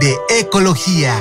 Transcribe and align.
de 0.00 0.16
ecología. 0.40 1.14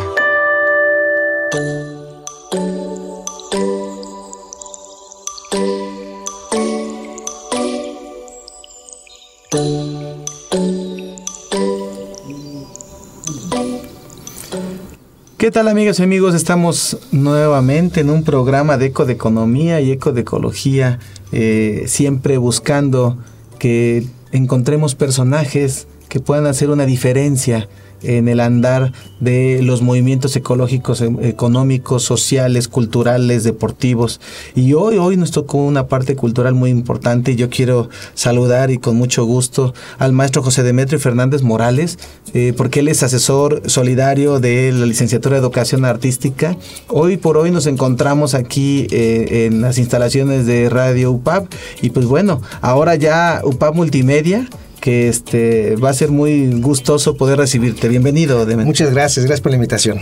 ¿Qué 15.38 15.52
tal 15.52 15.68
amigas 15.68 16.00
y 16.00 16.04
amigos? 16.04 16.34
Estamos 16.34 16.98
nuevamente 17.12 18.00
en 18.00 18.10
un 18.10 18.24
programa 18.24 18.78
de 18.78 18.88
eco 18.88 19.06
de 19.06 19.14
economía 19.14 19.82
y 19.82 19.92
eco 19.92 20.14
de 20.14 20.22
ecología, 20.22 21.00
eh, 21.32 21.84
siempre 21.88 22.38
buscando 22.38 23.18
que 23.60 24.08
encontremos 24.32 24.96
personajes 24.96 25.88
que 26.10 26.20
puedan 26.20 26.48
hacer 26.48 26.70
una 26.70 26.86
diferencia 26.86 27.68
en 28.04 28.28
el 28.28 28.40
andar 28.40 28.92
de 29.20 29.62
los 29.64 29.82
movimientos 29.82 30.36
ecológicos, 30.36 31.02
em, 31.02 31.18
económicos, 31.22 32.04
sociales, 32.04 32.68
culturales, 32.68 33.44
deportivos. 33.44 34.20
Y 34.56 34.74
hoy, 34.74 34.98
hoy 34.98 35.18
nos 35.18 35.32
tocó 35.32 35.58
una 35.60 35.88
parte 35.88 36.16
cultural 36.16 36.54
muy 36.54 36.70
importante. 36.70 37.36
Yo 37.36 37.50
quiero 37.50 37.90
saludar 38.14 38.72
y 38.72 38.78
con 38.78 38.96
mucho 38.96 39.26
gusto 39.26 39.74
al 39.98 40.12
maestro 40.12 40.44
José 40.44 40.64
Demetrio 40.64 41.00
Fernández 41.00 41.42
Morales, 41.42 41.98
eh, 42.34 42.54
porque 42.56 42.82
él 42.82 42.88
es 42.88 43.04
asesor 43.04 43.64
solidario 43.66 44.40
de 44.40 44.72
la 44.72 44.86
licenciatura 44.86 45.36
de 45.36 45.42
Educación 45.42 45.86
Artística. 45.86 46.58
Hoy 46.88 47.18
por 47.18 47.38
hoy 47.38 47.52
nos 47.52 47.68
encontramos 47.68 48.34
aquí 48.34 48.88
eh, 48.92 49.48
en 49.48 49.62
las 49.62 49.78
instalaciones 49.78 50.46
de 50.46 50.70
Radio 50.70 51.12
UPAP 51.12 51.52
y 51.82 51.90
pues 51.92 52.06
bueno, 52.06 52.42
ahora 52.62 52.96
ya 52.96 53.42
UPAP 53.44 53.76
Multimedia 53.76 54.48
que 54.84 55.08
este 55.08 55.78
va 55.78 55.92
a 55.92 55.94
ser 55.94 56.12
muy 56.12 56.60
gustoso 56.60 57.16
poder 57.16 57.38
recibirte. 57.38 57.88
Bienvenido, 57.88 58.40
Demetrio. 58.46 58.66
Muchas 58.66 58.92
gracias, 58.92 59.26
gracias 59.26 59.40
por 59.40 59.52
la 59.52 59.56
invitación. 59.56 59.98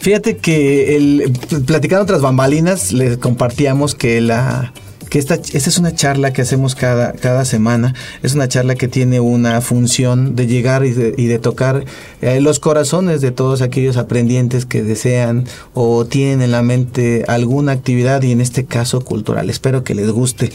Fíjate 0.00 0.38
que 0.38 0.96
el, 0.96 1.38
platicando 1.66 2.04
otras 2.04 2.22
bambalinas, 2.22 2.94
les 2.94 3.18
compartíamos 3.18 3.94
que 3.94 4.22
la 4.22 4.72
que 5.10 5.18
esta, 5.18 5.34
esta 5.34 5.68
es 5.68 5.76
una 5.76 5.94
charla 5.94 6.32
que 6.32 6.40
hacemos 6.40 6.74
cada, 6.74 7.12
cada 7.12 7.44
semana, 7.44 7.94
es 8.22 8.34
una 8.34 8.48
charla 8.48 8.74
que 8.74 8.88
tiene 8.88 9.20
una 9.20 9.60
función 9.60 10.34
de 10.34 10.46
llegar 10.46 10.86
y 10.86 10.92
de, 10.92 11.38
tocar 11.38 11.84
eh, 12.22 12.40
los 12.40 12.58
corazones 12.58 13.20
de 13.20 13.32
todos 13.32 13.60
aquellos 13.60 13.98
aprendientes 13.98 14.64
que 14.64 14.82
desean 14.82 15.44
o 15.74 16.06
tienen 16.06 16.40
en 16.40 16.52
la 16.52 16.62
mente 16.62 17.26
alguna 17.28 17.72
actividad 17.72 18.22
y 18.22 18.32
en 18.32 18.40
este 18.40 18.64
caso 18.64 19.02
cultural. 19.02 19.50
Espero 19.50 19.84
que 19.84 19.94
les 19.94 20.10
guste. 20.10 20.50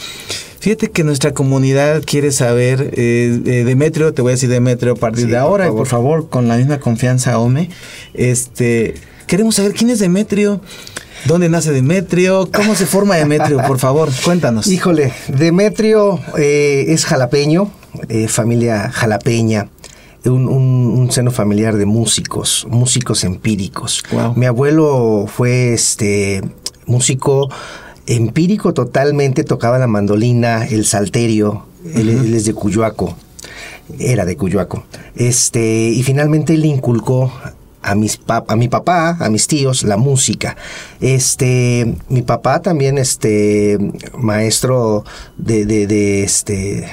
Fíjate 0.59 0.89
que 0.89 1.03
nuestra 1.03 1.33
comunidad 1.33 2.01
quiere 2.05 2.31
saber, 2.31 2.91
eh, 2.93 3.63
Demetrio, 3.65 4.13
te 4.13 4.21
voy 4.21 4.31
a 4.31 4.33
decir 4.33 4.49
Demetrio 4.49 4.93
a 4.93 4.95
partir 4.95 5.27
de 5.27 5.37
ahora, 5.37 5.69
por 5.69 5.87
favor. 5.87 6.29
con 6.29 6.47
la 6.47 6.57
misma 6.57 6.79
confianza, 6.79 7.37
Ome. 7.39 7.69
Este, 8.13 8.95
queremos 9.27 9.55
saber 9.55 9.73
quién 9.73 9.89
es 9.89 9.99
Demetrio. 9.99 10.61
¿Dónde 11.25 11.49
nace 11.49 11.71
Demetrio? 11.71 12.49
¿Cómo 12.51 12.75
se 12.75 12.85
forma 12.85 13.15
Demetrio? 13.15 13.61
Por 13.67 13.79
favor, 13.79 14.09
cuéntanos. 14.23 14.67
Híjole, 14.67 15.13
Demetrio 15.27 16.19
eh, 16.37 16.85
es 16.87 17.05
jalapeño, 17.05 17.71
eh, 18.09 18.27
familia 18.27 18.89
jalapeña. 18.91 19.69
Un, 20.25 21.07
seno 21.11 21.31
familiar 21.31 21.77
de 21.77 21.85
músicos, 21.85 22.67
músicos 22.69 23.23
empíricos. 23.23 24.03
Mi 24.35 24.45
abuelo 24.45 25.25
fue 25.27 25.73
este 25.73 26.41
músico 26.85 27.49
empírico 28.07 28.73
totalmente, 28.73 29.43
tocaba 29.43 29.77
la 29.77 29.87
mandolina, 29.87 30.65
el 30.65 30.85
salterio, 30.85 31.65
él, 31.93 32.33
es 32.33 32.45
de 32.45 32.53
Cuyoaco, 32.53 33.15
era 33.99 34.25
de 34.25 34.35
Cuyoaco. 34.35 34.83
Este, 35.15 35.89
y 35.89 36.01
finalmente 36.03 36.53
él 36.53 36.65
inculcó 36.65 37.31
a, 37.81 37.95
mis 37.95 38.19
a 38.27 38.55
mi 38.55 38.67
papá, 38.67 39.17
a 39.19 39.29
mis 39.29 39.47
tíos, 39.47 39.83
la 39.83 39.97
música. 39.97 40.57
Este, 40.99 41.95
mi 42.09 42.21
papá 42.21 42.61
también, 42.61 42.97
este, 42.97 43.77
maestro 44.17 45.03
de, 45.37 45.65
de, 45.65 46.23
este, 46.23 46.87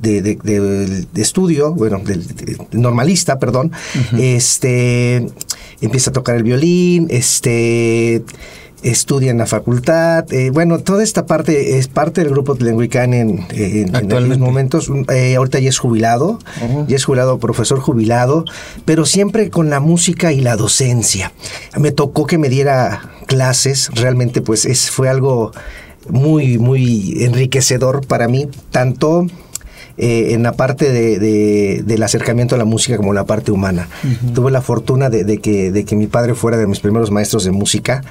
de, 0.00 1.06
estudio, 1.16 1.72
bueno, 1.72 2.00
normalista, 2.72 3.38
perdón, 3.38 3.72
este, 4.18 5.26
empieza 5.80 6.10
a 6.10 6.12
tocar 6.12 6.36
el 6.36 6.42
violín, 6.42 7.06
este, 7.10 8.24
estudia 8.84 9.30
en 9.30 9.38
la 9.38 9.46
facultad. 9.46 10.32
Eh, 10.32 10.50
bueno, 10.50 10.78
toda 10.78 11.02
esta 11.02 11.26
parte 11.26 11.78
es 11.78 11.88
parte 11.88 12.20
del 12.20 12.30
grupo 12.30 12.54
Tlenguicán 12.54 13.14
en, 13.14 13.46
en, 13.50 13.94
en 13.94 14.40
momentos. 14.40 14.90
Eh, 15.12 15.34
ahorita 15.36 15.58
ya 15.58 15.70
es 15.70 15.78
jubilado, 15.78 16.38
ya 16.86 16.94
es 16.94 17.04
jubilado, 17.04 17.38
profesor 17.38 17.80
jubilado, 17.80 18.44
pero 18.84 19.06
siempre 19.06 19.50
con 19.50 19.70
la 19.70 19.80
música 19.80 20.32
y 20.32 20.40
la 20.40 20.56
docencia. 20.56 21.32
Me 21.78 21.90
tocó 21.90 22.26
que 22.26 22.38
me 22.38 22.48
diera 22.48 23.10
clases, 23.26 23.90
realmente 23.94 24.42
pues 24.42 24.66
es, 24.66 24.90
fue 24.90 25.08
algo 25.08 25.52
muy, 26.08 26.58
muy 26.58 27.24
enriquecedor 27.24 28.06
para 28.06 28.28
mí, 28.28 28.48
tanto 28.70 29.26
eh, 29.96 30.32
en 30.32 30.42
la 30.42 30.52
parte 30.52 30.90
de, 30.92 31.82
del 31.84 32.02
acercamiento 32.02 32.54
a 32.54 32.58
la 32.58 32.64
música 32.64 32.96
como 32.96 33.12
la 33.12 33.24
parte 33.24 33.52
humana. 33.52 33.88
Tuve 34.34 34.50
la 34.50 34.60
fortuna 34.60 35.10
de, 35.10 35.38
que, 35.38 35.70
de 35.70 35.84
que 35.84 35.96
mi 35.96 36.06
padre 36.06 36.34
fuera 36.34 36.56
de 36.56 36.66
mis 36.66 36.80
primeros 36.80 37.10
maestros 37.10 37.44
de 37.44 37.52
música 37.52 38.02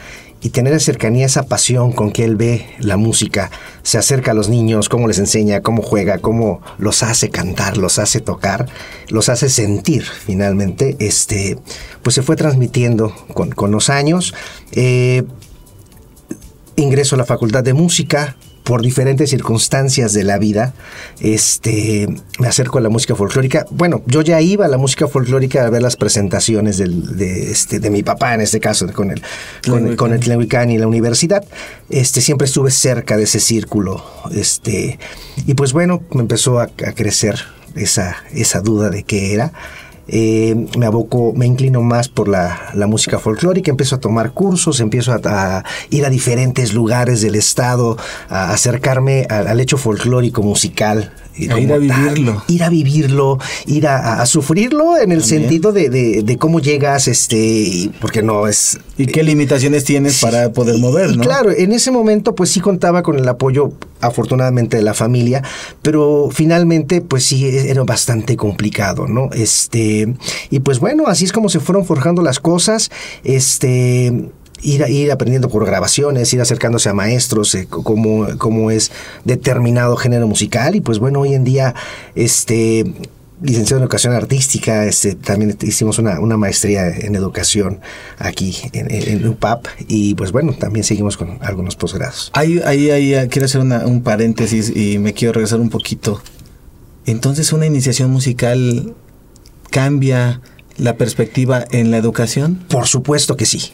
y 0.43 0.49
tener 0.49 0.73
esa 0.73 0.85
cercanía, 0.85 1.25
esa 1.25 1.43
pasión 1.43 1.93
con 1.93 2.11
que 2.11 2.25
él 2.25 2.35
ve 2.35 2.66
la 2.79 2.97
música, 2.97 3.49
se 3.81 3.97
acerca 3.97 4.31
a 4.31 4.33
los 4.33 4.49
niños, 4.49 4.89
cómo 4.89 5.07
les 5.07 5.17
enseña, 5.17 5.61
cómo 5.61 5.81
juega, 5.81 6.19
cómo 6.19 6.61
los 6.77 7.01
hace 7.01 7.29
cantar, 7.29 7.77
los 7.77 7.97
hace 7.97 8.19
tocar, 8.19 8.67
los 9.07 9.29
hace 9.29 9.49
sentir 9.49 10.03
finalmente, 10.03 10.97
este, 10.99 11.57
pues 12.01 12.16
se 12.16 12.23
fue 12.23 12.35
transmitiendo 12.35 13.16
con, 13.33 13.72
los 13.72 13.89
años. 13.89 14.33
Eh, 14.73 15.23
ingreso 16.75 17.16
a 17.16 17.19
la 17.19 17.25
Facultad 17.25 17.63
de 17.63 17.73
Música, 17.73 18.35
por 18.63 18.81
diferentes 18.81 19.29
circunstancias 19.29 20.13
de 20.13 20.24
la 20.24 20.38
vida, 20.38 20.74
este, 21.19 22.07
me 22.40 22.47
acerco 22.47 22.78
a 22.78 22.81
la 22.81 22.90
música 22.90 23.16
folclórica. 23.16 23.66
Bueno, 23.72 24.01
yo 24.06 24.22
ya 24.22 24.40
iba 24.41 24.66
a 24.66 24.69
la 24.69 24.78
música 24.78 25.07
folclórica 25.07 25.66
a 25.66 25.69
ver 25.69 25.81
las 25.81 25.97
presentaciones 25.97 26.78
del, 26.78 27.18
de, 27.18 27.52
este, 27.52 27.79
de 27.79 27.90
mi 27.90 28.03
papá, 28.03 28.34
en 28.34 28.41
este 28.41 28.59
caso, 28.59 28.91
con 28.94 29.12
el, 29.12 29.22
con, 29.68 29.96
con 29.96 30.13
el 30.13 30.23
y 30.23 30.78
la 30.78 30.88
universidad. 30.88 31.44
Este, 31.90 32.22
siempre 32.22 32.46
estuve 32.46 32.72
cerca 32.72 33.18
de 33.18 33.23
ese 33.23 33.40
círculo. 33.40 34.03
Este, 34.34 34.97
y 35.46 35.53
pues 35.53 35.73
bueno, 35.73 36.02
me 36.12 36.22
empezó 36.22 36.59
a, 36.59 36.63
a 36.63 36.91
crecer 36.94 37.40
esa, 37.75 38.16
esa 38.34 38.62
duda 38.62 38.90
de 38.90 39.03
qué 39.03 39.34
era. 39.34 39.52
Eh, 40.08 40.68
me 40.78 40.86
aboco, 40.86 41.34
me 41.34 41.46
inclino 41.46 41.81
más 41.81 42.09
por 42.09 42.28
la, 42.28 42.74
música 42.88 43.19
folclórica, 43.19 43.72
empiezo 43.72 43.96
a 43.96 44.00
tomar 44.00 44.31
cursos, 44.31 44.80
empiezo 44.80 45.14
a, 45.14 45.64
ir 45.90 46.06
a 46.06 46.09
diferentes 46.09 46.74
lugares 46.74 47.22
del 47.22 47.36
estado, 47.36 47.97
a 48.30 48.52
acercarme 48.52 49.25
al 49.30 49.59
hecho 49.59 49.78
folclórico 49.78 50.44
musical 50.44 51.12
ir 51.35 51.51
a 51.51 51.77
vivirlo. 51.77 52.44
ir 52.47 52.63
a 52.63 52.69
vivirlo, 52.69 53.39
ir 53.66 53.88
a, 53.88 54.25
sufrirlo 54.25 54.97
en 54.97 55.11
el 55.11 55.23
sentido 55.23 55.71
de, 55.71 56.38
cómo 56.39 56.59
llegas, 56.59 57.07
este, 57.07 57.90
porque 57.99 58.22
no 58.22 58.47
es... 58.47 58.79
¿Y 58.97 59.08
qué 59.08 59.23
limitaciones 59.23 59.84
tienes 59.84 60.19
para 60.22 60.52
poder 60.52 60.78
mover, 60.78 61.17
¿no? 61.17 61.23
Claro, 61.23 61.52
en 61.52 61.72
ese 61.72 61.91
momento 61.91 62.35
pues 62.35 62.52
sí 62.52 62.59
contaba 62.59 63.02
con 63.03 63.17
el 63.17 63.28
apoyo 63.28 63.73
afortunadamente 64.02 64.78
de 64.78 64.84
la 64.84 64.93
familia, 64.93 65.41
pero 65.81 66.29
finalmente 66.31 67.02
pues 67.02 67.25
sí 67.25 67.46
era 67.46 67.84
bastante 67.84 68.35
complicado, 68.37 69.08
¿no? 69.08 69.29
Este, 69.34 70.13
y 70.49 70.59
pues 70.59 70.79
bueno, 70.79 71.08
así 71.08 71.25
es 71.25 71.31
como 71.31 71.49
se 71.49 71.59
fueron 71.59 71.85
forjando 71.85 72.22
las 72.22 72.40
cosas, 72.40 72.91
este 73.23 74.29
ir, 74.63 74.85
ir 74.89 75.11
aprendiendo 75.11 75.49
por 75.49 75.65
grabaciones, 75.65 76.33
ir 76.33 76.41
acercándose 76.41 76.89
a 76.89 76.93
maestros, 76.93 77.53
eh, 77.55 77.67
cómo, 77.69 78.71
es 78.71 78.91
determinado 79.23 79.95
género 79.95 80.27
musical. 80.27 80.75
Y 80.75 80.81
pues 80.81 80.99
bueno, 80.99 81.21
hoy 81.21 81.33
en 81.33 81.43
día, 81.43 81.75
este 82.15 82.85
licenciado 83.41 83.79
en 83.79 83.83
educación 83.83 84.13
artística, 84.13 84.85
este, 84.85 85.15
también 85.15 85.57
hicimos 85.61 85.99
una, 85.99 86.17
maestría 86.37 86.87
en 86.87 87.13
educación 87.15 87.81
aquí 88.17 88.55
en, 88.71 89.27
UPAP 89.27 89.67
y 89.87 90.15
pues 90.15 90.31
bueno, 90.31 90.53
también 90.53 90.85
seguimos 90.85 91.17
con 91.17 91.39
algunos 91.41 91.75
posgrados. 91.75 92.31
Ahí, 92.33 92.61
ahí, 92.63 92.89
ahí 92.89 93.27
quiero 93.27 93.45
hacer 93.45 93.59
un 93.59 94.01
paréntesis 94.01 94.71
y 94.73 94.97
me 94.97 95.13
quiero 95.13 95.33
regresar 95.33 95.59
un 95.59 95.69
poquito. 95.69 96.21
Entonces 97.05 97.51
una 97.51 97.65
iniciación 97.65 98.09
musical 98.11 98.93
cambia 99.71 100.39
la 100.77 100.95
perspectiva 100.97 101.65
en 101.71 101.91
la 101.91 101.97
educación? 101.97 102.63
Por 102.69 102.87
supuesto 102.87 103.37
que 103.37 103.45
sí. 103.45 103.71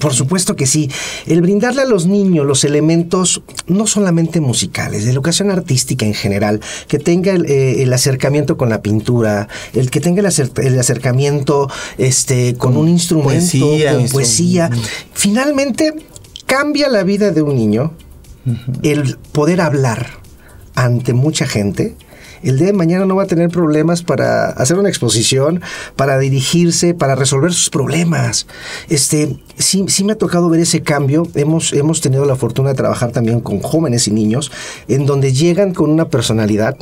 Por 0.00 0.14
supuesto 0.14 0.56
que 0.56 0.66
sí. 0.66 0.90
El 1.26 1.42
brindarle 1.42 1.82
a 1.82 1.84
los 1.84 2.06
niños 2.06 2.46
los 2.46 2.64
elementos 2.64 3.42
no 3.66 3.86
solamente 3.86 4.40
musicales, 4.40 5.04
de 5.04 5.10
educación 5.10 5.50
artística 5.50 6.06
en 6.06 6.14
general, 6.14 6.60
que 6.88 6.98
tenga 6.98 7.32
el, 7.32 7.46
eh, 7.48 7.88
acercamiento 7.92 8.56
con 8.56 8.68
la 8.68 8.82
pintura, 8.82 9.48
el 9.74 9.90
que 9.90 10.00
tenga 10.00 10.20
el, 10.20 10.78
acercamiento 10.78 11.68
este, 11.98 12.54
con, 12.54 12.76
un 12.76 12.88
instrumento, 12.88 13.58
con 13.92 14.08
poesía, 14.08 14.70
finalmente 15.12 15.94
cambia 16.46 16.88
la 16.88 17.02
vida 17.02 17.30
de 17.30 17.42
un 17.42 17.56
niño 17.56 17.92
el 18.82 19.16
poder 19.32 19.60
hablar 19.60 20.06
ante 20.74 21.12
mucha 21.12 21.46
gente 21.46 21.96
el 22.42 22.58
día 22.58 22.68
de 22.68 22.72
mañana 22.72 23.04
no 23.04 23.16
va 23.16 23.24
a 23.24 23.26
tener 23.26 23.50
problemas 23.50 24.02
para 24.02 24.50
hacer 24.50 24.78
una 24.78 24.88
exposición, 24.88 25.60
para 25.96 26.18
dirigirse, 26.18 26.94
para 26.94 27.14
resolver 27.14 27.52
sus 27.52 27.70
problemas. 27.70 28.46
Este, 28.88 29.36
sí, 29.58 29.84
sí 29.88 30.04
me 30.04 30.12
ha 30.12 30.18
tocado 30.18 30.48
ver 30.48 30.60
ese 30.60 30.82
cambio. 30.82 31.26
Hemos, 31.34 31.72
hemos 31.72 32.00
tenido 32.00 32.24
la 32.24 32.36
fortuna 32.36 32.70
de 32.70 32.74
trabajar 32.74 33.12
también 33.12 33.40
con 33.40 33.60
jóvenes 33.60 34.08
y 34.08 34.10
niños, 34.10 34.50
en 34.88 35.06
donde 35.06 35.32
llegan 35.32 35.74
con 35.74 35.90
una 35.90 36.08
personalidad, 36.08 36.76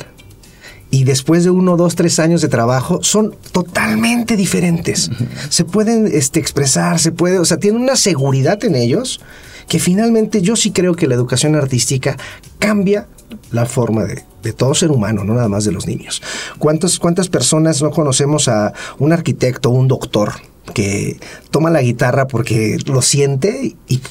y 0.91 1.05
después 1.05 1.45
de 1.45 1.49
uno, 1.49 1.77
dos, 1.77 1.95
tres 1.95 2.19
años 2.19 2.41
de 2.41 2.49
trabajo 2.49 2.99
son 3.01 3.33
totalmente 3.53 4.35
diferentes. 4.35 5.09
Se 5.49 5.63
pueden 5.63 6.07
este, 6.11 6.39
expresar, 6.39 6.99
se 6.99 7.13
puede, 7.13 7.39
o 7.39 7.45
sea, 7.45 7.57
tienen 7.57 7.81
una 7.81 7.95
seguridad 7.95 8.61
en 8.65 8.75
ellos 8.75 9.21
que 9.69 9.79
finalmente 9.79 10.41
yo 10.41 10.57
sí 10.57 10.71
creo 10.71 10.95
que 10.95 11.07
la 11.07 11.15
educación 11.15 11.55
artística 11.55 12.17
cambia 12.59 13.07
la 13.51 13.65
forma 13.65 14.05
de, 14.05 14.53
todo 14.53 14.73
ser 14.73 14.91
humano, 14.91 15.23
no 15.23 15.33
nada 15.33 15.49
más 15.49 15.65
de 15.65 15.71
los 15.71 15.87
niños. 15.87 16.21
¿Cuántas, 16.57 16.99
¿Cuántas 16.99 17.29
personas 17.29 17.81
no 17.81 17.91
conocemos 17.91 18.47
a 18.47 18.73
un 18.97 19.13
arquitecto, 19.13 19.69
un 19.69 19.87
doctor, 19.87 20.33
que 20.73 21.19
toma 21.49 21.69
la 21.69 21.81
guitarra 21.81 22.27
porque 22.27 22.77
lo 22.85 23.01
siente 23.01 23.75
y 23.87 24.01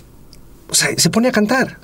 se 0.70 1.10
pone 1.10 1.28
a 1.28 1.32
cantar? 1.32 1.78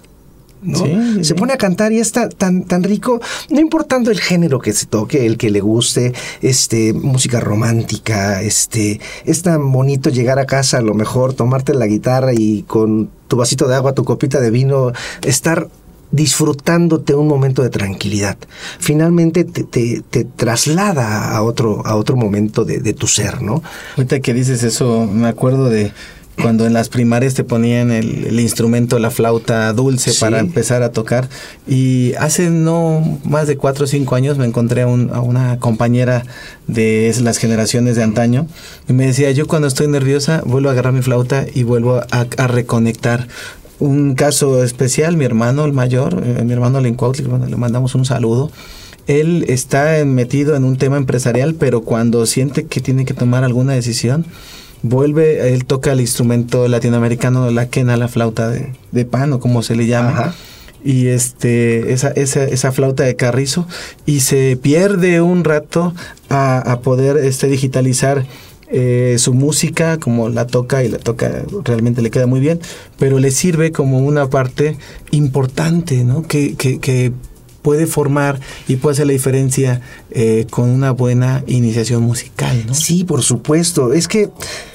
¿no? 0.62 1.25
Se 1.25 1.35
pone 1.35 1.53
a 1.53 1.59
cantar 1.59 1.93
y 1.93 2.00
está 2.00 2.29
tan, 2.29 2.65
tan 2.65 2.83
rico, 2.83 3.21
no 3.50 3.61
importando 3.61 4.11
el 4.11 4.21
género 4.21 4.59
que 4.59 4.73
se 4.73 4.87
toque, 4.87 5.27
el 5.27 5.37
que 5.37 5.50
le 5.50 5.61
guste, 5.61 6.12
este, 6.43 6.93
música 6.93 7.41
romántica, 7.41 8.43
este, 8.43 9.00
es 9.25 9.43
tan 9.43 9.71
bonito 9.73 10.11
llegar 10.11 10.38
a 10.38 10.47
casa 10.47 10.79
a 10.79 10.83
lo 10.83 10.94
mejor, 10.94 11.35
tomarte 11.35 11.75
la 11.75 11.87
guitarra 11.87 12.33
y 12.35 12.62
con 12.62 13.11
tu 13.29 13.37
vasito 13.37 13.69
de 13.69 13.77
agua, 13.77 13.94
tu 13.94 14.05
copita 14.05 14.41
de 14.41 14.50
vino, 14.50 14.93
estar 15.23 15.69
disfrutándote 16.11 17.14
un 17.14 17.29
momento 17.29 17.62
de 17.62 17.70
tranquilidad. 17.70 18.37
Finalmente 18.79 19.44
te, 19.44 19.64
te, 19.64 20.25
traslada 20.25 21.37
a 21.37 21.43
otro, 21.43 21.85
a 21.87 21.97
otro 21.97 22.17
momento 22.17 22.64
de, 22.64 22.79
de, 22.79 22.93
tu 22.93 23.06
ser, 23.06 23.43
¿no? 23.43 23.62
Ahorita 23.97 24.20
que 24.20 24.35
dices 24.35 24.62
eso, 24.62 25.06
me 25.06 25.29
acuerdo 25.29 25.69
de 25.69 25.93
cuando 26.41 26.67
en 26.67 26.73
las 26.73 26.88
primarias 26.88 27.35
te 27.35 27.44
ponían 27.44 27.91
el, 27.91 28.38
instrumento, 28.38 28.99
la 28.99 29.11
flauta 29.11 29.73
dulce 29.73 30.12
para 30.20 30.38
empezar 30.38 30.82
a 30.82 30.93
tocar. 30.93 31.29
Y 31.67 32.12
hace 32.14 32.50
no 32.50 33.19
más 33.25 33.47
de 33.47 33.56
cuatro 33.56 33.85
o 33.85 33.87
cinco 33.87 34.14
años 34.14 34.38
me 34.38 34.44
encontré 34.44 34.82
a, 34.82 34.87
una 34.87 35.59
compañera 35.59 36.25
de 36.67 37.14
las 37.23 37.38
generaciones 37.38 37.97
de 37.97 38.02
antaño 38.02 38.47
y 38.88 38.93
me 38.93 39.06
decía, 39.06 39.31
yo 39.31 39.47
cuando 39.47 39.69
estoy 39.69 39.88
nerviosa 39.88 40.43
vuelvo 40.44 40.69
a 40.69 40.73
agarrar 40.73 40.93
mi 40.93 41.02
flauta 41.02 41.47
y 41.52 41.62
vuelvo 41.62 42.02
a, 42.11 42.47
reconectar. 42.47 43.29
Un 43.78 44.14
caso 44.14 44.62
especial, 44.64 45.17
mi 45.17 45.25
hermano, 45.25 45.64
el 45.64 45.73
mayor, 45.73 46.23
eh, 46.25 46.43
mi 46.44 46.52
hermano 46.52 46.81
Lincuautli, 46.81 47.25
bueno, 47.26 47.46
le 47.46 47.56
mandamos 47.56 47.94
un 47.94 48.05
saludo 48.05 48.50
él 49.06 49.44
está 49.49 50.05
metido 50.05 50.56
en 50.56 50.64
un 50.64 50.76
tema 50.76 50.96
empresarial, 50.96 51.55
pero 51.55 51.82
cuando 51.82 52.26
siente 52.26 52.67
que 52.67 52.81
tiene 52.81 53.05
que 53.05 53.14
tomar 53.14 53.44
alguna 53.44 53.73
decisión, 53.73 54.26
vuelve, 54.82 55.52
él 55.52 55.64
toca 55.64 55.93
el 55.93 56.00
instrumento 56.00 56.67
latinoamericano, 56.69 57.50
la 57.50 57.69
quena, 57.69 57.96
la 57.96 58.08
flauta 58.08 58.49
de, 58.49 58.73
de 58.90 59.05
pan 59.05 59.32
o 59.32 59.40
como 59.40 59.62
se 59.62 59.76
le 59.76 59.87
llama. 59.87 60.34
Y 60.84 61.08
este, 61.08 61.93
esa, 61.93 62.11
esa, 62.11 62.44
esa, 62.44 62.70
flauta 62.70 63.02
de 63.02 63.17
carrizo, 63.17 63.67
y 64.05 64.20
se 64.20 64.56
pierde 64.56 65.20
un 65.20 65.43
rato 65.43 65.93
a, 66.28 66.78
poder 66.84 67.17
este, 67.17 67.49
digitalizar 67.49 68.25
eh, 68.68 69.16
su 69.18 69.32
música, 69.34 69.98
como 69.98 70.28
la 70.28 70.46
toca 70.46 70.82
y 70.82 70.88
la 70.88 70.98
toca, 70.98 71.44
realmente 71.64 72.02
le 72.02 72.10
queda 72.10 72.26
muy 72.26 72.40
bien, 72.40 72.60
pero 72.98 73.18
le 73.18 73.30
sirve 73.30 73.72
como 73.72 73.98
una 73.98 74.28
parte 74.28 74.76
importante, 75.10 76.04
¿no? 76.04 76.22
Que, 76.22 76.56
que, 76.56 77.12
puede 77.62 77.88
formar 77.88 78.38
y 78.68 78.76
puede 78.76 78.92
hacer 78.92 79.08
la 79.08 79.12
diferencia 79.12 79.80
eh, 80.12 80.46
con 80.50 80.68
una 80.68 80.92
buena 80.92 81.42
iniciación 81.48 82.04
musical. 82.04 82.62
¿no? 82.64 82.74
Sí, 82.74 83.02
por 83.02 83.24
supuesto. 83.24 83.92
Es 83.92 84.06
que 84.06 84.30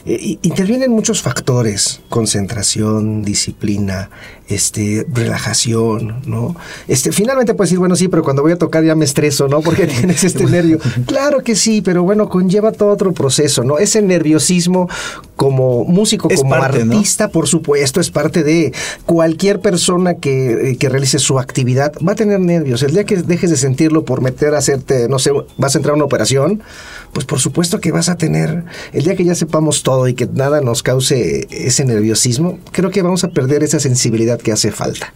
eh, 0.06 0.38
intervienen 0.42 0.92
muchos 0.92 1.22
factores, 1.22 2.02
concentración, 2.10 3.24
disciplina, 3.24 4.10
este, 4.52 5.06
relajación, 5.14 6.22
¿no? 6.26 6.56
Este, 6.88 7.12
finalmente 7.12 7.54
puedes 7.54 7.70
decir, 7.70 7.80
bueno, 7.80 7.96
sí, 7.96 8.08
pero 8.08 8.24
cuando 8.24 8.42
voy 8.42 8.52
a 8.52 8.58
tocar 8.58 8.84
ya 8.84 8.96
me 8.96 9.06
estreso, 9.06 9.48
¿no? 9.48 9.62
Porque 9.62 9.88
tienes 10.00 10.24
este 10.24 10.46
nervio. 10.46 10.80
Claro 11.06 11.44
que 11.44 11.56
sí, 11.56 11.82
pero 11.82 12.04
bueno, 12.04 12.30
conlleva 12.30 12.72
todo 12.72 12.90
otro 12.90 13.14
proceso, 13.14 13.64
¿no? 13.64 13.78
Ese 13.78 14.02
nerviosismo 14.02 14.90
como 15.36 15.86
músico, 15.86 16.30
como 16.30 16.54
artista, 16.56 17.30
por 17.30 17.48
supuesto, 17.48 18.00
es 18.00 18.12
parte 18.12 18.44
de 18.44 18.74
cualquier 19.06 19.60
persona 19.60 20.16
que, 20.16 20.72
eh, 20.72 20.78
que 20.78 20.90
realice 20.90 21.18
su 21.18 21.40
actividad, 21.40 21.94
va 22.08 22.12
a 22.12 22.16
tener 22.16 22.40
nervios. 22.40 22.84
El 22.84 22.92
día 22.92 23.06
que 23.06 23.18
dejes 23.18 23.50
de 23.50 23.58
sentirlo 23.58 24.06
por 24.06 24.22
meter 24.22 24.54
a 24.54 24.60
hacerte, 24.60 25.08
no 25.10 25.18
sé, 25.18 25.32
vas 25.58 25.76
a 25.76 25.80
entrar 25.80 25.94
a 25.94 25.96
una 25.96 26.06
operación, 26.06 26.62
pues 27.14 27.26
por 27.26 27.40
supuesto 27.40 27.80
que 27.80 27.92
vas 27.92 28.10
a 28.10 28.18
tener, 28.18 28.64
el 28.94 29.04
día 29.04 29.16
que 29.16 29.24
ya 29.24 29.36
sepamos 29.36 29.84
todo 29.84 30.08
y 30.08 30.14
que 30.14 30.28
nada 30.28 30.62
nos 30.62 30.84
cause 30.84 31.48
ese 31.50 31.86
nerviosismo, 31.86 32.60
creo 32.72 32.92
que 32.92 33.02
vamos 33.02 33.24
a 33.24 33.30
perder 33.30 33.64
esa 33.64 33.80
sensibilidad 33.80 34.40
que 34.42 34.52
hace 34.52 34.72
falta. 34.72 35.14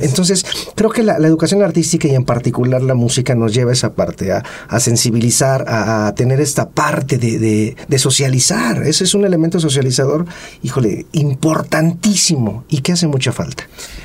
Entonces, 0.00 0.44
creo 0.74 0.90
que 0.90 1.02
la, 1.02 1.16
educación 1.16 1.62
artística 1.62 2.06
y 2.06 2.14
en 2.14 2.24
particular 2.24 2.82
la 2.82 2.94
música 2.94 3.34
nos 3.34 3.52
lleva 3.52 3.70
a 3.70 3.74
esa 3.74 3.94
parte, 3.94 4.32
a, 4.32 4.80
sensibilizar, 4.80 5.64
a, 5.68 6.12
tener 6.14 6.40
esta 6.40 6.70
parte 6.70 7.18
de, 7.18 7.74
de, 7.88 7.98
socializar. 7.98 8.86
Ese 8.86 9.04
es 9.04 9.14
un 9.14 9.24
elemento 9.24 9.58
socializador, 9.58 10.26
híjole, 10.62 11.06
importantísimo 11.12 12.64
y 12.68 12.80
que 12.82 12.92
hace 12.92 13.08
mucha 13.08 13.32
falta. 13.32 13.64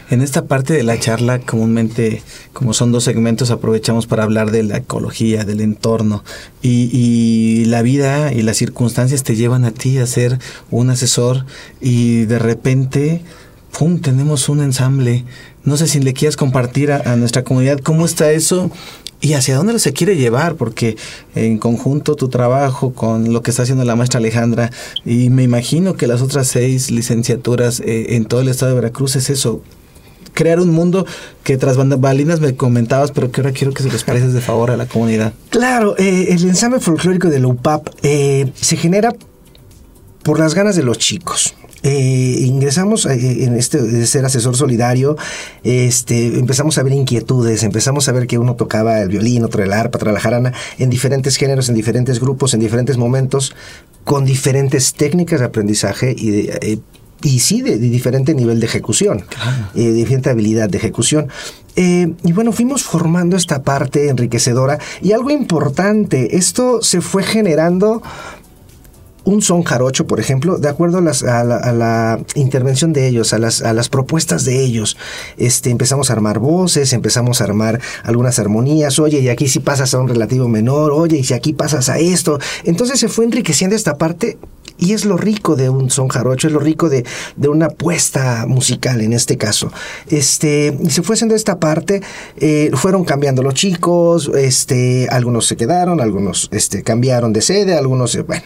En 0.09 0.21
esta 0.21 0.45
parte 0.45 0.73
de 0.73 0.83
la 0.83 0.99
charla, 0.99 1.39
comúnmente, 1.39 2.21
como 2.51 2.73
son 2.73 2.91
dos 2.91 3.03
segmentos, 3.03 3.51
aprovechamos 3.51 4.05
para 4.07 4.23
hablar 4.23 4.51
de 4.51 4.63
la 4.63 4.77
ecología, 4.77 5.43
del 5.45 5.61
entorno. 5.61 6.23
Y, 6.61 6.89
y, 6.91 7.65
la 7.65 7.81
vida 7.81 8.33
y 8.33 8.41
las 8.41 8.57
circunstancias 8.57 9.23
te 9.23 9.35
llevan 9.35 9.65
a 9.65 9.71
ti 9.71 9.97
a 9.97 10.05
ser 10.05 10.39
un 10.69 10.89
asesor 10.89 11.45
y 11.79 12.25
de 12.25 12.39
repente 12.39 13.21
¡pum!, 13.77 13.99
tenemos 13.99 14.49
un 14.49 14.61
ensamble. 14.61 15.25
No 15.63 15.77
sé 15.77 15.87
si 15.87 15.99
le 15.99 16.13
quieras 16.13 16.37
compartir 16.37 16.91
a, 16.91 17.15
nuestra 17.15 17.43
comunidad 17.43 17.79
cómo 17.79 18.05
está 18.05 18.31
eso 18.31 18.71
y 19.19 19.33
hacia 19.33 19.55
dónde 19.55 19.79
se 19.79 19.93
quiere 19.93 20.17
llevar, 20.17 20.55
porque 20.55 20.97
en 21.33 21.57
conjunto 21.57 22.15
tu 22.15 22.27
trabajo 22.27 22.93
con 22.93 23.31
lo 23.31 23.41
que 23.41 23.51
está 23.51 23.63
haciendo 23.63 23.85
la 23.85 23.95
maestra 23.95 24.19
Alejandra 24.19 24.69
y 25.05 25.29
me 25.29 25.43
imagino 25.43 25.95
que 25.95 26.07
las 26.07 26.21
otras 26.21 26.47
seis 26.47 26.91
licenciaturas 26.91 27.79
eh, 27.79 28.15
en 28.15 28.25
todo 28.25 28.41
el 28.41 28.49
estado 28.49 28.71
de 28.71 28.81
Veracruz 28.81 29.15
es 29.15 29.29
eso, 29.29 29.61
crear 30.33 30.59
un 30.59 30.71
mundo 30.71 31.05
que 31.43 31.57
tras 31.57 31.77
balinas 31.77 32.41
me 32.41 32.55
comentabas, 32.55 33.11
pero 33.11 33.31
que 33.31 33.41
ahora 33.41 33.53
quiero 33.53 33.73
que 33.73 33.83
se 33.83 33.89
les 33.89 34.03
pareces 34.03 34.33
de 34.33 34.41
favor 34.41 34.71
a 34.71 34.77
la 34.77 34.87
comunidad. 34.87 35.33
Claro, 35.49 35.95
eh, 35.97 36.27
el 36.29 36.43
ensamble 36.43 36.81
folclórico 36.81 37.29
de 37.29 37.39
la 37.39 37.47
UPAP 37.47 37.87
eh, 38.03 38.51
se 38.55 38.75
genera 38.75 39.15
por 40.23 40.39
las 40.39 40.53
ganas 40.53 40.75
de 40.75 40.83
los 40.83 40.97
chicos. 40.97 41.55
Eh, 41.83 42.37
ingresamos 42.39 43.05
eh, 43.05 43.43
en 43.43 43.57
este 43.57 43.81
de 43.81 44.07
ser 44.07 44.23
asesor 44.23 44.55
solidario, 44.55 45.17
este, 45.63 46.39
empezamos 46.39 46.77
a 46.77 46.83
ver 46.83 46.93
inquietudes, 46.93 47.63
empezamos 47.63 48.07
a 48.07 48.13
ver 48.13 48.25
que 48.25 48.37
uno 48.37 48.55
tocaba 48.55 49.01
el 49.01 49.09
violín, 49.09 49.43
otro 49.43 49.61
el 49.63 49.73
arpa, 49.73 49.97
otra 49.97 50.13
la 50.13 50.21
jarana, 50.21 50.53
en 50.77 50.89
diferentes 50.89 51.35
géneros, 51.35 51.67
en 51.67 51.75
diferentes 51.75 52.21
grupos, 52.21 52.53
en 52.53 52.61
diferentes 52.61 52.95
momentos, 52.95 53.53
con 54.05 54.23
diferentes 54.23 54.93
técnicas 54.93 55.41
de 55.41 55.45
aprendizaje 55.45 56.15
y 56.17 56.49
eh, 56.49 56.79
y 57.21 57.39
sí 57.39 57.61
de, 57.61 57.77
diferente 57.77 58.33
nivel 58.33 58.59
de 58.59 58.65
ejecución, 58.65 59.23
de 59.73 59.93
diferente 59.93 60.29
habilidad 60.29 60.67
de 60.67 60.77
ejecución. 60.77 61.29
y 61.73 62.31
bueno, 62.33 62.51
fuimos 62.51 62.83
formando 62.83 63.37
esta 63.37 63.63
parte 63.63 64.09
enriquecedora 64.09 64.77
y 65.01 65.13
algo 65.13 65.29
importante, 65.29 66.35
esto 66.35 66.81
se 66.81 66.99
fue 66.99 67.23
generando 67.23 68.03
un 69.25 69.41
son 69.41 69.63
jarocho, 69.63 70.05
por 70.07 70.19
ejemplo, 70.19 70.57
de 70.57 70.69
acuerdo 70.69 70.97
a, 70.97 71.43
la, 71.43 72.19
intervención 72.35 72.93
de 72.93 73.07
ellos, 73.07 73.33
a 73.33 73.39
las, 73.39 73.61
a 73.61 73.73
las 73.73 73.89
propuestas 73.89 74.45
de 74.45 74.63
ellos, 74.63 74.97
este, 75.37 75.69
empezamos 75.69 76.09
a 76.09 76.13
armar 76.13 76.39
voces, 76.39 76.93
empezamos 76.93 77.41
a 77.41 77.45
armar 77.45 77.79
algunas 78.03 78.39
armonías, 78.39 78.99
oye, 78.99 79.19
y 79.19 79.29
aquí 79.29 79.47
si 79.47 79.59
pasas 79.59 79.93
a 79.93 79.99
un 79.99 80.07
relativo 80.07 80.47
menor, 80.47 80.91
oye, 80.91 81.17
y 81.17 81.23
si 81.23 81.33
aquí 81.33 81.53
pasas 81.53 81.89
a 81.89 81.99
esto. 81.99 82.39
Entonces 82.63 82.99
se 82.99 83.07
fue 83.07 83.25
enriqueciendo 83.25 83.75
esta 83.75 83.97
parte 83.97 84.37
y 84.77 84.93
es 84.93 85.05
lo 85.05 85.17
rico 85.17 85.55
de 85.55 85.69
un 85.69 85.89
son 85.89 86.07
jarocho, 86.07 86.47
es 86.47 86.53
lo 86.53 86.59
rico 86.59 86.89
de, 86.89 87.05
una 87.47 87.69
puesta 87.69 88.45
musical 88.47 89.01
en 89.01 89.13
este 89.13 89.37
caso. 89.37 89.71
Este, 90.09 90.77
y 90.81 90.89
se 90.89 91.03
fue 91.03 91.15
haciendo 91.15 91.35
esta 91.35 91.59
parte, 91.59 92.01
eh, 92.37 92.71
fueron 92.73 93.05
cambiando 93.05 93.43
los 93.43 93.53
chicos, 93.53 94.29
este, 94.35 95.07
algunos 95.09 95.45
se 95.45 95.55
quedaron, 95.55 96.01
algunos 96.01 96.49
este, 96.51 96.83
cambiaron 96.83 97.31
de 97.31 97.41
sede, 97.41 97.77
algunos, 97.77 98.17
bueno, 98.25 98.43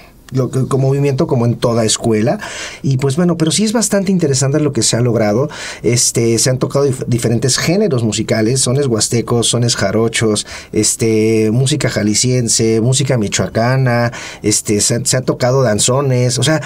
como 0.70 0.88
movimiento 0.88 1.28
como 1.28 1.46
en 1.46 1.56
toda 1.56 1.86
escuela. 1.86 2.40
Y 2.82 2.98
pues 2.98 3.16
bueno 3.16 3.38
pero 3.38 3.52
sí 3.52 3.64
es 3.64 3.74
bastante 3.74 4.12
interesante 4.12 4.60
lo 4.60 4.74
que 4.74 4.84
se 4.84 4.96
ha 4.96 5.02
logrado. 5.02 5.50
Este 5.84 6.38
se 6.40 6.50
han 6.50 6.60
tocado 6.60 6.86
diferentes 7.08 7.58
géneros 7.58 8.04
musicales. 8.04 8.62
Sones 8.62 8.88
huastecos 8.88 9.48
sones 9.48 9.76
jarochos 9.76 10.46
este 10.72 11.50
música 11.52 11.90
jalisciense 11.90 12.82
música 12.82 13.18
michoacana 13.18 14.12
este 14.44 14.82
se, 14.82 15.06
se 15.06 15.18
ha 15.18 15.22
tocado 15.22 15.62
danzones. 15.64 16.40
O 16.40 16.44
sea 16.44 16.62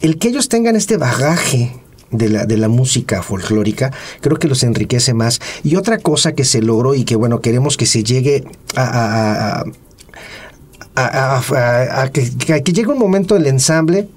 el 0.00 0.18
que 0.18 0.28
ellos 0.28 0.48
tengan 0.48 0.76
este 0.76 0.96
bagaje 0.96 1.72
de 2.12 2.28
la, 2.28 2.44
de 2.44 2.56
la 2.56 2.68
música 2.68 3.22
folclórica, 3.22 3.92
creo 4.20 4.36
que 4.36 4.48
los 4.48 4.62
enriquece 4.62 5.14
más. 5.14 5.40
Y 5.64 5.76
otra 5.76 5.98
cosa 5.98 6.32
que 6.32 6.44
se 6.44 6.60
logró 6.60 6.94
y 6.94 7.04
que, 7.04 7.16
bueno, 7.16 7.40
queremos 7.40 7.76
que 7.76 7.86
se 7.86 8.04
llegue 8.04 8.44
a, 8.76 9.64
que, 12.12 12.62
que 12.62 12.72
llegue 12.72 12.88
un 12.88 12.98
momento 12.98 13.36
el 13.36 13.46
ensamble 13.46 14.08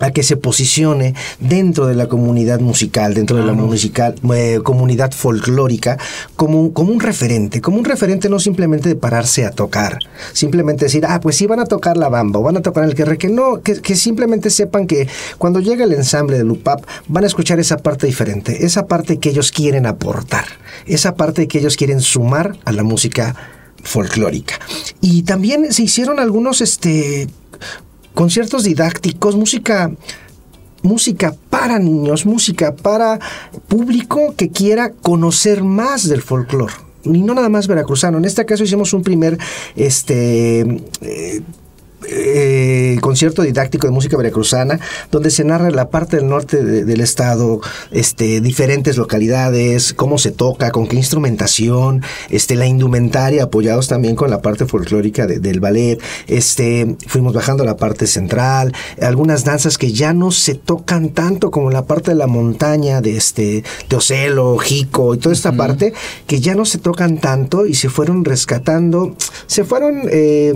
a 0.00 0.10
que 0.10 0.22
se 0.22 0.36
posicione 0.36 1.14
dentro 1.38 1.86
de 1.86 1.94
la 1.94 2.08
comunidad 2.08 2.60
musical, 2.60 3.14
dentro 3.14 3.36
de 3.36 3.44
la 3.44 3.52
musical, 3.52 4.14
eh, 4.34 4.60
comunidad 4.62 5.12
folclórica, 5.12 5.98
como, 6.34 6.72
como 6.72 6.92
un 6.92 7.00
referente, 7.00 7.60
como 7.60 7.78
un 7.78 7.84
referente 7.84 8.28
no 8.28 8.38
simplemente 8.38 8.88
de 8.88 8.96
pararse 8.96 9.44
a 9.44 9.50
tocar, 9.50 9.98
simplemente 10.32 10.86
decir, 10.86 11.04
ah, 11.06 11.20
pues 11.20 11.36
sí 11.36 11.46
van 11.46 11.60
a 11.60 11.66
tocar 11.66 11.96
la 11.96 12.08
bamba 12.08 12.40
o 12.40 12.42
van 12.42 12.56
a 12.56 12.62
tocar 12.62 12.84
el 12.84 12.94
que 12.94 13.12
que 13.12 13.28
no, 13.28 13.60
que, 13.60 13.80
que 13.80 13.94
simplemente 13.94 14.48
sepan 14.48 14.86
que 14.86 15.06
cuando 15.38 15.60
llega 15.60 15.84
el 15.84 15.92
ensamble 15.92 16.38
de 16.38 16.44
Lupap 16.44 16.84
van 17.08 17.24
a 17.24 17.26
escuchar 17.26 17.60
esa 17.60 17.76
parte 17.76 18.06
diferente, 18.06 18.64
esa 18.64 18.86
parte 18.86 19.18
que 19.18 19.28
ellos 19.28 19.52
quieren 19.52 19.86
aportar, 19.86 20.46
esa 20.86 21.14
parte 21.14 21.46
que 21.46 21.58
ellos 21.58 21.76
quieren 21.76 22.00
sumar 22.00 22.56
a 22.64 22.72
la 22.72 22.82
música 22.82 23.36
folclórica. 23.82 24.58
Y 25.00 25.22
también 25.22 25.72
se 25.72 25.82
hicieron 25.82 26.18
algunos 26.18 26.60
este, 26.60 27.28
conciertos 28.14 28.64
didácticos, 28.64 29.36
música 29.36 29.90
música 30.82 31.34
para 31.48 31.78
niños, 31.78 32.26
música 32.26 32.74
para 32.74 33.18
público 33.68 34.34
que 34.36 34.50
quiera 34.50 34.90
conocer 34.90 35.62
más 35.62 36.08
del 36.08 36.22
folclore. 36.22 36.74
Y 37.04 37.22
no 37.22 37.34
nada 37.34 37.48
más 37.48 37.66
veracruzano. 37.66 38.18
En 38.18 38.24
este 38.24 38.44
caso 38.44 38.64
hicimos 38.64 38.92
un 38.92 39.02
primer 39.02 39.38
este, 39.74 40.60
eh, 41.00 41.40
eh, 42.08 42.98
concierto 43.00 43.42
didáctico 43.42 43.86
de 43.86 43.92
música 43.92 44.16
veracruzana, 44.16 44.80
donde 45.10 45.30
se 45.30 45.44
narra 45.44 45.70
la 45.70 45.88
parte 45.90 46.16
del 46.16 46.28
norte 46.28 46.62
del 46.62 47.00
estado, 47.00 47.60
este, 47.90 48.40
diferentes 48.40 48.96
localidades, 48.96 49.92
cómo 49.94 50.18
se 50.18 50.30
toca, 50.30 50.70
con 50.70 50.86
qué 50.86 50.96
instrumentación, 50.96 52.02
este, 52.30 52.54
la 52.54 52.66
indumentaria, 52.66 53.44
apoyados 53.44 53.88
también 53.88 54.16
con 54.16 54.30
la 54.30 54.42
parte 54.42 54.66
folclórica 54.66 55.26
del 55.26 55.60
ballet. 55.60 56.00
Este, 56.26 56.96
fuimos 57.06 57.32
bajando 57.32 57.62
a 57.62 57.66
la 57.66 57.76
parte 57.76 58.06
central, 58.06 58.72
algunas 59.00 59.44
danzas 59.44 59.78
que 59.78 59.92
ya 59.92 60.12
no 60.12 60.30
se 60.30 60.54
tocan 60.54 61.10
tanto 61.10 61.50
como 61.50 61.70
la 61.70 61.86
parte 61.86 62.12
de 62.12 62.16
la 62.16 62.26
montaña, 62.26 63.00
de 63.00 63.16
este, 63.16 63.64
de 63.88 63.96
Ocelo, 63.96 64.58
Jico 64.58 65.14
y 65.14 65.18
toda 65.18 65.34
esta 65.34 65.52
parte, 65.52 65.92
que 66.26 66.40
ya 66.40 66.54
no 66.54 66.64
se 66.64 66.78
tocan 66.78 67.18
tanto 67.18 67.66
y 67.66 67.74
se 67.74 67.88
fueron 67.88 68.24
rescatando, 68.24 69.16
se 69.46 69.64
fueron 69.64 70.02
eh, 70.10 70.52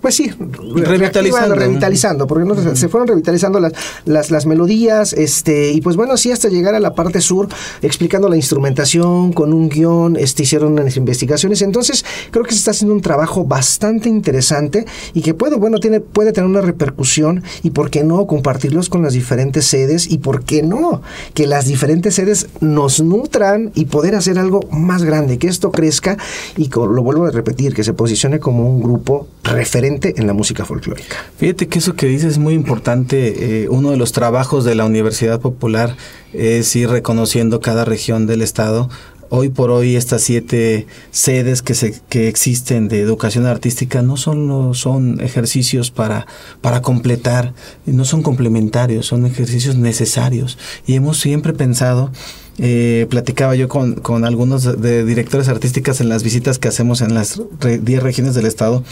pues 0.00 0.14
sí, 0.14 0.30
revitalizando, 0.74 1.54
revitalizando 1.54 2.26
porque 2.26 2.44
no, 2.44 2.76
se 2.76 2.88
fueron 2.88 3.08
revitalizando 3.08 3.60
las, 3.60 3.72
las, 4.04 4.30
las, 4.30 4.46
melodías, 4.46 5.12
este, 5.12 5.72
y 5.72 5.80
pues 5.80 5.96
bueno, 5.96 6.16
sí, 6.16 6.32
hasta 6.32 6.48
llegar 6.48 6.74
a 6.74 6.80
la 6.80 6.94
parte 6.94 7.20
sur, 7.20 7.48
explicando 7.82 8.28
la 8.28 8.36
instrumentación, 8.36 9.32
con 9.32 9.52
un 9.52 9.68
guion, 9.68 10.16
este, 10.16 10.44
hicieron 10.44 10.72
unas 10.72 10.96
investigaciones, 10.96 11.62
entonces 11.62 12.04
creo 12.30 12.44
que 12.44 12.52
se 12.52 12.58
está 12.58 12.70
haciendo 12.70 12.94
un 12.94 13.02
trabajo 13.02 13.44
bastante 13.44 14.08
interesante 14.08 14.86
y 15.12 15.20
que 15.20 15.34
puede, 15.34 15.56
bueno, 15.56 15.78
tiene, 15.78 16.00
puede 16.00 16.32
tener 16.32 16.48
una 16.48 16.62
repercusión, 16.62 17.42
y 17.62 17.70
por 17.70 17.90
qué 17.90 18.02
no 18.02 18.26
compartirlos 18.26 18.88
con 18.88 19.02
las 19.02 19.12
diferentes 19.12 19.66
sedes, 19.66 20.10
y 20.10 20.18
por 20.18 20.44
qué 20.44 20.62
no, 20.62 21.02
que 21.34 21.46
las 21.46 21.66
diferentes 21.66 22.14
sedes 22.14 22.48
nos 22.60 23.00
nutran 23.02 23.70
y 23.74 23.86
poder 23.86 24.14
hacer 24.14 24.38
algo 24.38 24.60
más 24.70 25.04
grande, 25.04 25.38
que 25.38 25.48
esto 25.48 25.70
crezca, 25.70 26.16
y 26.56 26.70
lo 26.70 27.02
vuelvo 27.02 27.26
a 27.26 27.30
repetir, 27.30 27.74
que 27.74 27.84
se 27.84 27.92
posicione 27.92 28.38
como 28.38 28.66
un 28.68 28.82
grupo 28.82 29.26
referente 29.42 29.89
en 30.02 30.26
la 30.26 30.32
música 30.32 30.64
folclórica. 30.64 31.16
Fíjate 31.38 31.68
que 31.68 31.78
eso 31.78 31.94
que 31.94 32.06
dices 32.06 32.32
es 32.32 32.38
muy 32.38 32.54
importante. 32.54 33.62
Eh, 33.62 33.68
uno 33.68 33.90
de 33.90 33.96
los 33.96 34.12
trabajos 34.12 34.64
de 34.64 34.74
la 34.74 34.84
Universidad 34.84 35.40
Popular 35.40 35.96
es 36.32 36.74
ir 36.76 36.88
reconociendo 36.88 37.60
cada 37.60 37.84
región 37.84 38.26
del 38.26 38.42
Estado 38.42 38.88
hoy 39.30 39.48
por 39.48 39.70
hoy 39.70 39.96
estas 39.96 40.22
siete 40.22 40.86
sedes 41.10 41.62
que, 41.62 41.74
se, 41.74 41.98
que 42.08 42.28
existen 42.28 42.88
de 42.88 43.00
educación 43.00 43.46
artística 43.46 44.02
no 44.02 44.16
solo 44.16 44.74
son 44.74 45.20
ejercicios 45.20 45.90
para, 45.90 46.26
para 46.60 46.82
completar, 46.82 47.54
no 47.86 48.04
son 48.04 48.22
complementarios, 48.22 49.06
son 49.06 49.24
ejercicios 49.24 49.76
necesarios. 49.76 50.58
Y 50.86 50.94
hemos 50.94 51.18
siempre 51.18 51.52
pensado 51.52 52.10
eh, 52.62 53.06
platicaba 53.08 53.54
yo 53.54 53.68
con, 53.68 53.94
con, 53.94 54.26
algunos 54.26 54.82
de 54.82 55.02
directores 55.06 55.48
artísticas 55.48 56.02
en 56.02 56.10
las 56.10 56.22
visitas 56.22 56.58
que 56.58 56.68
hacemos 56.68 57.00
en 57.00 57.14
las 57.14 57.40
10 57.60 58.02
regiones 58.02 58.34
del 58.34 58.44
estado. 58.44 58.84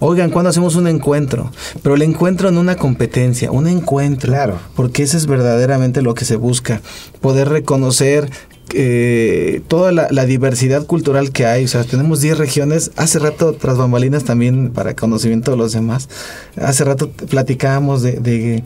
Oigan, 0.00 0.30
cuando 0.30 0.50
hacemos 0.50 0.74
un 0.74 0.88
encuentro? 0.88 1.52
Pero 1.84 1.94
el 1.94 2.02
encuentro 2.02 2.48
en 2.48 2.58
una 2.58 2.74
competencia, 2.74 3.52
un 3.52 3.68
encuentro. 3.68 4.32
Claro. 4.32 4.58
Porque 4.74 5.04
eso 5.04 5.16
es 5.16 5.26
verdaderamente 5.26 6.02
lo 6.02 6.14
que 6.14 6.24
se 6.24 6.34
busca. 6.34 6.80
Poder 7.20 7.48
reconocer 7.48 8.28
eh, 8.74 9.60
toda 9.68 9.92
la, 9.92 10.24
diversidad 10.26 10.86
cultural 10.86 11.32
que 11.32 11.46
hay. 11.46 11.64
O 11.64 11.68
sea, 11.68 11.84
tenemos 11.84 12.20
10 12.20 12.38
regiones. 12.38 12.90
Hace 12.96 13.18
rato, 13.18 13.52
tras 13.54 13.76
bambalinas, 13.76 14.24
también 14.24 14.70
para 14.70 14.94
conocimiento 14.94 15.50
de 15.50 15.56
los 15.56 15.72
demás, 15.72 16.08
hace 16.56 16.84
rato 16.84 17.10
platicábamos 17.10 18.02
de, 18.02 18.12
de, 18.12 18.64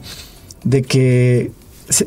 de 0.65 0.83
que 0.83 1.51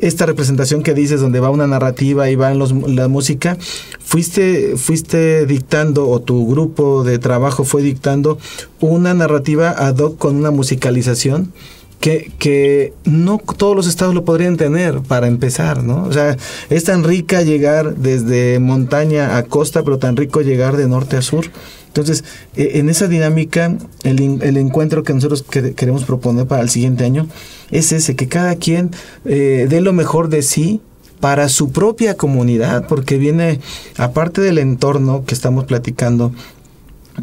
esta 0.01 0.25
representación 0.25 0.83
que 0.83 0.93
dices 0.93 1.21
donde 1.21 1.39
va 1.39 1.49
una 1.49 1.67
narrativa 1.67 2.29
y 2.29 2.35
va 2.35 2.53
los, 2.53 2.71
la 2.71 3.07
música, 3.07 3.57
fuiste, 3.99 4.75
fuiste 4.75 5.45
dictando 5.45 6.09
o 6.09 6.21
tu 6.21 6.47
grupo 6.49 7.03
de 7.03 7.19
trabajo 7.19 7.63
fue 7.63 7.81
dictando 7.81 8.37
una 8.79 9.13
narrativa 9.13 9.69
ad 9.69 9.97
hoc 9.99 10.17
con 10.17 10.35
una 10.35 10.51
musicalización 10.51 11.53
que, 11.99 12.31
que 12.39 12.93
no 13.03 13.39
todos 13.57 13.75
los 13.75 13.87
estados 13.87 14.15
lo 14.15 14.23
podrían 14.23 14.57
tener 14.57 15.01
para 15.01 15.27
empezar, 15.27 15.83
¿no? 15.83 16.03
O 16.03 16.13
sea, 16.13 16.37
es 16.69 16.83
tan 16.85 17.03
rica 17.03 17.41
llegar 17.41 17.95
desde 17.95 18.59
montaña 18.59 19.37
a 19.37 19.43
costa, 19.43 19.83
pero 19.83 19.99
tan 19.99 20.15
rico 20.15 20.41
llegar 20.41 20.77
de 20.77 20.87
norte 20.87 21.17
a 21.17 21.21
sur. 21.21 21.45
Entonces, 21.87 22.23
e, 22.55 22.79
en 22.79 22.89
esa 22.89 23.07
dinámica, 23.07 23.75
el, 24.03 24.41
el 24.41 24.57
encuentro 24.57 25.03
que 25.03 25.13
nosotros 25.13 25.43
queremos 25.43 26.05
proponer 26.05 26.45
para 26.45 26.61
el 26.61 26.69
siguiente 26.69 27.03
año 27.03 27.27
es 27.71 27.91
ese, 27.91 28.15
que 28.15 28.27
cada 28.27 28.55
quien 28.55 28.91
eh, 29.25 29.67
dé 29.69 29.81
lo 29.81 29.91
mejor 29.91 30.29
de 30.29 30.41
sí 30.41 30.81
para 31.19 31.49
su 31.49 31.71
propia 31.71 32.15
comunidad, 32.15 32.87
porque 32.87 33.17
viene, 33.17 33.59
aparte 33.97 34.39
del 34.39 34.57
entorno 34.57 35.25
que 35.25 35.33
estamos 35.33 35.65
platicando 35.65 36.31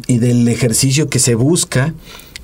y 0.05 0.19
del 0.19 0.47
ejercicio 0.47 1.09
que 1.09 1.17
se 1.17 1.33
busca, 1.33 1.95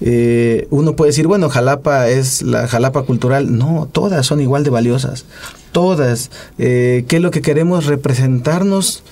eh, 0.02 0.68
uno 0.70 0.96
puede 0.96 1.10
decir, 1.10 1.28
bueno, 1.28 1.50
Jalapa 1.50 2.10
es 2.10 2.42
la 2.42 2.68
Jalapa 2.68 3.04
cultural. 3.04 3.58
No, 3.58 3.88
todas 3.92 4.26
son 4.26 4.42
igual 4.42 4.64
de 4.64 4.70
valiosas. 4.70 5.26
Todas. 5.72 6.32
Eh, 6.58 7.06
¿Qué 7.08 7.18
es 7.18 7.22
lo 7.22 7.32
que 7.32 7.42
queremos? 7.42 7.86
Representarnos 7.86 9.04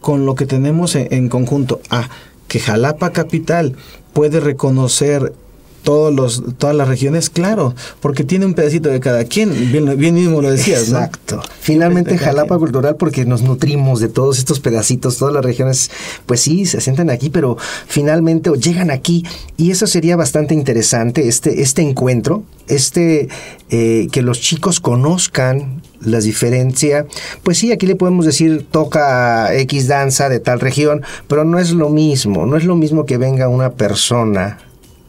con 0.00 0.26
lo 0.26 0.34
que 0.34 0.46
tenemos 0.46 0.94
en, 0.94 1.28
conjunto. 1.28 1.80
Ah, 1.90 2.08
que 2.46 2.60
Jalapa 2.60 3.10
Capital 3.10 3.76
puede 4.12 4.40
reconocer 4.40 5.32
todos 5.82 6.14
los, 6.14 6.42
todas 6.58 6.76
las 6.76 6.88
regiones, 6.88 7.30
claro, 7.30 7.74
porque 8.00 8.24
tiene 8.24 8.46
un 8.46 8.54
pedacito 8.54 8.88
de 8.88 9.00
cada 9.00 9.24
quien, 9.24 9.72
bien, 9.72 9.96
bien 9.96 10.14
mismo 10.14 10.42
lo 10.42 10.50
decías. 10.50 10.82
Exacto. 10.82 11.40
Finalmente 11.60 12.18
Jalapa 12.18 12.58
Cultural 12.58 12.96
porque 12.96 13.24
nos 13.24 13.42
nutrimos 13.42 14.00
de 14.00 14.08
todos 14.08 14.38
estos 14.38 14.60
pedacitos, 14.60 15.18
todas 15.18 15.34
las 15.34 15.44
regiones, 15.44 15.90
pues 16.26 16.40
sí, 16.40 16.66
se 16.66 16.80
sientan 16.80 17.10
aquí, 17.10 17.30
pero 17.30 17.56
finalmente 17.86 18.50
llegan 18.58 18.90
aquí 18.90 19.24
y 19.56 19.70
eso 19.70 19.86
sería 19.86 20.16
bastante 20.16 20.54
interesante, 20.54 21.28
este, 21.28 21.62
este 21.62 21.82
encuentro, 21.82 22.42
este, 22.66 23.28
eh, 23.70 24.08
que 24.12 24.22
los 24.22 24.40
chicos 24.40 24.80
conozcan 24.80 25.82
la 26.00 26.20
diferencia, 26.20 27.06
pues 27.42 27.58
sí, 27.58 27.72
aquí 27.72 27.86
le 27.86 27.96
podemos 27.96 28.24
decir 28.24 28.66
toca 28.70 29.54
X 29.54 29.88
danza 29.88 30.28
de 30.28 30.38
tal 30.38 30.60
región, 30.60 31.02
pero 31.26 31.44
no 31.44 31.58
es 31.58 31.72
lo 31.72 31.88
mismo, 31.88 32.46
no 32.46 32.56
es 32.56 32.64
lo 32.64 32.76
mismo 32.76 33.04
que 33.04 33.18
venga 33.18 33.48
una 33.48 33.70
persona 33.70 34.58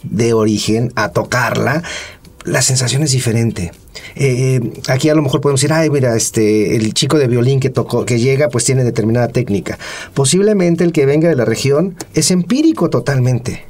de 0.03 0.34
origen 0.34 0.91
a 0.96 1.10
tocarla, 1.10 1.84
la 2.46 2.62
sensación 2.62 3.03
es 3.03 3.12
diferente. 3.12 3.72
Eh, 4.15 4.60
aquí 4.88 5.10
a 5.10 5.15
lo 5.15 5.22
mejor 5.22 5.41
podemos 5.41 5.62
decir, 5.62 5.74
ay, 5.74 5.89
mira, 5.89 6.15
este, 6.15 6.75
el 6.75 6.94
chico 6.94 7.18
de 7.18 7.27
violín 7.27 7.60
que 7.60 7.70
tocó, 7.70 8.06
que 8.06 8.20
llega, 8.20 8.50
pues 8.50 8.65
tiene 8.65 8.84
determinada 8.84 9.27
técnica. 9.27 9.77
Posiblemente 10.13 10.84
el 10.84 10.91
que 10.91 11.06
venga 11.06 11.29
de 11.29 11.36
la 11.36 11.46
región 11.46 11.96
es 12.13 12.32
empírico 12.32 12.89
totalmente. 12.89 13.65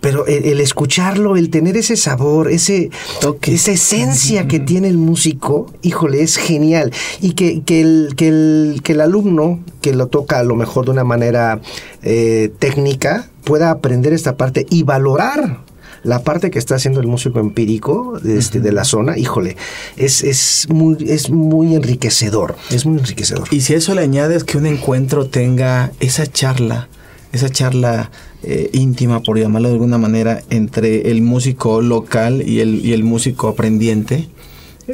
Pero 0.00 0.26
el, 0.26 0.60
escucharlo, 0.60 1.36
el 1.36 1.48
tener 1.48 1.76
ese 1.76 1.96
sabor, 1.96 2.50
ese 2.50 2.90
toque, 3.20 3.54
esa 3.54 3.70
esencia 3.70 4.48
que 4.48 4.58
tiene 4.58 4.88
el 4.88 4.98
músico, 4.98 5.72
híjole, 5.80 6.24
es 6.24 6.38
genial. 6.38 6.92
Y 7.20 7.34
que, 7.34 7.62
que, 7.62 7.82
el, 7.82 8.14
que, 8.16 8.26
el, 8.26 8.80
que 8.82 8.94
el 8.94 9.00
alumno 9.00 9.60
que 9.80 9.94
lo 9.94 10.08
toca 10.08 10.40
a 10.40 10.42
lo 10.42 10.56
mejor 10.56 10.86
de 10.86 10.90
una 10.90 11.04
manera 11.04 11.60
eh, 12.02 12.50
técnica 12.58 13.30
pueda 13.44 13.70
aprender 13.70 14.12
esta 14.12 14.36
parte 14.36 14.66
y 14.70 14.82
valorar 14.82 15.60
la 16.04 16.22
parte 16.22 16.50
que 16.50 16.58
está 16.58 16.74
haciendo 16.74 17.00
el 17.00 17.06
músico 17.06 17.38
empírico 17.38 18.18
este, 18.24 18.60
de 18.60 18.72
la 18.72 18.84
zona, 18.84 19.16
híjole, 19.18 19.56
es, 19.96 20.24
es, 20.24 20.66
muy, 20.68 20.96
es 21.08 21.30
muy 21.30 21.74
enriquecedor, 21.74 22.56
es 22.70 22.86
muy 22.86 22.98
enriquecedor. 22.98 23.46
Y 23.50 23.60
si 23.60 23.74
eso 23.74 23.94
le 23.94 24.02
añades 24.02 24.44
que 24.44 24.58
un 24.58 24.66
encuentro 24.66 25.26
tenga 25.26 25.92
esa 26.00 26.26
charla, 26.26 26.88
esa 27.32 27.48
charla 27.50 28.10
eh, 28.42 28.70
íntima, 28.72 29.20
por 29.20 29.38
llamarlo 29.38 29.68
de 29.68 29.74
alguna 29.74 29.98
manera, 29.98 30.42
entre 30.50 31.10
el 31.10 31.22
músico 31.22 31.80
local 31.80 32.42
y 32.46 32.60
el, 32.60 32.84
y 32.84 32.92
el 32.92 33.04
músico 33.04 33.48
aprendiente, 33.48 34.28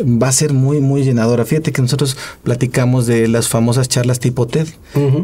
va 0.02 0.28
a 0.28 0.32
ser 0.32 0.52
muy, 0.52 0.80
muy 0.80 1.02
llenadora. 1.02 1.44
Fíjate 1.44 1.72
que 1.72 1.82
nosotros 1.82 2.16
platicamos 2.42 3.06
de 3.06 3.28
las 3.28 3.48
famosas 3.48 3.88
charlas 3.88 4.20
tipo 4.20 4.46
TED 4.46 4.68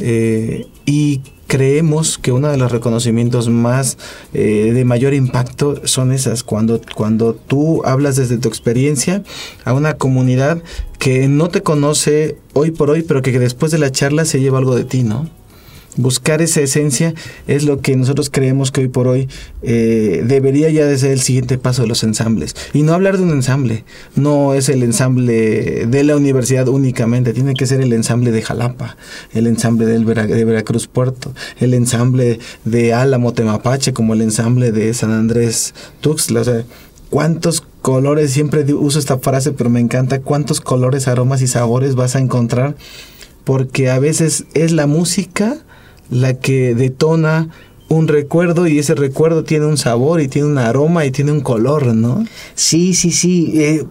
eh, 0.00 0.66
y 0.87 1.21
creemos 1.47 2.19
que 2.19 2.33
uno 2.33 2.49
de 2.49 2.57
los 2.57 2.73
reconocimientos 2.73 3.49
más 3.49 3.99
eh, 4.33 4.73
de 4.75 4.85
mayor 4.85 5.14
impacto 5.14 5.87
son 5.87 6.12
esas, 6.12 6.43
cuando, 6.43 6.81
cuando 6.95 7.35
tú 7.35 7.83
hablas 7.85 8.16
desde 8.16 8.38
tu 8.38 8.49
experiencia 8.49 9.23
a 9.64 9.73
una 9.73 9.95
comunidad 9.95 10.62
que 10.99 11.28
no 11.28 11.49
te 11.49 11.62
conoce 11.62 12.38
hoy 12.54 12.71
por 12.71 12.90
hoy, 12.90 13.02
pero 13.02 13.23
que 13.23 13.38
después 13.38 13.71
de 13.73 13.78
la 13.78 13.93
charla 13.93 14.25
se 14.25 14.40
lleva 14.40 14.59
algo 14.59 14.75
de 14.75 14.85
ti, 14.85 15.02
¿no? 15.02 15.28
Buscar 15.96 16.42
esa 16.42 16.60
esencia 16.60 17.14
es 17.46 17.64
lo 17.64 17.80
que 17.80 17.96
nosotros 17.96 18.30
creemos 18.30 18.70
que 18.70 18.82
hoy 18.82 18.88
por 18.88 19.08
hoy 19.08 19.28
eh, 19.62 20.22
debería 20.26 20.70
ya 20.70 20.96
ser 20.96 21.12
el 21.12 21.20
siguiente 21.20 21.58
paso 21.58 21.82
de 21.82 21.88
los 21.88 22.02
ensambles. 22.02 22.54
Y 22.72 22.82
no 22.82 22.94
hablar 22.94 23.16
de 23.16 23.22
un 23.22 23.30
ensamble, 23.30 23.84
no 24.16 24.54
es 24.54 24.68
el 24.68 24.82
ensamble 24.82 25.86
de 25.86 26.04
la 26.04 26.16
universidad 26.16 26.68
únicamente, 26.68 27.32
tiene 27.32 27.54
que 27.54 27.66
ser 27.66 27.80
el 27.80 27.92
ensamble 27.92 28.30
de 28.32 28.42
Jalapa, 28.42 28.96
el 29.32 29.46
ensamble 29.46 29.86
del 29.86 30.04
de 30.04 30.44
Veracruz 30.44 30.86
Puerto, 30.86 31.32
el 31.58 31.74
ensamble 31.74 32.38
de 32.64 32.92
Álamo 32.92 33.32
Temapache, 33.32 33.92
como 33.92 34.14
el 34.14 34.22
ensamble 34.22 34.72
de 34.72 34.92
San 34.94 35.12
Andrés 35.12 35.74
Tuxtla. 36.00 36.40
O 36.40 36.44
sea, 36.44 36.64
¿cuántos 37.10 37.62
colores, 37.82 38.32
siempre 38.32 38.64
uso 38.74 38.98
esta 38.98 39.18
frase, 39.18 39.52
pero 39.52 39.70
me 39.70 39.80
encanta, 39.80 40.20
cuántos 40.20 40.60
colores, 40.60 41.08
aromas 41.08 41.42
y 41.42 41.46
sabores 41.46 41.94
vas 41.94 42.16
a 42.16 42.20
encontrar? 42.20 42.76
Porque 43.44 43.90
a 43.90 43.98
veces 43.98 44.46
es 44.54 44.72
la 44.72 44.86
música 44.86 45.58
la 46.11 46.34
que 46.34 46.75
detona 46.75 47.49
un 47.88 48.08
recuerdo 48.08 48.66
y 48.66 48.78
ese 48.78 48.94
recuerdo 48.94 49.44
tiene 49.44 49.66
un 49.66 49.76
sabor 49.76 50.20
y 50.20 50.28
tiene 50.28 50.49
un 50.49 50.58
aroma 50.58 51.04
y 51.04 51.11
tiene 51.11 51.32
un 51.32 51.40
color, 51.40 51.87
¿no? 51.94 52.25
Sí, 52.54 52.94
sí, 52.94 53.11
sí. 53.12 53.52
Eh, 53.56 53.84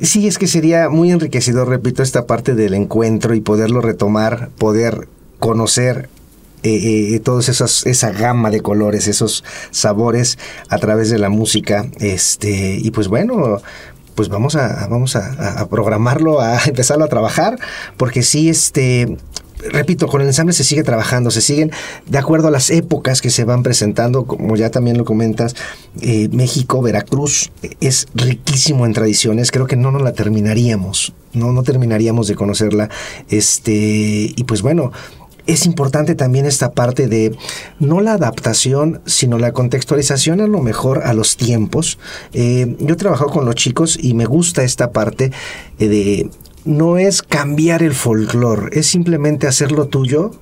sí, 0.00 0.26
es 0.26 0.38
que 0.38 0.46
sería 0.46 0.88
muy 0.88 1.10
enriquecedor, 1.10 1.68
repito, 1.68 2.02
esta 2.02 2.26
parte 2.26 2.54
del 2.54 2.74
encuentro 2.74 3.34
y 3.34 3.40
poderlo 3.40 3.80
retomar, 3.80 4.50
poder 4.58 5.08
conocer 5.38 6.08
eh, 6.62 7.14
eh 7.14 7.20
toda 7.20 7.40
esa 7.40 8.10
gama 8.10 8.50
de 8.50 8.60
colores, 8.60 9.06
esos 9.06 9.44
sabores 9.70 10.38
a 10.68 10.78
través 10.78 11.10
de 11.10 11.18
la 11.18 11.28
música. 11.28 11.86
Este, 12.00 12.78
y 12.82 12.90
pues 12.90 13.08
bueno, 13.08 13.60
pues 14.14 14.30
vamos 14.30 14.56
a, 14.56 14.88
vamos 14.88 15.14
a, 15.14 15.60
a, 15.60 15.68
programarlo, 15.68 16.40
a 16.40 16.58
empezarlo 16.66 17.04
a 17.04 17.08
trabajar, 17.08 17.58
porque 17.96 18.22
sí, 18.22 18.48
este, 18.48 19.18
repito, 19.70 20.06
con 20.06 20.20
el 20.20 20.26
ensamble 20.26 20.52
se 20.52 20.64
sigue 20.64 20.82
trabajando, 20.82 21.30
se 21.30 21.40
siguen 21.40 21.70
de 22.06 22.18
acuerdo 22.18 22.48
a 22.48 22.50
las 22.50 22.70
épocas 22.70 23.20
que 23.20 23.30
se 23.30 23.44
van 23.44 23.62
presentando, 23.62 24.24
como 24.24 24.56
ya 24.56 24.70
también 24.70 24.96
lo 24.98 25.04
comentas, 25.04 25.54
eh, 26.00 26.28
México, 26.32 26.82
Veracruz 26.82 27.50
es 27.80 28.06
riquísimo 28.14 28.86
en 28.86 28.92
tradiciones, 28.92 29.50
creo 29.50 29.66
que 29.66 29.76
no 29.76 29.90
nos 29.90 30.02
la 30.02 30.12
terminaríamos, 30.12 31.14
no, 31.32 31.52
no 31.52 31.62
terminaríamos 31.62 32.28
de 32.28 32.34
conocerla, 32.34 32.88
este, 33.28 33.72
y 34.34 34.44
pues 34.44 34.62
bueno, 34.62 34.92
es 35.46 35.64
importante 35.64 36.14
también 36.14 36.44
esta 36.44 36.72
parte 36.72 37.06
de 37.08 37.36
no 37.78 38.00
la 38.00 38.14
adaptación, 38.14 39.00
sino 39.06 39.38
la 39.38 39.52
contextualización 39.52 40.40
a 40.40 40.46
lo 40.46 40.60
mejor 40.60 41.04
a 41.04 41.14
los 41.14 41.36
tiempos. 41.36 41.98
Eh, 42.32 42.76
yo 42.80 42.94
he 42.94 42.96
trabajado 42.96 43.30
con 43.30 43.44
los 43.44 43.54
chicos 43.54 43.96
y 44.00 44.14
me 44.14 44.24
gusta 44.24 44.64
esta 44.64 44.90
parte 44.90 45.30
eh, 45.78 45.88
de 45.88 46.30
no 46.66 46.98
es 46.98 47.22
cambiar 47.22 47.82
el 47.82 47.94
folclore, 47.94 48.78
es 48.78 48.86
simplemente 48.86 49.46
hacerlo 49.46 49.86
tuyo, 49.86 50.32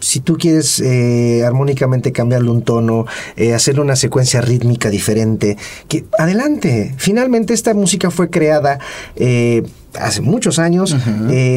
si 0.00 0.20
tú 0.20 0.36
quieres 0.36 0.80
eh, 0.80 1.44
armónicamente 1.44 2.12
cambiarle 2.12 2.50
un 2.50 2.62
tono, 2.62 3.06
eh, 3.36 3.54
hacerle 3.54 3.80
una 3.82 3.96
secuencia 3.96 4.40
rítmica 4.40 4.90
diferente, 4.90 5.56
que 5.88 6.04
adelante. 6.18 6.94
Finalmente 6.98 7.54
esta 7.54 7.72
música 7.74 8.10
fue 8.10 8.30
creada 8.30 8.78
eh, 9.16 9.62
hace 9.98 10.20
muchos 10.20 10.58
años 10.58 10.94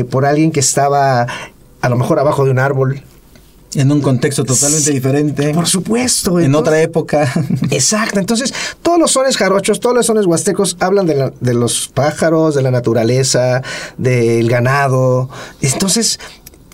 por 0.10 0.26
alguien 0.26 0.52
que 0.52 0.62
estaba 0.62 1.28
a 1.82 1.90
lo 1.90 1.98
mejor 1.98 2.20
abajo 2.20 2.46
de 2.46 2.52
un 2.52 2.60
árbol 2.60 3.02
en 3.76 3.92
un 3.92 4.02
contexto 4.02 4.44
totalmente 4.44 4.92
diferente. 4.92 5.54
Por 5.54 5.68
supuesto. 5.68 6.40
En 6.40 6.56
otra 6.56 6.82
época. 6.82 7.32
Exacto. 7.72 8.20
Entonces, 8.20 8.54
todos 8.82 9.00
los 9.00 9.12
sones 9.12 9.38
jarochos, 9.38 9.80
todos 9.80 9.96
los 9.96 10.06
sones 10.06 10.26
huastecos 10.26 10.78
hablan 10.80 11.06
de, 11.06 11.32
de 11.40 11.54
los 11.54 11.88
pájaros, 11.88 12.56
de 12.56 12.64
la 12.64 12.72
naturaleza, 12.72 13.62
del 13.98 14.50
ganado. 14.50 15.30
Entonces, 15.62 16.20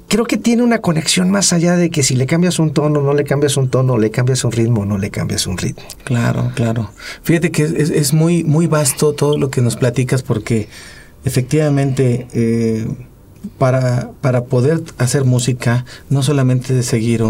creo 0.08 0.26
que 0.26 0.38
tiene 0.38 0.64
una 0.64 0.80
conexión 0.80 1.30
más 1.30 1.52
allá 1.52 1.76
de 1.76 1.90
que 1.90 2.04
si 2.04 2.16
le 2.16 2.26
cambias 2.26 2.60
un 2.60 2.72
tono, 2.72 3.02
no 3.02 3.14
le 3.14 3.24
cambias 3.24 3.58
un 3.58 3.70
tono, 3.70 3.98
le 3.98 4.12
cambias 4.12 4.44
un 4.44 4.52
ritmo, 4.52 4.86
no 4.86 4.98
le 4.98 5.10
cambias 5.10 5.48
un 5.48 5.58
ritmo. 5.58 5.84
Claro, 6.04 6.52
claro. 6.56 6.92
Fíjate 7.24 7.52
que 7.52 7.64
es, 7.64 7.90
es 7.90 8.14
muy, 8.14 8.44
muy 8.44 8.68
vasto 8.68 9.14
todo 9.14 9.38
lo 9.38 9.50
que 9.50 9.62
nos 9.62 9.76
platicas 9.76 10.24
porque 10.24 10.70
efectivamente... 11.26 12.28
Eh, 12.34 12.88
para, 13.58 14.12
para 14.22 14.46
poder 14.46 14.84
hacer 14.98 15.26
música 15.26 15.86
no 16.10 16.24
solamente 16.24 16.82
seguir 16.84 17.24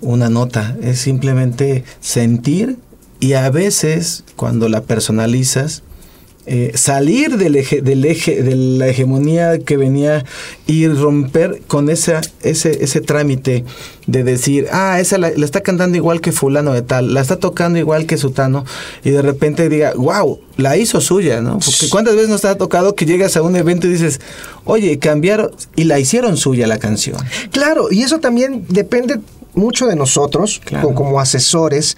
una 0.00 0.30
nota, 0.30 0.76
es 0.82 0.98
simplemente 0.98 1.84
sentir 2.00 2.78
y 3.20 3.32
a 3.32 3.48
veces 3.50 4.24
cuando 4.36 4.68
la 4.68 4.82
personalizas, 4.82 5.82
eh, 6.48 6.70
salir 6.74 7.38
del 7.38 7.56
eje, 7.56 7.82
del 7.82 8.04
eje, 8.04 8.40
de 8.42 8.54
la 8.54 8.86
hegemonía 8.86 9.58
que 9.58 9.76
venía 9.76 10.24
y 10.66 10.86
romper 10.86 11.62
con 11.66 11.90
esa, 11.90 12.20
ese, 12.42 12.84
ese 12.84 13.00
trámite 13.00 13.64
de 14.06 14.22
decir, 14.22 14.68
ah, 14.70 15.00
esa 15.00 15.18
la, 15.18 15.28
está 15.28 15.60
cantando 15.62 15.96
igual 15.96 16.20
que 16.20 16.30
fulano 16.30 16.72
de 16.72 16.82
tal, 16.82 17.14
la 17.14 17.20
está 17.20 17.36
tocando 17.38 17.80
igual 17.80 18.06
que 18.06 18.16
sutano, 18.16 18.64
y 19.02 19.10
de 19.10 19.22
repente 19.22 19.68
diga, 19.68 19.94
wow, 19.96 20.38
la 20.56 20.76
hizo 20.76 21.00
suya, 21.00 21.40
¿no? 21.40 21.58
Porque 21.58 21.88
cuántas 21.90 22.14
veces 22.14 22.28
nos 22.30 22.44
ha 22.44 22.56
tocado 22.56 22.94
que 22.94 23.06
llegas 23.06 23.36
a 23.36 23.42
un 23.42 23.56
evento 23.56 23.88
y 23.88 23.90
dices, 23.90 24.20
oye, 24.64 25.00
cambiaron 25.00 25.50
y 25.74 25.84
la 25.84 25.98
hicieron 25.98 26.36
suya 26.36 26.68
la 26.68 26.78
canción. 26.78 27.16
Claro, 27.50 27.88
y 27.90 28.02
eso 28.02 28.20
también 28.20 28.64
depende 28.68 29.18
mucho 29.54 29.86
de 29.88 29.96
nosotros 29.96 30.60
como 30.94 31.18
asesores, 31.18 31.96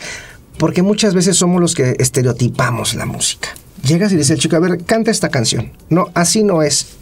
porque 0.57 0.81
muchas 0.81 1.13
veces 1.13 1.37
somos 1.37 1.61
los 1.61 1.75
que 1.75 1.97
estereotipamos 1.99 2.95
la 2.95 3.05
música. 3.05 3.51
Llegas 3.83 4.13
y 4.13 4.17
dices 4.17 4.39
chico, 4.39 4.57
a 4.57 4.61
ver, 4.61 4.85
canta 4.85 5.11
esta 5.11 5.29
canción. 5.29 5.73
No, 5.89 6.09
así 6.15 6.43
no 6.43 6.63
es. 6.63 6.98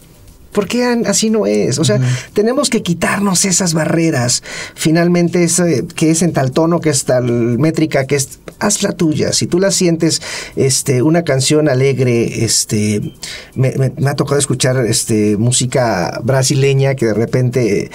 ¿Por 0.57 0.69
qué 0.69 0.85
así 1.05 1.29
no 1.29 1.45
es? 1.45 1.79
O 1.79 1.85
sea, 1.85 2.01
tenemos 2.33 2.71
que 2.71 2.83
quitarnos 2.83 3.45
esas 3.45 3.75
barreras. 3.75 4.43
Finalmente, 4.75 5.47
que 5.95 6.11
es 6.11 6.23
en 6.23 6.33
tal 6.33 6.53
tono, 6.53 6.81
que 6.81 6.89
es 6.89 7.05
tal 7.05 7.59
métrica, 7.59 8.07
que 8.07 8.17
es. 8.17 8.39
Haz 8.59 8.83
la 8.83 8.93
tuya. 8.93 9.35
Si 9.35 9.47
tú 9.47 9.59
la 9.59 9.71
sientes, 9.71 10.23
este, 10.57 11.03
una 11.03 11.25
canción 11.25 11.69
alegre, 11.69 12.47
este. 12.47 13.03
Me, 13.55 13.93
ha 14.07 14.15
tocado 14.15 14.39
escuchar 14.39 14.79
este, 14.87 15.37
música 15.37 16.21
brasileña 16.25 16.95
que 16.95 17.05
de 17.05 17.13
repente 17.13 17.91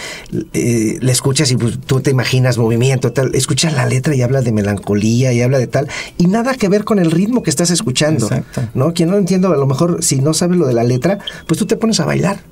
eh, 0.54 0.98
le 1.02 1.12
escuchas 1.12 1.50
y 1.50 1.58
pues, 1.58 1.80
tú 1.84 2.02
te 2.02 2.12
imaginas 2.12 2.60
movimiento, 2.60 3.12
tal. 3.12 3.34
Escuchas 3.34 3.74
la 3.74 3.88
letra 3.88 4.14
y 4.14 4.22
habla 4.22 4.44
de 4.44 4.52
melancolía 4.52 5.34
y 5.34 5.42
habla 5.42 5.58
de 5.58 5.66
tal. 5.66 5.88
Y 6.20 6.28
nada 6.28 6.54
que 6.54 6.70
ver 6.70 6.84
con 6.84 7.00
el 7.00 7.10
ritmo 7.10 7.42
que 7.42 7.50
estás 7.50 7.72
escuchando. 7.72 8.28
Exacto. 8.28 8.70
¿No? 8.76 8.94
Quien 8.94 9.10
no 9.10 9.18
entiendo, 9.18 9.52
a 9.52 9.58
lo 9.58 9.66
mejor, 9.66 10.04
si 10.04 10.22
no 10.22 10.36
sabe 10.36 10.58
lo 10.58 10.68
de 10.68 10.76
la 10.76 10.84
letra, 10.84 11.18
pues 11.48 11.58
tú 11.58 11.66
te 11.66 11.76
pones 11.76 12.00
a 12.00 12.06
bailar 12.06 12.51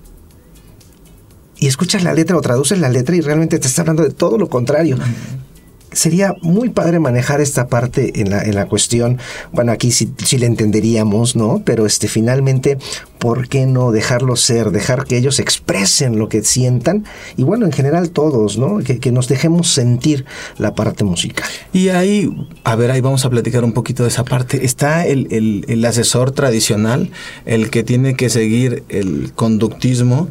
y 1.59 1.67
escuchas 1.67 2.03
la 2.03 2.13
letra 2.13 2.37
o 2.37 2.41
traduces 2.41 2.79
la 2.79 2.89
letra 2.89 3.15
y 3.15 3.21
realmente 3.21 3.59
te 3.59 3.67
está 3.67 3.81
hablando 3.81 4.03
de 4.03 4.11
todo 4.11 4.37
lo 4.37 4.49
contrario. 4.49 4.97
Sería 5.91 6.35
muy 6.41 6.69
padre 6.69 6.99
manejar 6.99 7.41
esta 7.41 7.67
parte 7.67 8.21
en 8.21 8.29
la, 8.29 8.43
en 8.43 8.55
la 8.55 8.67
cuestión. 8.67 9.17
Bueno, 9.51 9.71
aquí 9.71 9.91
sí, 9.91 10.13
sí 10.23 10.37
le 10.37 10.45
entenderíamos, 10.45 11.35
¿no? 11.35 11.63
Pero 11.65 11.85
este, 11.85 12.07
finalmente 12.07 12.77
¿por 13.19 13.47
qué 13.49 13.65
no 13.65 13.91
dejarlo 13.91 14.35
ser? 14.35 14.71
Dejar 14.71 15.05
que 15.05 15.17
ellos 15.17 15.39
expresen 15.39 16.17
lo 16.17 16.29
que 16.29 16.43
sientan 16.43 17.05
y 17.37 17.43
bueno, 17.43 17.65
en 17.65 17.71
general 17.71 18.09
todos, 18.11 18.57
¿no? 18.57 18.79
Que, 18.79 19.09
nos 19.09 19.27
dejemos 19.27 19.69
sentir 19.69 20.25
la 20.59 20.75
parte 20.75 21.03
musical. 21.03 21.49
Y 21.73 21.89
ahí, 21.89 22.31
a 22.63 22.75
ver, 22.75 22.91
ahí 22.91 23.01
vamos 23.01 23.25
a 23.25 23.29
platicar 23.29 23.63
un 23.63 23.73
poquito 23.73 24.03
de 24.03 24.09
esa 24.09 24.23
parte. 24.23 24.63
Está 24.63 25.05
el, 25.07 25.65
el 25.67 25.85
asesor 25.85 26.31
tradicional, 26.31 27.09
el 27.45 27.71
que 27.71 27.83
tiene 27.83 28.15
que 28.15 28.29
seguir 28.29 28.83
el 28.89 29.31
conductismo, 29.33 30.29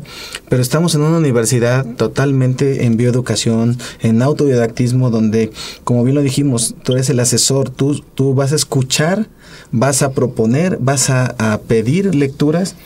pero 0.48 0.62
estamos 0.62 0.94
en 0.94 1.00
una 1.02 1.18
universidad 1.18 1.84
totalmente 1.96 2.84
en 2.84 2.96
bioeducación, 2.96 3.78
en 4.00 4.22
autodidactismo, 4.22 5.10
donde, 5.10 5.50
como 5.82 6.04
bien 6.04 6.14
lo 6.14 6.22
dijimos, 6.22 6.76
tú 6.84 6.92
eres 6.92 7.10
el 7.10 7.18
asesor, 7.18 7.68
tú, 7.70 8.00
tú 8.14 8.34
vas 8.34 8.52
a 8.52 8.56
escuchar 8.56 9.28
vas 9.72 10.02
a 10.02 10.12
proponer, 10.12 10.78
vas 10.80 11.10
a, 11.10 11.60
pedir 11.66 12.14
lecturas, 12.14 12.76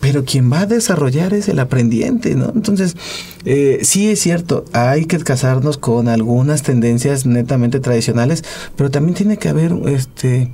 pero 0.00 0.24
quien 0.24 0.52
va 0.52 0.60
a 0.60 0.66
desarrollar 0.66 1.34
es 1.34 1.48
el 1.48 1.58
aprendiente, 1.58 2.34
¿no? 2.34 2.52
Entonces, 2.54 2.96
eh, 3.44 3.80
sí 3.82 4.08
es 4.10 4.20
cierto, 4.20 4.64
hay 4.72 5.06
que 5.06 5.18
casarnos 5.18 5.78
con 5.78 6.08
algunas 6.08 6.62
tendencias 6.62 7.26
netamente 7.26 7.80
tradicionales, 7.80 8.44
pero 8.76 8.90
también 8.90 9.14
tiene 9.14 9.38
que 9.38 9.48
haber 9.48 9.72
este 9.86 10.50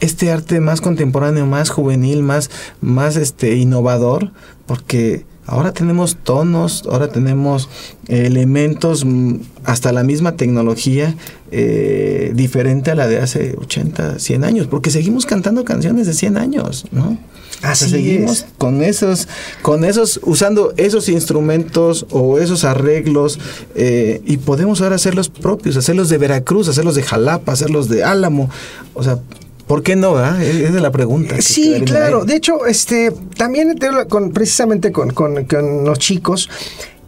este 0.00 0.30
arte 0.30 0.60
más 0.60 0.80
contemporáneo, 0.80 1.46
más 1.46 1.70
juvenil, 1.70 2.22
más, 2.22 2.50
más 2.80 3.16
este, 3.16 3.56
innovador, 3.56 4.32
porque 4.66 5.24
ahora 5.46 5.72
tenemos 5.72 6.16
tonos, 6.16 6.84
ahora 6.90 7.08
tenemos 7.08 7.68
elementos, 8.08 9.04
mm, 9.04 9.36
hasta 9.64 9.92
la 9.92 10.02
misma 10.02 10.36
tecnología 10.36 11.14
eh, 11.50 12.32
diferente 12.34 12.90
a 12.90 12.94
la 12.94 13.06
de 13.06 13.18
hace 13.18 13.56
80, 13.58 14.18
100 14.18 14.44
años, 14.44 14.66
porque 14.66 14.90
seguimos 14.90 15.26
cantando 15.26 15.64
canciones 15.64 16.06
de 16.06 16.14
100 16.14 16.36
años, 16.36 16.86
¿no? 16.90 17.18
Así 17.62 17.88
seguimos 17.88 18.38
es. 18.38 18.46
con 18.58 18.82
esos, 18.82 19.28
con 19.62 19.84
esos, 19.84 20.20
usando 20.24 20.74
esos 20.76 21.08
instrumentos 21.08 22.06
o 22.10 22.38
esos 22.38 22.64
arreglos 22.64 23.38
eh, 23.74 24.20
y 24.26 24.36
podemos 24.36 24.82
ahora 24.82 24.96
hacerlos 24.96 25.28
propios, 25.30 25.76
hacerlos 25.76 26.08
de 26.08 26.18
Veracruz, 26.18 26.68
hacerlos 26.68 26.94
de 26.96 27.02
Jalapa, 27.02 27.52
hacerlos 27.52 27.88
de 27.88 28.04
Álamo, 28.04 28.50
o 28.94 29.02
sea, 29.02 29.20
¿Por 29.66 29.82
qué 29.82 29.96
no? 29.96 30.16
Ah? 30.16 30.38
Es 30.42 30.72
de 30.72 30.80
la 30.80 30.90
pregunta. 30.92 31.36
Sí, 31.40 31.82
claro. 31.84 32.24
De 32.24 32.36
hecho, 32.36 32.66
este, 32.66 33.12
también 33.36 33.76
con, 34.08 34.30
precisamente 34.30 34.92
con, 34.92 35.10
con- 35.10 35.44
con 35.44 35.84
los 35.84 35.98
chicos, 35.98 36.48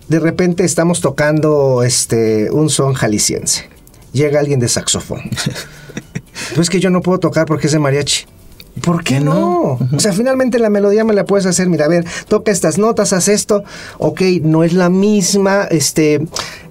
de 0.08 0.18
repente 0.18 0.64
estamos 0.64 1.00
tocando 1.00 1.82
este, 1.84 2.50
un 2.50 2.68
son 2.68 2.94
jalisciense. 2.94 3.68
Llega 4.12 4.40
alguien 4.40 4.58
de 4.58 4.68
saxofón. 4.68 5.20
pues 6.56 6.68
que 6.70 6.80
yo 6.80 6.90
no 6.90 7.00
puedo 7.02 7.18
tocar 7.20 7.46
porque 7.46 7.66
es 7.66 7.72
de 7.72 7.78
mariachi. 7.78 8.24
¿Por 8.82 9.02
qué 9.02 9.14
¿Qué 9.14 9.20
no? 9.20 9.78
no? 9.80 9.96
O 9.96 10.00
sea, 10.00 10.12
finalmente 10.12 10.58
la 10.58 10.70
melodía 10.70 11.04
me 11.04 11.12
la 11.12 11.24
puedes 11.24 11.46
hacer. 11.46 11.68
Mira, 11.68 11.86
a 11.86 11.88
ver, 11.88 12.04
toca 12.28 12.50
estas 12.52 12.78
notas, 12.78 13.12
haz 13.12 13.28
esto. 13.28 13.64
Ok, 13.98 14.22
no 14.42 14.62
es 14.64 14.72
la 14.72 14.88
misma, 14.88 15.64
este, 15.70 16.26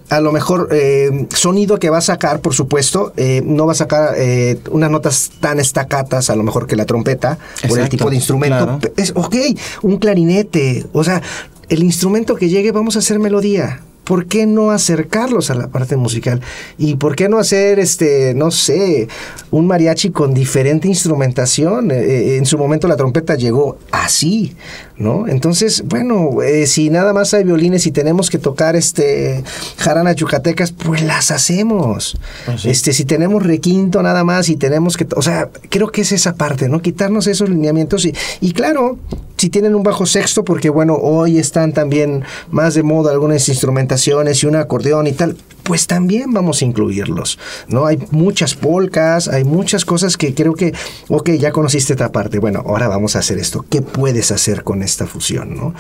a 0.10 0.22
lo 0.22 0.32
mejor 0.32 0.70
eh, 0.72 1.28
sonido 1.34 1.80
que 1.80 1.90
va 1.90 1.98
a 1.98 2.02
sacar, 2.02 2.40
por 2.40 2.54
supuesto, 2.54 3.14
eh, 3.18 3.42
no 3.46 3.66
va 3.66 3.74
a 3.74 3.76
sacar 3.76 4.14
eh, 4.18 4.60
unas 4.72 4.90
notas 4.90 5.32
tan 5.40 5.60
estacatas, 5.60 6.30
a 6.30 6.36
lo 6.36 6.44
mejor 6.44 6.68
que 6.68 6.76
la 6.76 6.86
trompeta, 6.86 7.38
por 7.68 7.80
el 7.80 7.90
tipo 7.90 8.10
de 8.10 8.16
instrumento. 8.16 8.64
claro. 8.64 8.80
Es, 8.96 9.12
ok, 9.16 9.36
un 9.82 9.98
clarinete. 9.98 10.86
O 10.94 11.04
sea, 11.04 11.22
el 11.70 11.84
instrumento 11.84 12.36
que 12.36 12.50
llegue, 12.50 12.72
vamos 12.72 12.96
a 12.96 13.00
hacer 13.00 13.20
melodía. 13.20 13.82
¿Por 14.08 14.28
qué 14.28 14.46
no 14.46 14.72
acercarlos 14.72 15.52
a 15.52 15.56
la 15.56 15.68
parte 15.68 15.98
musical? 15.98 16.40
¿Y 16.78 16.96
por 16.96 17.18
qué 17.18 17.28
no 17.28 17.40
hacer, 17.40 17.78
este, 17.78 18.34
no 18.34 18.52
sé, 18.52 19.10
un 19.52 19.68
mariachi 19.68 20.12
con 20.12 20.34
diferente 20.34 20.88
instrumentación? 20.88 21.92
Eh, 21.92 21.96
eh, 21.98 22.38
en 22.38 22.46
su 22.46 22.58
momento 22.58 22.88
la 22.88 22.96
trompeta 22.96 23.36
llegó 23.36 23.78
así, 23.92 24.56
¿no? 24.98 25.28
Entonces, 25.28 25.84
bueno, 25.86 26.42
eh, 26.42 26.68
si 26.68 26.90
nada 26.90 27.12
más 27.12 27.34
hay 27.34 27.44
violines 27.44 27.86
y 27.86 27.92
tenemos 27.92 28.30
que 28.30 28.38
tocar, 28.38 28.78
este, 28.78 29.44
jaranas 29.78 30.16
yucatecas, 30.16 30.72
pues 30.72 31.04
las 31.04 31.30
hacemos. 31.32 32.18
Ah. 32.48 32.56
Este, 32.64 32.94
si 32.94 33.04
tenemos 33.04 33.44
requinto 33.44 34.02
nada 34.02 34.24
más 34.24 34.48
y 34.48 34.56
tenemos 34.56 34.96
que, 34.96 35.06
o 35.18 35.22
sea, 35.22 35.50
creo 35.70 35.92
que 35.92 36.02
es 36.02 36.14
esa 36.14 36.36
parte, 36.36 36.70
¿no? 36.70 36.82
Quitarnos 36.82 37.28
esos 37.28 37.50
lineamientos 37.50 38.06
y, 38.06 38.14
y 38.40 38.54
claro, 38.54 38.98
si 39.38 39.50
tienen 39.50 39.76
un 39.76 39.84
bajo 39.84 40.06
sexto, 40.06 40.44
porque 40.44 40.70
bueno, 40.70 40.96
hoy 40.96 41.38
están 41.38 41.72
también 41.74 42.24
más 42.50 42.74
de 42.74 42.84
moda 42.84 43.12
algunas 43.12 43.48
instrumentaciones 43.50 44.42
y 44.44 44.48
un 44.48 44.56
acordeón 44.56 45.08
y 45.08 45.12
tal, 45.12 45.38
pues 45.64 45.86
también 45.86 46.34
vamos 46.34 46.62
a 46.62 46.66
incluirlos, 46.66 47.38
¿no? 47.68 47.86
Hay 47.86 48.00
muchas 48.12 48.56
polcas, 48.56 49.28
hay 49.28 49.44
muchas 49.44 49.86
cosas 49.86 50.18
que 50.18 50.34
creo 50.34 50.54
que, 50.54 50.74
ok, 51.10 51.32
ya 51.32 51.52
conociste 51.52 51.94
esta 51.94 52.12
parte, 52.12 52.40
bueno, 52.40 52.64
ahora 52.66 52.88
vamos 52.88 53.16
a 53.16 53.20
hacer 53.20 53.38
esto, 53.38 53.66
¿qué 53.70 53.82
puedes 53.82 54.32
hacer 54.32 54.64
con 54.64 54.82
esta 54.82 55.06
fusión, 55.06 55.56
¿no? 55.56 55.74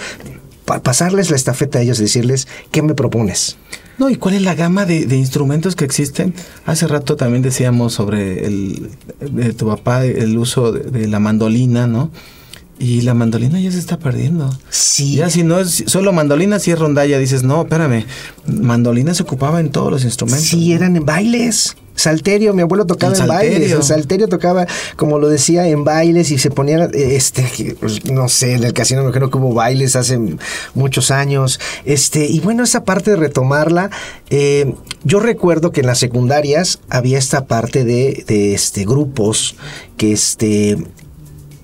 Pa- 0.65 0.82
pasarles 0.82 1.30
la 1.32 1.38
estafeta 1.38 1.80
a 1.80 1.82
ellos, 1.82 1.98
decirles, 1.98 2.48
¿qué 2.72 2.82
me 2.82 2.93
propones? 2.93 3.58
No, 3.98 4.10
¿y 4.12 4.17
cuál 4.17 4.36
es 4.36 4.43
la 4.43 4.54
gama 4.54 4.86
de, 4.86 5.00
instrumentos 5.15 5.76
que 5.76 5.86
existen? 5.86 6.36
Hace 6.65 6.86
rato 6.88 7.15
también 7.15 7.41
decíamos 7.41 7.93
sobre 7.93 8.46
el, 8.46 8.91
de 9.20 9.54
tu 9.54 9.65
papá, 9.67 10.06
el 10.06 10.38
uso 10.38 10.72
de 10.72 11.08
la 11.08 11.20
mandolina, 11.20 11.88
¿no? 11.88 12.12
Y 12.80 13.02
la 13.02 13.13
mandolina 13.13 13.60
ya 13.60 13.72
se 13.72 13.80
está 13.80 13.98
perdiendo. 13.98 14.56
Sí. 14.70 15.16
Ya 15.16 15.30
si 15.30 15.44
no 15.44 15.60
es 15.60 15.84
solo 15.88 16.13
mandolina, 16.13 16.60
si 16.60 16.72
es 16.72 16.78
rondalla, 16.78 17.18
dices, 17.18 17.44
no, 17.44 17.63
espérame, 17.63 18.06
mandolina 18.46 19.13
se 19.13 19.24
ocupaba 19.24 19.60
en 19.60 19.72
todos 19.72 19.92
los 19.92 20.04
instrumentos. 20.04 20.48
Sí, 20.48 20.74
eran 20.74 20.96
en 20.96 21.06
bailes. 21.06 21.76
Salterio, 21.96 22.54
mi 22.54 22.62
abuelo 22.62 22.86
tocaba 22.86 23.18
en 23.18 23.28
bailes. 23.28 23.54
salterio. 23.54 23.78
El 23.78 23.84
salterio 23.84 24.28
tocaba, 24.28 24.68
como 24.96 25.18
lo 25.18 25.28
decía, 25.28 25.68
en 25.68 25.84
bailes 25.84 26.30
y 26.30 26.38
se 26.38 26.52
ponía, 26.52 26.86
eh, 26.86 27.16
este, 27.16 27.76
no 28.13 28.30
sé, 28.30 28.54
en 28.54 28.63
el 28.63 28.74
casino 28.74 29.04
me 29.04 29.12
creo 29.12 29.32
que 29.32 29.38
hubo 29.40 29.56
bailes 29.56 29.96
hace 29.96 30.20
muchos 30.76 31.10
años. 31.10 31.60
Este, 31.86 32.28
y 32.28 32.40
bueno, 32.42 32.63
esa 32.63 32.84
parte 32.84 33.10
de 33.10 33.18
retomarla, 33.18 33.90
eh, 34.30 34.76
yo 35.04 35.20
recuerdo 35.20 35.72
que 35.72 35.82
en 35.82 35.88
las 35.88 35.98
secundarias 35.98 36.80
había 36.90 37.18
esta 37.18 37.48
parte 37.48 37.84
de, 37.84 38.24
de 38.28 38.54
este, 38.54 38.86
grupos 38.86 39.56
que 39.98 40.12
este 40.12 40.78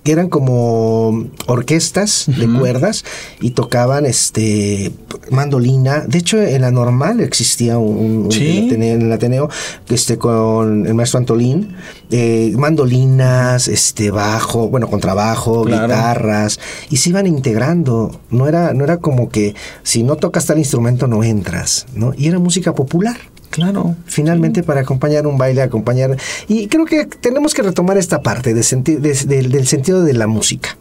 que 0.04 0.12
eran 0.12 0.30
como 0.30 1.28
orquestas 1.48 2.26
de 2.28 2.48
cuerdas 2.60 3.06
y 3.40 3.52
tocaban 3.52 4.06
este 4.06 4.92
mandolina. 5.32 6.02
De 6.02 6.18
hecho, 6.18 6.42
en 6.42 6.62
la 6.62 6.72
normal 6.72 7.22
existía 7.22 7.78
un, 7.78 8.30
Sí. 8.32 8.58
en, 8.58 8.58
el 8.58 8.66
Ateneo, 8.68 8.96
en 8.96 9.02
el 9.04 9.12
Ateneo, 9.14 9.50
este 9.90 10.18
con 10.18 10.86
el 10.86 10.94
maestro 10.94 11.20
Antolín, 11.20 11.76
eh, 12.12 12.54
mandolinas, 12.58 13.68
este 13.68 14.12
bajo, 14.12 14.68
bueno, 14.70 14.90
contrabajo, 14.90 15.64
Claro. 15.64 15.88
guitarras, 15.88 16.60
y 16.90 16.98
se 16.98 17.10
iban 17.10 17.26
integrando. 17.26 18.20
No 18.30 18.48
era, 18.48 18.74
no 18.74 18.84
era 18.84 18.98
como 18.98 19.30
que 19.30 19.56
si 19.84 20.04
no 20.04 20.18
tocas 20.18 20.46
tal 20.46 20.58
instrumento 20.58 21.08
no 21.08 21.24
entras, 21.24 21.86
¿no? 21.96 22.14
Y 22.18 22.28
era 22.28 22.40
música 22.40 22.76
popular 22.76 23.18
Claro. 23.54 23.96
finalmente 24.06 24.64
para 24.64 24.82
acompañar 24.82 25.28
un 25.28 25.38
baile, 25.38 25.62
acompañar... 25.62 26.18
Y 26.48 26.68
creo 26.68 26.86
que 26.86 27.06
tenemos 27.06 27.54
que 27.54 27.62
retomar 27.62 27.98
esta 28.00 28.22
parte 28.24 28.54
de 28.56 28.62
senti- 28.62 28.96
de- 28.98 29.14
del- 29.28 29.52
del 29.52 29.68
sentido 29.68 30.04
de 30.04 30.14
la 30.14 30.26
música. 30.26 30.76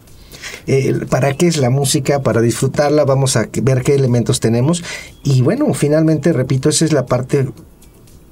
Eh, 0.65 1.05
¿Para 1.09 1.33
qué 1.37 1.47
es 1.47 1.57
la 1.57 1.69
música? 1.69 2.21
Para 2.23 2.41
disfrutarla, 2.41 3.05
vamos 3.05 3.35
a 3.37 3.47
ver 3.61 3.83
qué 3.83 3.93
elementos 3.95 4.39
tenemos. 4.39 4.83
Y 5.23 5.41
bueno, 5.43 5.71
finalmente, 5.73 6.33
repito, 6.33 6.67
esa 6.69 6.83
es 6.85 6.93
la 6.93 7.05
parte 7.05 7.47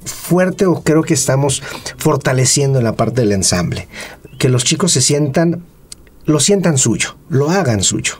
fuerte 0.04 0.66
o 0.66 0.82
creo 0.82 1.02
que 1.02 1.14
estamos 1.14 1.62
fortaleciendo 1.96 2.78
en 2.78 2.84
la 2.84 2.94
parte 2.96 3.20
del 3.20 3.32
ensamble. 3.32 3.86
Que 4.38 4.48
los 4.48 4.64
chicos 4.64 4.90
se 4.92 5.00
sientan, 5.00 5.62
lo 6.24 6.40
sientan 6.40 6.78
suyo, 6.78 7.16
lo 7.28 7.48
hagan 7.50 7.82
suyo. 7.82 8.14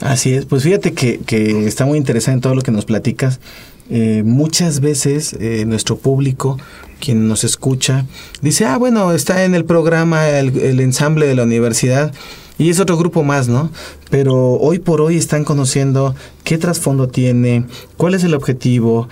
Así 0.00 0.32
es, 0.34 0.44
pues 0.46 0.62
fíjate 0.62 0.92
que, 0.92 1.18
que 1.18 1.66
está 1.66 1.84
muy 1.86 1.98
interesante 1.98 2.40
todo 2.42 2.54
lo 2.54 2.62
que 2.62 2.70
nos 2.72 2.84
platicas. 2.86 3.40
Eh, 3.88 4.22
muchas 4.24 4.80
veces 4.80 5.36
eh, 5.38 5.64
nuestro 5.66 5.96
público, 5.96 6.58
quien 7.00 7.28
nos 7.28 7.44
escucha, 7.44 8.06
dice, 8.42 8.64
ah, 8.64 8.76
bueno, 8.78 9.12
está 9.12 9.44
en 9.44 9.54
el 9.54 9.64
programa 9.64 10.28
el, 10.28 10.58
el 10.58 10.80
ensamble 10.80 11.26
de 11.26 11.34
la 11.34 11.44
universidad 11.44 12.12
y 12.58 12.70
es 12.70 12.80
otro 12.80 12.96
grupo 12.96 13.22
más, 13.22 13.48
¿no? 13.48 13.70
Pero 14.10 14.54
hoy 14.54 14.78
por 14.78 15.00
hoy 15.00 15.16
están 15.16 15.44
conociendo 15.44 16.14
qué 16.42 16.58
trasfondo 16.58 17.08
tiene, 17.08 17.64
cuál 17.96 18.14
es 18.14 18.24
el 18.24 18.34
objetivo, 18.34 19.08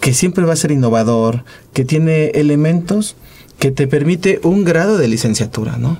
que 0.00 0.14
siempre 0.14 0.44
va 0.44 0.52
a 0.52 0.56
ser 0.56 0.72
innovador, 0.72 1.44
que 1.72 1.84
tiene 1.84 2.26
elementos 2.34 3.16
que 3.58 3.70
te 3.70 3.86
permite 3.88 4.40
un 4.44 4.64
grado 4.64 4.98
de 4.98 5.08
licenciatura, 5.08 5.76
¿no? 5.76 5.98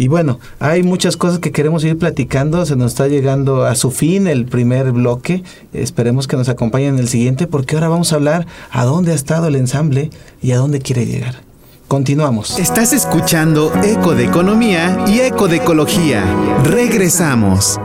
Y 0.00 0.08
bueno, 0.08 0.40
hay 0.60 0.82
muchas 0.82 1.18
cosas 1.18 1.40
que 1.40 1.52
queremos 1.52 1.84
ir 1.84 1.98
platicando, 1.98 2.64
se 2.64 2.74
nos 2.74 2.92
está 2.92 3.06
llegando 3.06 3.66
a 3.66 3.74
su 3.74 3.90
fin 3.90 4.28
el 4.28 4.46
primer 4.46 4.92
bloque, 4.92 5.44
esperemos 5.74 6.26
que 6.26 6.38
nos 6.38 6.48
acompañen 6.48 6.94
en 6.94 7.00
el 7.00 7.08
siguiente 7.08 7.46
porque 7.46 7.74
ahora 7.74 7.90
vamos 7.90 8.10
a 8.10 8.16
hablar 8.16 8.46
a 8.70 8.86
dónde 8.86 9.12
ha 9.12 9.14
estado 9.14 9.48
el 9.48 9.56
ensamble 9.56 10.08
y 10.40 10.52
a 10.52 10.56
dónde 10.56 10.78
quiere 10.78 11.04
llegar. 11.04 11.42
Continuamos. 11.86 12.58
Estás 12.58 12.94
escuchando 12.94 13.74
Eco 13.84 14.14
de 14.14 14.24
Economía 14.24 15.04
y 15.06 15.20
Eco 15.20 15.48
de 15.48 15.56
Ecología. 15.56 16.24
Regresamos. 16.64 17.78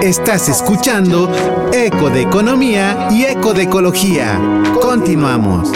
Estás 0.00 0.48
escuchando 0.48 1.30
Eco 1.74 2.08
de 2.08 2.22
Economía 2.22 3.08
y 3.10 3.24
Eco 3.24 3.52
de 3.52 3.64
Ecología. 3.64 4.40
Continuamos. 4.80 5.70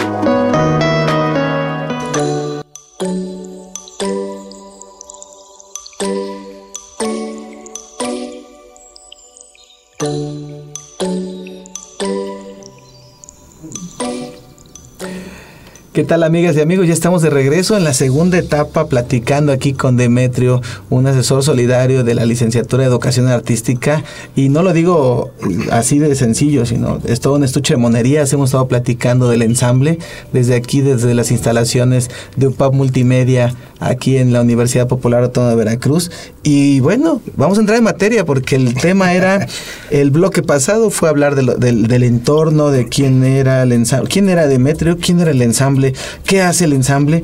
¿Qué 15.99 16.05
tal 16.05 16.23
amigas 16.23 16.55
y 16.55 16.61
amigos? 16.61 16.87
Ya 16.87 16.93
estamos 16.93 17.21
de 17.21 17.29
regreso 17.29 17.75
en 17.75 17.83
la 17.83 17.93
segunda 17.93 18.37
etapa 18.37 18.87
platicando 18.87 19.51
aquí 19.51 19.73
con 19.73 19.97
Demetrio, 19.97 20.61
un 20.89 21.05
asesor 21.07 21.43
solidario 21.43 22.05
de 22.05 22.15
la 22.15 22.25
licenciatura 22.25 22.83
de 22.83 22.89
Educación 22.89 23.27
Artística. 23.27 24.05
Y 24.33 24.47
no 24.47 24.63
lo 24.63 24.71
digo 24.71 25.31
así 25.73 25.99
de 25.99 26.15
sencillo, 26.15 26.65
sino 26.65 26.99
es 27.03 27.19
todo 27.19 27.35
un 27.35 27.43
estuche 27.43 27.73
de 27.73 27.81
monerías. 27.81 28.31
Hemos 28.31 28.51
estado 28.51 28.69
platicando 28.69 29.27
del 29.27 29.41
ensamble 29.41 29.99
desde 30.31 30.55
aquí, 30.55 30.79
desde 30.79 31.13
las 31.13 31.31
instalaciones 31.31 32.09
de 32.37 32.47
UPAP 32.47 32.73
Multimedia 32.73 33.53
aquí 33.79 34.17
en 34.17 34.33
la 34.33 34.41
Universidad 34.41 34.87
Popular 34.87 35.23
Autónoma 35.23 35.51
de 35.51 35.57
Veracruz. 35.57 36.11
Y 36.43 36.79
bueno, 36.79 37.21
vamos 37.35 37.57
a 37.57 37.61
entrar 37.61 37.77
en 37.77 37.83
materia 37.83 38.25
porque 38.25 38.55
el 38.55 38.73
tema 38.73 39.13
era, 39.13 39.47
el 39.89 40.11
bloque 40.11 40.43
pasado 40.43 40.89
fue 40.89 41.09
hablar 41.09 41.35
del, 41.35 41.59
del 41.59 42.03
entorno, 42.03 42.71
de 42.71 42.87
quién 42.87 43.23
era 43.23 43.63
el 43.63 43.71
ensamble, 43.71 44.09
quién 44.09 44.29
era 44.29 44.47
Demetrio, 44.47 44.97
quién 44.97 45.19
era 45.19 45.31
el 45.31 45.41
ensamble, 45.41 45.88
qué 46.25 46.41
hace 46.41 46.65
el 46.65 46.73
ensamble. 46.73 47.23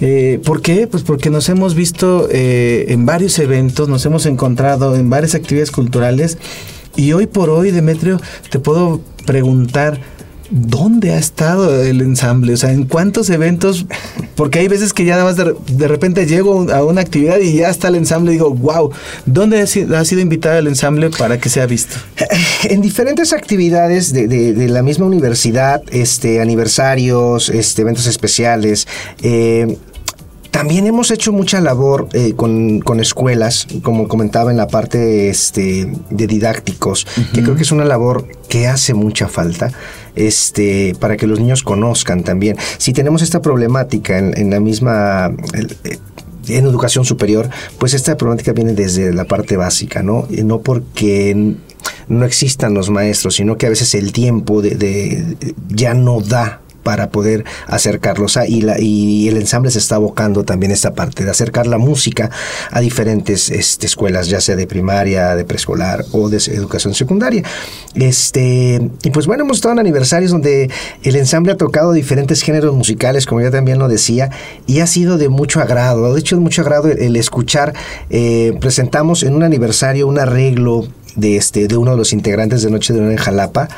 Eh, 0.00 0.40
¿Por 0.44 0.62
qué? 0.62 0.86
Pues 0.86 1.02
porque 1.02 1.28
nos 1.28 1.48
hemos 1.48 1.74
visto 1.74 2.28
eh, 2.30 2.86
en 2.88 3.04
varios 3.04 3.38
eventos, 3.38 3.88
nos 3.88 4.06
hemos 4.06 4.26
encontrado 4.26 4.94
en 4.94 5.10
varias 5.10 5.34
actividades 5.34 5.72
culturales 5.72 6.38
y 6.94 7.12
hoy 7.12 7.26
por 7.26 7.50
hoy, 7.50 7.70
Demetrio, 7.70 8.20
te 8.50 8.58
puedo 8.58 9.00
preguntar, 9.26 10.00
¿dónde 10.50 11.12
ha 11.12 11.18
estado 11.18 11.82
el 11.82 12.00
ensamble? 12.00 12.54
O 12.54 12.56
sea, 12.56 12.72
¿en 12.72 12.84
cuántos 12.84 13.30
eventos? 13.30 13.86
Porque 14.34 14.60
hay 14.60 14.68
veces 14.68 14.92
que 14.92 15.04
ya 15.04 15.16
nada 15.16 15.24
más 15.24 15.36
de, 15.36 15.88
repente 15.88 16.26
llego 16.26 16.70
a 16.72 16.84
una 16.84 17.00
actividad 17.00 17.38
y 17.38 17.54
ya 17.54 17.68
está 17.68 17.88
el 17.88 17.96
ensamble 17.96 18.32
y 18.32 18.34
digo, 18.34 18.50
wow, 18.50 18.90
¿dónde 19.26 19.60
ha 19.60 19.66
sido, 19.66 20.20
invitado 20.20 20.58
el 20.58 20.68
ensamble 20.68 21.10
para 21.10 21.38
que 21.38 21.48
sea 21.48 21.66
visto? 21.66 21.96
En 22.64 22.80
diferentes 22.80 23.32
actividades 23.32 24.12
de, 24.12 24.68
la 24.68 24.82
misma 24.82 25.06
universidad, 25.06 25.82
este, 25.90 26.40
aniversarios, 26.40 27.48
este, 27.48 27.82
eventos 27.82 28.06
especiales, 28.06 28.86
eh, 29.22 29.78
también 30.58 30.88
hemos 30.88 31.12
hecho 31.12 31.32
mucha 31.32 31.60
labor 31.60 32.08
eh, 32.14 32.34
con, 32.34 32.82
escuelas, 32.98 33.68
como 33.84 34.08
comentaba 34.08 34.50
en 34.50 34.56
la 34.56 34.66
parte 34.66 35.28
este, 35.28 35.88
de 36.10 36.26
didácticos, 36.26 37.06
que 37.32 37.44
creo 37.44 37.54
que 37.54 37.62
es 37.62 37.70
una 37.70 37.84
labor 37.84 38.26
que 38.48 38.66
hace 38.66 38.92
mucha 38.92 39.28
falta 39.28 39.70
este, 40.16 40.96
para 40.98 41.16
que 41.16 41.28
los 41.28 41.38
niños 41.38 41.62
conozcan 41.62 42.24
también. 42.24 42.56
Si 42.78 42.92
tenemos 42.92 43.22
esta 43.22 43.40
problemática 43.40 44.18
en, 44.18 44.50
la 44.50 44.58
misma... 44.58 45.30
Eh, 45.54 45.98
en 46.48 46.64
educación 46.64 47.04
superior, 47.04 47.48
pues 47.78 47.94
esta 47.94 48.16
problemática 48.16 48.52
viene 48.52 48.72
desde 48.72 49.12
la 49.12 49.26
parte 49.26 49.56
básica, 49.56 50.02
¿no? 50.02 50.26
No 50.42 50.62
porque 50.62 51.54
no 52.08 52.24
existan 52.24 52.74
los 52.74 52.90
maestros, 52.90 53.36
sino 53.36 53.58
que 53.58 53.66
a 53.66 53.68
veces 53.68 53.94
el 53.94 54.12
tiempo 54.12 54.60
de 54.60 55.36
ya 55.68 55.94
no 55.94 56.20
da 56.20 56.62
para 56.88 57.10
poder 57.10 57.44
acercarlos 57.66 58.38
a, 58.38 58.46
y, 58.46 58.62
la, 58.62 58.80
y 58.80 59.28
el 59.28 59.36
ensamble 59.36 59.70
se 59.70 59.78
está 59.78 59.96
abocando 59.96 60.42
también 60.42 60.72
esta 60.72 60.94
parte 60.94 61.22
de 61.22 61.30
acercar 61.30 61.66
la 61.66 61.76
música 61.76 62.30
a 62.70 62.80
diferentes 62.80 63.50
este, 63.50 63.84
escuelas, 63.84 64.28
ya 64.28 64.40
sea 64.40 64.56
de 64.56 64.66
primaria, 64.66 65.36
de 65.36 65.44
preescolar 65.44 66.06
o 66.12 66.30
de 66.30 66.38
educación 66.38 66.94
secundaria. 66.94 67.42
Este, 67.94 68.80
y 69.02 69.10
pues 69.10 69.26
bueno, 69.26 69.44
hemos 69.44 69.58
estado 69.58 69.74
en 69.74 69.80
aniversarios 69.80 70.30
donde 70.30 70.70
el 71.02 71.16
ensamble 71.16 71.52
ha 71.52 71.58
tocado 71.58 71.92
diferentes 71.92 72.40
géneros 72.40 72.74
musicales, 72.74 73.26
como 73.26 73.42
ya 73.42 73.50
también 73.50 73.78
lo 73.78 73.86
decía, 73.86 74.30
y 74.66 74.80
ha 74.80 74.86
sido 74.86 75.18
de 75.18 75.28
mucho 75.28 75.60
agrado, 75.60 76.14
de 76.14 76.20
hecho 76.20 76.36
de 76.36 76.40
mucho 76.40 76.62
agrado 76.62 76.88
el, 76.88 77.16
escuchar, 77.16 77.74
eh, 78.08 78.56
presentamos 78.62 79.24
en 79.24 79.34
un 79.34 79.42
aniversario 79.42 80.08
un 80.08 80.18
arreglo 80.18 80.88
de 81.18 81.36
este 81.36 81.66
de 81.66 81.76
uno 81.76 81.90
de 81.90 81.96
los 81.96 82.12
integrantes 82.12 82.62
de 82.62 82.70
Noche 82.70 82.94
de 82.94 83.00
Luna 83.00 83.12
en 83.12 83.18
Jalapa, 83.18 83.68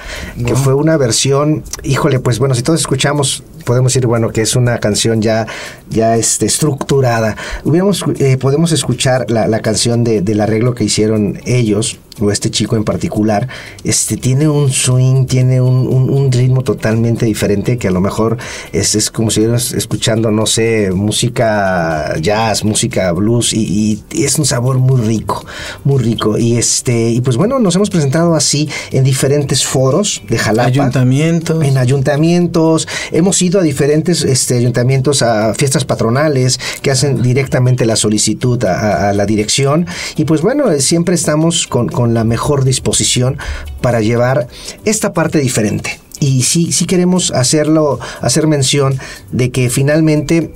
que 0.47 0.55
fue 0.55 0.75
una 0.75 0.97
versión, 0.97 1.65
híjole, 1.83 2.21
pues 2.21 2.39
bueno, 2.39 2.55
si 2.55 2.63
todos 2.63 2.81
escuchamos, 2.81 3.43
podemos 3.65 3.93
decir, 3.93 4.07
bueno, 4.07 4.31
que 4.31 4.43
es 4.43 4.57
una 4.57 4.79
canción 4.79 5.23
ya, 5.23 5.47
ya 5.89 6.17
este, 6.17 6.47
estructurada. 6.47 7.37
Hubiéramos, 7.65 8.05
eh, 8.19 8.37
podemos 8.37 8.73
escuchar 8.73 9.31
la, 9.31 9.47
la 9.47 9.61
canción 9.61 10.05
de, 10.05 10.23
del 10.23 10.41
arreglo 10.41 10.75
que 10.75 10.85
hicieron 10.85 11.41
ellos, 11.45 11.99
o 12.21 12.31
este 12.31 12.51
chico 12.51 12.77
en 12.77 12.85
particular, 12.85 13.49
este, 13.85 14.17
tiene 14.17 14.49
un 14.49 14.71
swing, 14.71 15.27
tiene 15.27 15.61
un, 15.61 15.87
un, 16.11 16.31
ritmo 16.31 16.63
totalmente 16.63 17.27
diferente 17.27 17.79
que 17.79 17.89
a 17.89 17.91
lo 17.91 18.01
mejor 18.01 18.37
es, 18.73 18.95
es 18.95 19.11
como 19.11 19.31
si 19.31 19.41
estuvieras 19.41 19.73
escuchando, 19.73 20.31
no 20.31 20.47
sé, 20.47 20.91
música 20.93 22.15
jazz, 22.21 22.65
música 22.65 23.11
blues, 23.13 23.53
y, 23.53 24.03
y, 24.13 24.25
es 24.25 24.39
un 24.39 24.45
sabor 24.45 24.79
muy 24.79 25.01
rico, 25.01 25.45
muy 25.85 26.03
rico. 26.03 26.39
Y 26.39 26.57
este, 26.57 27.11
y 27.11 27.21
pues 27.21 27.37
bueno, 27.37 27.59
nos 27.59 27.75
hemos 27.77 27.91
presentado 27.91 28.35
así 28.35 28.69
en 28.93 29.05
diferentes 29.05 29.65
foros 29.65 30.23
de 30.29 30.39
Jalapa. 30.39 30.69
Ayuntamientos. 30.69 31.65
En 31.65 31.79
ayuntamientos. 31.79 32.87
Hemos 33.13 33.41
ido 33.43 33.50
a 33.59 33.63
diferentes 33.63 34.23
este, 34.23 34.57
ayuntamientos, 34.57 35.23
a 35.23 35.55
fiestas 35.55 35.85
patronales 35.85 36.61
que 36.83 36.91
hacen 36.91 37.23
directamente 37.23 37.87
la 37.87 37.97
solicitud 37.97 38.63
a, 38.65 39.09
a 39.09 39.13
la 39.13 39.27
dirección. 39.27 39.87
Y 40.17 40.25
pues 40.25 40.43
bueno, 40.43 40.71
siempre 40.79 41.15
estamos 41.15 41.67
con, 41.67 41.89
con 41.89 42.15
la 42.15 42.25
mejor 42.25 42.65
disposición 42.65 43.39
para 43.81 44.01
llevar 44.01 44.47
esta 44.85 45.13
parte 45.13 45.39
diferente. 45.39 46.01
Y 46.21 46.43
sí, 46.43 46.71
sí 46.71 46.85
queremos 46.85 47.31
hacerlo, 47.33 47.99
hacer 48.21 48.47
mención 48.47 48.99
de 49.33 49.51
que 49.51 49.71
finalmente 49.71 50.53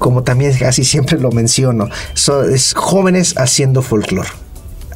como 0.00 0.22
también 0.22 0.56
casi 0.58 0.82
siempre 0.82 1.20
lo 1.20 1.30
menciono, 1.30 1.88
es 2.50 2.72
jóvenes 2.74 3.34
haciendo 3.36 3.82
folclore. 3.82 4.30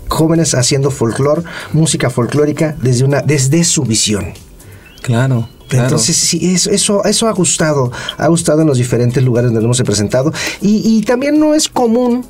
Jóvenes 0.08 0.54
haciendo 0.54 0.90
folclore, 0.90 1.42
música 1.72 2.08
folclórica 2.08 2.74
desde, 2.80 3.04
una, 3.04 3.20
desde 3.20 3.64
su 3.64 3.82
visión. 3.82 4.32
Claro. 5.02 5.48
Entonces, 5.76 6.16
sí, 6.16 6.54
eso, 6.70 7.04
eso, 7.04 7.28
ha 7.28 7.32
gustado, 7.32 7.90
ha 8.16 8.28
gustado 8.28 8.62
en 8.62 8.68
los 8.68 8.78
diferentes 8.78 9.22
lugares 9.22 9.50
donde 9.50 9.64
hemos 9.64 9.82
presentado. 9.82 10.32
Y, 10.60 10.82
y 10.84 11.02
también 11.02 11.38
no 11.38 11.54
es 11.54 11.68
común 11.68 12.24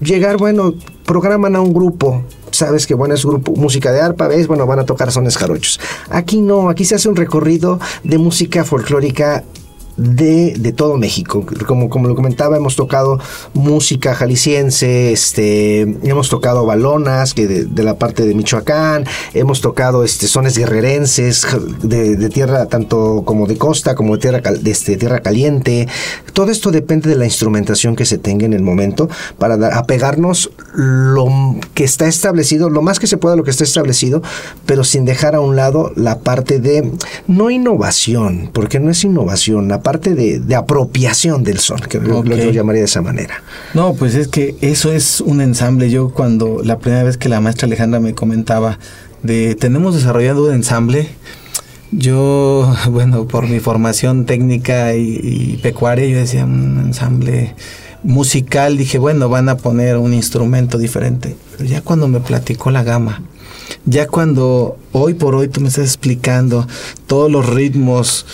llegar, 0.00 0.36
bueno, 0.36 0.74
programan 1.04 1.56
a 1.56 1.60
un 1.60 1.72
grupo, 1.72 2.24
sabes 2.50 2.86
que 2.86 2.94
bueno 2.94 3.14
es 3.14 3.24
grupo 3.24 3.52
música 3.56 3.92
de 3.92 4.00
arpa, 4.00 4.28
ves, 4.28 4.46
bueno, 4.46 4.66
van 4.66 4.78
a 4.78 4.84
tocar 4.84 5.10
sones 5.12 5.36
jarochos. 5.36 5.80
Aquí 6.10 6.40
no, 6.40 6.68
aquí 6.68 6.84
se 6.84 6.94
hace 6.94 7.08
un 7.08 7.16
recorrido 7.16 7.80
de 8.02 8.18
música 8.18 8.64
folclórica 8.64 9.44
de, 9.96 10.54
de, 10.58 10.72
todo 10.72 10.96
México. 10.96 11.44
Como, 11.66 11.88
como 11.88 12.08
lo 12.08 12.14
comentaba, 12.14 12.56
hemos 12.56 12.76
tocado 12.76 13.18
música 13.52 14.14
jalisciense, 14.14 15.12
este, 15.12 15.82
hemos 16.02 16.28
tocado 16.28 16.66
balonas 16.66 17.34
que 17.34 17.46
de, 17.46 17.82
la 17.82 17.98
parte 17.98 18.24
de 18.24 18.34
Michoacán, 18.34 19.04
hemos 19.34 19.60
tocado 19.60 20.04
este, 20.04 20.26
sones 20.26 20.56
guerrerenses 20.58 21.46
de, 21.82 22.28
tierra 22.28 22.66
tanto 22.66 23.22
como 23.24 23.46
de 23.46 23.56
costa 23.58 23.94
como 23.94 24.16
de 24.16 24.20
tierra, 24.20 24.42
este, 24.64 24.96
tierra 24.96 25.20
caliente. 25.20 25.88
Todo 26.32 26.50
esto 26.50 26.70
depende 26.70 27.08
de 27.08 27.16
la 27.16 27.24
instrumentación 27.24 27.94
que 27.94 28.04
se 28.04 28.18
tenga 28.18 28.46
en 28.46 28.52
el 28.52 28.62
momento 28.62 29.08
para 29.38 29.54
apegarnos 29.78 30.50
lo 30.74 31.26
que 31.74 31.84
está 31.84 32.06
establecido, 32.06 32.70
lo 32.70 32.82
más 32.82 32.98
que 32.98 33.06
se 33.06 33.16
pueda 33.16 33.36
lo 33.36 33.44
que 33.44 33.50
está 33.50 33.64
establecido, 33.64 34.22
pero 34.66 34.84
sin 34.84 35.04
dejar 35.04 35.34
a 35.34 35.40
un 35.40 35.56
lado 35.56 35.92
la 35.96 36.18
parte 36.20 36.58
de 36.58 36.92
no 37.26 37.50
innovación, 37.50 38.50
porque 38.52 38.80
no 38.80 38.90
es 38.90 39.04
innovación, 39.04 39.68
la 39.68 39.82
parte 39.84 40.16
de, 40.16 40.54
apropiación 40.56 41.44
del 41.44 41.60
son, 41.60 41.78
que 41.78 42.00
lo, 42.00 42.24
yo 42.24 42.50
llamaría 42.50 42.80
de 42.80 42.86
esa 42.86 43.02
manera. 43.02 43.44
No, 43.74 43.94
pues 43.94 44.16
es 44.16 44.26
que 44.26 44.56
eso 44.60 44.90
es 44.90 45.20
un 45.20 45.40
ensamble. 45.40 45.90
Yo 45.90 46.08
cuando 46.08 46.62
la 46.64 46.78
primera 46.78 47.04
vez 47.04 47.16
que 47.16 47.28
la 47.28 47.40
maestra 47.40 47.66
Alejandra 47.66 48.00
me 48.00 48.14
comentaba 48.14 48.80
de 49.22 49.54
tenemos 49.54 49.94
desarrollado 49.94 50.48
un 50.48 50.54
ensamble, 50.54 51.08
yo, 51.92 52.74
bueno, 52.90 53.28
por 53.28 53.46
mi 53.46 53.60
formación 53.60 54.26
técnica 54.26 54.96
y, 54.96 55.60
pecuaria, 55.62 56.06
yo 56.06 56.16
decía 56.16 56.44
un 56.44 56.80
ensamble 56.86 57.54
musical, 58.02 58.76
dije, 58.76 58.98
bueno, 58.98 59.28
van 59.28 59.48
a 59.48 59.56
poner 59.56 59.98
un 59.98 60.12
instrumento 60.12 60.78
diferente. 60.78 61.36
Pero 61.52 61.68
ya 61.68 61.82
cuando 61.82 62.08
me 62.08 62.20
platicó 62.20 62.70
la 62.70 62.82
gama, 62.82 63.22
ya 63.84 64.06
cuando 64.06 64.76
hoy 64.92 65.14
por 65.14 65.34
hoy 65.34 65.48
tú 65.48 65.60
me 65.60 65.68
estás 65.68 65.84
explicando 65.86 66.66
todos 67.06 67.30
los 67.30 67.48
ritmos 67.48 68.26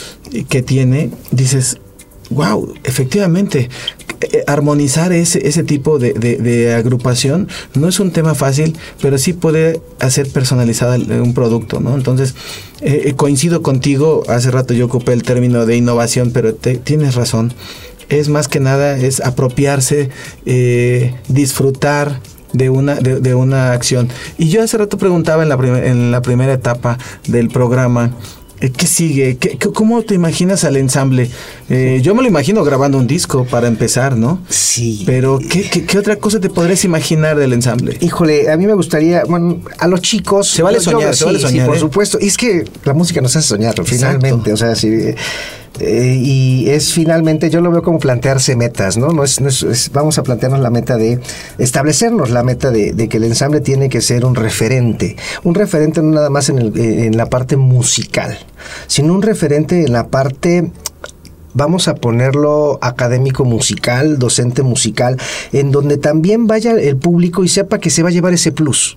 que 0.49 0.63
tiene, 0.63 1.11
dices, 1.31 1.79
wow, 2.31 2.73
efectivamente, 2.85 3.69
eh, 4.21 4.45
armonizar 4.47 5.13
ese, 5.13 5.47
ese 5.49 5.65
tipo 5.65 5.99
de, 5.99 6.75
agrupación 6.75 7.49
no 7.75 7.89
es 7.89 8.01
un 8.01 8.11
tema 8.11 8.35
fácil, 8.35 8.77
pero 9.01 9.19
sí 9.19 9.33
puede 9.33 9.81
hacer 9.99 10.29
personalizada 10.29 10.97
un 10.97 11.33
producto, 11.35 11.81
¿no? 11.81 11.95
Entonces, 11.95 12.35
eh, 12.83 13.05
eh, 13.07 13.15
coincido 13.15 13.63
contigo, 13.63 14.23
hace 14.29 14.51
rato 14.51 14.75
yo 14.75 14.87
ocupé 14.87 15.15
el 15.15 15.23
término 15.23 15.67
de 15.67 15.77
innovación, 15.77 16.33
pero 16.33 16.55
tienes 16.55 17.15
razón. 17.15 17.53
Es 18.11 18.29
más 18.29 18.49
que 18.49 18.61
nada, 18.61 18.99
es 18.99 19.21
apropiarse, 19.21 20.11
disfrutar, 21.29 22.21
de 22.53 22.71
una, 22.71 22.95
de, 22.97 23.35
una 23.35 23.73
acción. 23.73 24.09
Y 24.39 24.49
yo 24.49 24.63
hace 24.63 24.79
rato 24.79 24.99
preguntaba 24.99 25.43
en 25.43 25.49
la, 25.49 25.57
en 25.87 26.11
la 26.11 26.23
primera 26.23 26.53
etapa 26.53 26.99
del 27.27 27.49
programa, 27.49 28.13
eh, 28.61 28.71
¿Qué 28.71 28.87
sigue? 28.87 29.39
¿Qué, 29.39 29.59
¿Cómo 29.59 30.03
te 30.03 30.15
imaginas 30.15 30.65
al 30.65 30.77
ensamble? 30.77 31.31
Eh, 31.71 32.01
yo 32.03 32.15
me 32.15 32.21
lo 32.21 32.29
imagino 32.29 32.63
grabando 32.63 32.99
un 32.99 33.07
disco 33.07 33.47
para 33.47 33.69
empezar, 33.69 34.19
¿no? 34.19 34.43
Sí. 34.51 35.03
Pero 35.07 35.39
¿qué, 35.39 35.63
qué, 35.71 35.99
otra 35.99 36.17
cosa 36.17 36.41
te 36.41 36.51
podrías 36.51 36.85
imaginar 36.85 37.39
del 37.39 37.55
ensamble? 37.55 37.97
Híjole, 38.01 38.51
a 38.51 38.59
mí 38.59 38.67
me 38.67 38.75
gustaría, 38.75 39.25
bueno, 39.25 39.61
a 39.79 39.89
los 39.89 40.03
chicos... 40.03 40.47
Se 40.49 40.63
vale 40.63 40.79
soñar, 40.79 41.17
se 41.17 41.25
vale 41.25 41.39
soñar. 41.39 41.65
Sí, 41.65 41.67
por 41.67 41.77
¿eh? 41.77 41.81
supuesto. 41.81 42.19
Y 42.21 42.27
es 42.27 42.37
que 42.37 42.65
la 42.85 42.93
música 42.93 43.23
nos 43.23 43.35
hace 43.35 43.49
soñar, 43.49 43.75
finalmente. 43.83 44.53
O 44.53 44.57
sea, 44.59 44.75
sí 44.75 45.15
eh, 45.79 46.19
y 46.21 46.69
es 46.69 46.93
finalmente, 46.93 47.49
yo 47.49 47.61
lo 47.61 47.71
veo 47.71 47.83
como 47.83 47.99
plantearse 47.99 48.57
metas, 48.57 48.97
¿no? 48.97 49.09
no, 49.13 49.25
es, 49.25 49.91
vamos 49.93 50.19
a 50.19 50.23
plantearnos 50.23 50.61
la 50.61 50.71
meta 50.71 50.97
de 50.97 51.21
establecernos 51.59 52.31
la 52.31 52.43
meta 52.43 52.71
de, 52.71 53.09
que 53.09 53.17
el 53.17 53.25
ensamble 53.25 53.61
tiene 53.61 53.89
que 53.89 54.01
ser 54.01 54.25
un 54.25 54.35
referente. 54.35 55.17
Un 55.45 55.55
referente 55.55 56.03
no 56.03 56.11
nada 56.11 56.29
más 56.29 56.49
en, 56.49 56.77
en 56.77 57.17
la 57.17 57.27
parte 57.27 57.57
musical, 57.57 58.39
sino 58.89 59.15
un 59.15 59.23
referente 59.23 59.85
en 59.85 59.93
la 59.93 60.09
parte 60.09 60.71
vamos 61.55 61.89
a 61.89 61.95
ponerlo 61.95 62.79
académico 62.83 63.45
musical, 63.45 64.19
docente 64.19 64.63
musical, 64.63 65.17
en 65.53 65.71
donde 65.71 65.99
también 65.99 66.47
vaya 66.47 66.73
el 66.73 66.97
público 66.97 67.43
y 67.43 67.49
sepa 67.49 67.79
que 67.79 67.91
se 67.91 68.03
va 68.03 68.09
a 68.09 68.13
llevar 68.13 68.33
ese 68.33 68.53
plus 68.53 68.97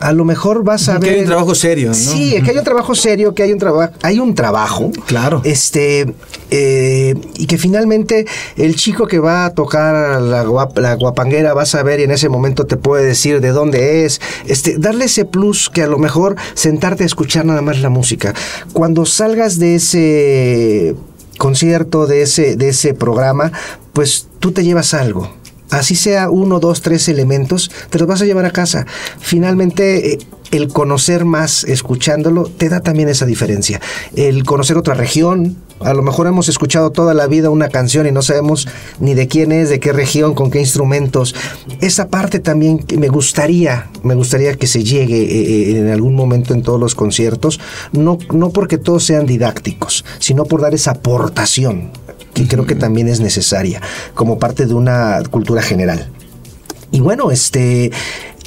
A 0.00 0.12
lo 0.12 0.24
mejor 0.24 0.64
vas 0.64 0.88
a 0.88 0.94
ver. 0.94 1.02
Que 1.02 1.10
hay 1.10 1.20
un 1.20 1.26
trabajo 1.26 1.54
serio, 1.54 1.88
¿no? 1.88 1.94
Sí, 1.94 2.40
que 2.42 2.50
hay 2.50 2.56
un 2.56 2.64
trabajo 2.64 2.94
serio, 2.94 3.34
que 3.34 3.42
hay 3.42 3.52
un 3.52 3.58
trabajo. 3.58 3.92
Hay 4.00 4.18
un 4.18 4.34
trabajo. 4.34 4.90
Claro. 5.06 5.42
Este. 5.44 6.14
Eh, 6.50 7.14
y 7.36 7.46
que 7.46 7.58
finalmente 7.58 8.26
el 8.56 8.76
chico 8.76 9.06
que 9.06 9.18
va 9.18 9.44
a 9.44 9.54
tocar 9.54 10.20
la, 10.22 10.42
la 10.42 10.94
guapanguera 10.94 11.54
va 11.54 11.62
a 11.62 11.66
saber 11.66 12.00
y 12.00 12.04
en 12.04 12.10
ese 12.10 12.28
momento 12.28 12.66
te 12.66 12.76
puede 12.76 13.04
decir 13.04 13.42
de 13.42 13.50
dónde 13.50 14.06
es. 14.06 14.22
Este, 14.46 14.78
darle 14.78 15.04
ese 15.04 15.26
plus 15.26 15.68
que 15.68 15.82
a 15.82 15.86
lo 15.86 15.98
mejor 15.98 16.36
sentarte 16.54 17.02
a 17.02 17.06
escuchar 17.06 17.44
nada 17.44 17.60
más 17.60 17.80
la 17.80 17.90
música. 17.90 18.34
Cuando 18.72 19.04
salgas 19.04 19.58
de 19.58 19.74
ese 19.74 20.96
concierto, 21.36 22.06
de 22.06 22.22
ese, 22.22 22.56
de 22.56 22.70
ese 22.70 22.94
programa, 22.94 23.52
pues 23.92 24.28
tú 24.38 24.52
te 24.52 24.64
llevas 24.64 24.94
algo 24.94 25.39
así 25.70 25.94
sea 25.94 26.30
uno, 26.30 26.60
dos, 26.60 26.82
tres 26.82 27.08
elementos, 27.08 27.70
te 27.90 27.98
los 27.98 28.08
vas 28.08 28.22
a 28.22 28.24
llevar 28.24 28.44
a 28.44 28.50
casa. 28.50 28.86
Finalmente, 29.20 30.14
eh, 30.14 30.18
el 30.50 30.68
conocer 30.68 31.24
más 31.24 31.64
escuchándolo 31.64 32.44
te 32.44 32.68
da 32.68 32.80
también 32.80 33.08
esa 33.08 33.26
diferencia. 33.26 33.80
El 34.16 34.44
conocer 34.44 34.76
otra 34.76 34.94
región, 34.94 35.56
a 35.80 35.94
lo 35.94 36.02
mejor 36.02 36.26
hemos 36.26 36.48
escuchado 36.48 36.90
toda 36.90 37.14
la 37.14 37.26
vida 37.26 37.50
una 37.50 37.68
canción 37.68 38.06
y 38.06 38.12
no 38.12 38.22
sabemos 38.22 38.68
ni 38.98 39.14
de 39.14 39.28
quién 39.28 39.52
es, 39.52 39.68
de 39.68 39.80
qué 39.80 39.92
región, 39.92 40.34
con 40.34 40.50
qué 40.50 40.58
instrumentos. 40.58 41.34
Esa 41.80 42.08
parte 42.08 42.40
también 42.40 42.84
me 42.98 43.08
gustaría, 43.08 43.88
me 44.02 44.14
gustaría 44.14 44.54
que 44.56 44.66
se 44.66 44.82
llegue 44.82 45.22
eh, 45.22 45.72
eh, 45.72 45.78
en 45.78 45.88
algún 45.90 46.14
momento 46.14 46.52
en 46.52 46.62
todos 46.62 46.80
los 46.80 46.94
conciertos, 46.94 47.60
no, 47.92 48.18
no 48.32 48.50
porque 48.50 48.78
todos 48.78 49.04
sean 49.04 49.26
didácticos, 49.26 50.04
sino 50.18 50.44
por 50.44 50.60
dar 50.60 50.74
esa 50.74 50.92
aportación 50.92 51.90
que 52.34 52.46
creo 52.46 52.66
que 52.66 52.74
también 52.74 53.08
es 53.08 53.20
necesaria 53.20 53.80
como 54.14 54.38
parte 54.38 54.66
de 54.66 54.74
una 54.74 55.22
cultura 55.30 55.62
general. 55.62 56.08
Y 56.90 57.00
bueno, 57.00 57.30
este, 57.30 57.90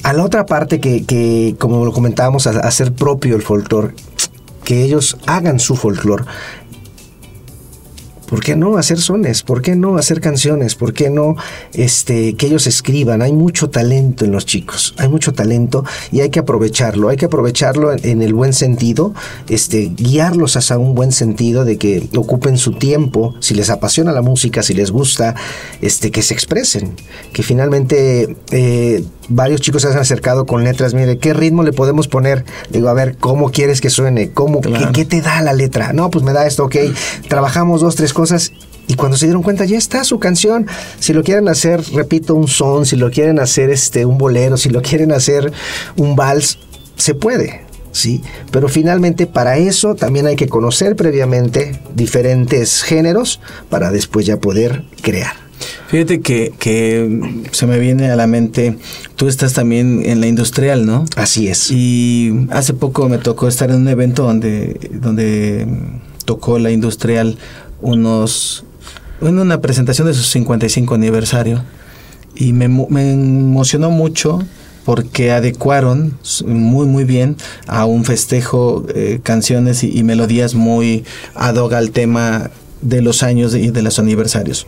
a 0.03 0.13
la 0.13 0.23
otra 0.23 0.45
parte 0.45 0.79
que, 0.79 1.05
que 1.05 1.55
como 1.59 1.85
lo 1.85 1.93
comentábamos, 1.93 2.47
hacer 2.47 2.93
propio 2.93 3.35
el 3.35 3.41
folclore, 3.41 3.93
que 4.63 4.83
ellos 4.83 5.17
hagan 5.25 5.59
su 5.59 5.75
folclore, 5.75 6.25
¿Por 8.33 8.41
qué 8.41 8.55
no 8.55 8.77
hacer 8.77 8.99
sones? 8.99 9.43
¿Por 9.43 9.61
qué 9.61 9.75
no 9.75 9.95
hacer 9.95 10.19
canciones? 10.19 10.73
¿Por 10.73 10.93
qué 10.93 11.11
no 11.11 11.35
este, 11.71 12.33
que 12.33 12.47
ellos 12.47 12.65
escriban? 12.65 13.21
Hay 13.21 13.31
mucho 13.31 13.69
talento 13.69 14.25
en 14.25 14.31
los 14.31 14.47
chicos, 14.47 14.95
hay 14.97 15.07
mucho 15.07 15.33
talento 15.33 15.85
y 16.11 16.21
hay 16.21 16.31
que 16.31 16.39
aprovecharlo, 16.39 17.09
hay 17.09 17.17
que 17.17 17.25
aprovecharlo 17.25 17.91
en, 17.91 18.23
el 18.23 18.33
buen 18.33 18.53
sentido, 18.53 19.13
este, 19.49 19.91
guiarlos 19.95 20.57
hacia 20.57 20.79
un 20.79 20.95
buen 20.95 21.11
sentido 21.11 21.63
de 21.63 21.77
que 21.77 22.09
ocupen 22.17 22.57
su 22.57 22.71
tiempo, 22.71 23.35
si 23.39 23.53
les 23.53 23.69
apasiona 23.69 24.11
la 24.11 24.23
música, 24.23 24.63
si 24.63 24.73
les 24.73 24.89
gusta, 24.89 25.35
este, 25.79 26.09
que 26.09 26.23
se 26.23 26.33
expresen, 26.33 26.95
que 27.33 27.43
finalmente 27.43 28.35
eh, 28.49 29.05
varios 29.29 29.61
chicos 29.61 29.81
se 29.81 29.89
han 29.89 29.97
acercado 29.97 30.45
con 30.45 30.63
letras, 30.63 30.93
mire, 30.93 31.17
¿qué 31.17 31.33
ritmo 31.33 31.63
le 31.63 31.73
podemos 31.73 32.07
poner? 32.07 32.45
Digo, 32.69 32.89
a 32.89 32.93
ver, 32.93 33.17
¿cómo 33.17 33.51
quieres 33.51 33.81
que 33.81 33.89
suene? 33.89 34.31
¿Cómo, 34.31 34.61
¿qué, 34.61 34.89
¿qué, 34.93 35.05
te 35.05 35.21
da 35.21 35.41
la 35.41 35.53
letra? 35.53 35.93
No, 35.93 36.09
pues 36.09 36.23
me 36.23 36.33
da 36.33 36.45
esto, 36.45 36.65
ok, 36.65 36.75
trabajamos 37.27 37.81
dos, 37.81 37.95
tres 37.95 38.13
cosas 38.13 38.51
y 38.87 38.95
cuando 38.95 39.17
se 39.17 39.25
dieron 39.25 39.43
cuenta 39.43 39.65
ya 39.65 39.77
está 39.77 40.03
su 40.03 40.19
canción. 40.19 40.67
Si 40.99 41.13
lo 41.13 41.23
quieren 41.23 41.47
hacer, 41.47 41.81
repito, 41.93 42.35
un 42.35 42.47
son, 42.47 42.85
si 42.85 42.95
lo 42.95 43.11
quieren 43.11 43.39
hacer 43.39 43.69
este 43.69 44.05
un 44.05 44.17
bolero, 44.17 44.57
si 44.57 44.69
lo 44.69 44.81
quieren 44.81 45.11
hacer 45.11 45.51
un 45.95 46.15
vals, 46.15 46.59
se 46.95 47.15
puede. 47.15 47.61
¿sí? 47.91 48.21
Pero 48.51 48.67
finalmente 48.67 49.25
para 49.27 49.57
eso 49.57 49.95
también 49.95 50.27
hay 50.27 50.35
que 50.35 50.49
conocer 50.49 50.95
previamente 50.95 51.79
diferentes 51.95 52.83
géneros 52.83 53.39
para 53.69 53.91
después 53.91 54.25
ya 54.25 54.37
poder 54.37 54.83
crear. 55.01 55.42
Fíjate 55.87 56.21
que, 56.21 56.53
que, 56.57 57.45
se 57.51 57.67
me 57.67 57.79
viene 57.79 58.09
a 58.09 58.15
la 58.15 58.27
mente, 58.27 58.77
tú 59.15 59.27
estás 59.27 59.53
también 59.53 60.01
en 60.05 60.21
la 60.21 60.27
industrial, 60.27 60.85
¿no? 60.85 61.05
Así 61.15 61.47
es. 61.47 61.71
Y 61.71 62.47
hace 62.51 62.73
poco 62.73 63.07
me 63.09 63.17
tocó 63.17 63.47
estar 63.47 63.69
en 63.69 63.77
un 63.77 63.87
evento 63.87 64.23
donde, 64.23 64.89
donde 64.91 65.67
tocó 66.25 66.59
la 66.59 66.71
industrial 66.71 67.37
unos 67.81 68.65
en 69.21 69.39
una 69.39 69.61
presentación 69.61 70.07
de 70.07 70.13
su 70.13 70.23
55 70.23 70.95
aniversario 70.95 71.63
y 72.35 72.53
me, 72.53 72.65
emocionó 72.65 73.91
mucho 73.91 74.39
porque 74.85 75.31
adecuaron 75.31 76.17
muy 76.45 76.87
muy 76.87 77.03
bien 77.05 77.37
a 77.67 77.85
un 77.85 78.03
festejo 78.03 78.85
eh, 78.93 79.19
canciones 79.23 79.83
y, 79.83 80.03
melodías 80.03 80.55
muy 80.55 81.05
ad 81.35 81.55
hoc 81.55 81.73
al 81.73 81.91
tema 81.91 82.51
de 82.81 83.01
los 83.01 83.23
años 83.23 83.55
y 83.55 83.69
de, 83.69 83.81
los 83.81 83.97
aniversarios. 83.99 84.67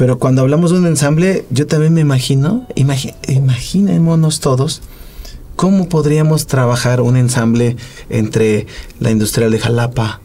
Pero 0.00 0.18
cuando 0.18 0.40
hablamos 0.40 0.70
de 0.70 0.78
un 0.78 0.86
ensamble, 0.86 1.44
yo 1.50 1.66
también 1.66 1.92
me 1.92 2.00
imagino, 2.00 2.66
imaginémonos 2.74 4.40
todos, 4.40 4.80
cómo 5.56 5.90
podríamos 5.90 6.46
trabajar 6.46 7.02
un 7.02 7.18
ensamble 7.18 7.76
entre 8.08 8.66
la 8.98 9.10
Industrial 9.10 9.50
de 9.50 9.58
Jalapa, 9.58 10.22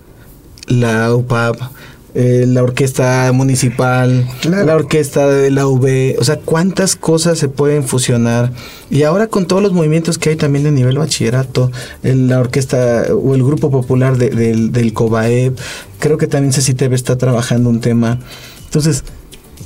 la 0.67 1.13
UPAP, 1.13 1.57
eh, 2.13 2.45
la 2.47 2.63
orquesta 2.63 3.29
municipal, 3.33 4.25
la 4.45 4.75
orquesta 4.77 5.27
de 5.27 5.51
la 5.51 5.67
UV, 5.67 6.15
o 6.19 6.23
sea, 6.23 6.37
cuántas 6.37 6.95
cosas 6.95 7.37
se 7.37 7.49
pueden 7.49 7.83
fusionar. 7.83 8.53
Y 8.89 9.03
ahora 9.03 9.27
con 9.27 9.45
todos 9.45 9.61
los 9.61 9.73
movimientos 9.73 10.17
que 10.17 10.29
hay 10.29 10.35
también 10.37 10.65
a 10.67 10.71
nivel 10.71 10.97
bachillerato, 10.97 11.69
la 12.01 12.39
orquesta 12.39 13.07
o 13.13 13.35
el 13.35 13.43
grupo 13.43 13.69
popular 13.71 14.15
del, 14.15 14.71
del 14.71 14.93
COBAEB, 14.93 15.53
creo 15.99 16.17
que 16.17 16.27
también 16.27 16.53
CCTV 16.53 16.93
está 16.93 17.17
trabajando 17.17 17.69
un 17.69 17.81
tema. 17.81 18.19
Entonces, 18.63 19.03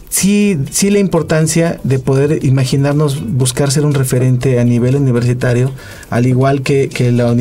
sí, 0.09 0.57
sí 0.71 0.89
la 0.89 0.99
importancia 0.99 1.79
de 1.83 1.99
poder 1.99 2.43
imaginarnos 2.43 3.23
buscar 3.33 3.71
ser 3.71 3.85
un 3.85 3.93
referente 3.93 4.59
a 4.59 4.63
nivel 4.63 4.95
universitario, 4.95 5.71
al 6.09 6.25
igual 6.25 6.61
que, 6.61 6.89
que 6.89 7.11
la, 7.11 7.33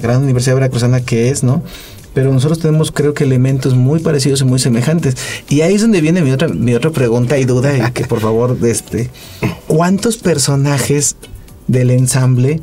gran 0.00 0.22
Universidad 0.22 0.56
Veracruzana 0.56 1.00
que 1.00 1.30
es, 1.30 1.44
¿no? 1.44 1.62
pero 2.14 2.32
nosotros 2.32 2.60
tenemos 2.60 2.92
creo 2.92 3.12
que 3.12 3.24
elementos 3.24 3.74
muy 3.74 4.00
parecidos 4.00 4.40
y 4.40 4.44
muy 4.44 4.58
semejantes. 4.58 5.18
Y 5.50 5.60
ahí 5.60 5.74
es 5.74 5.82
donde 5.82 6.00
viene 6.00 6.22
mi 6.22 6.30
otra, 6.30 6.48
mi 6.48 6.74
otra 6.74 6.90
pregunta 6.90 7.36
y 7.36 7.44
duda, 7.44 7.90
que 7.90 8.06
por 8.06 8.20
favor, 8.20 8.56
este, 8.64 9.10
¿cuántos 9.66 10.16
personajes 10.16 11.16
del 11.68 11.90
ensamble 11.90 12.62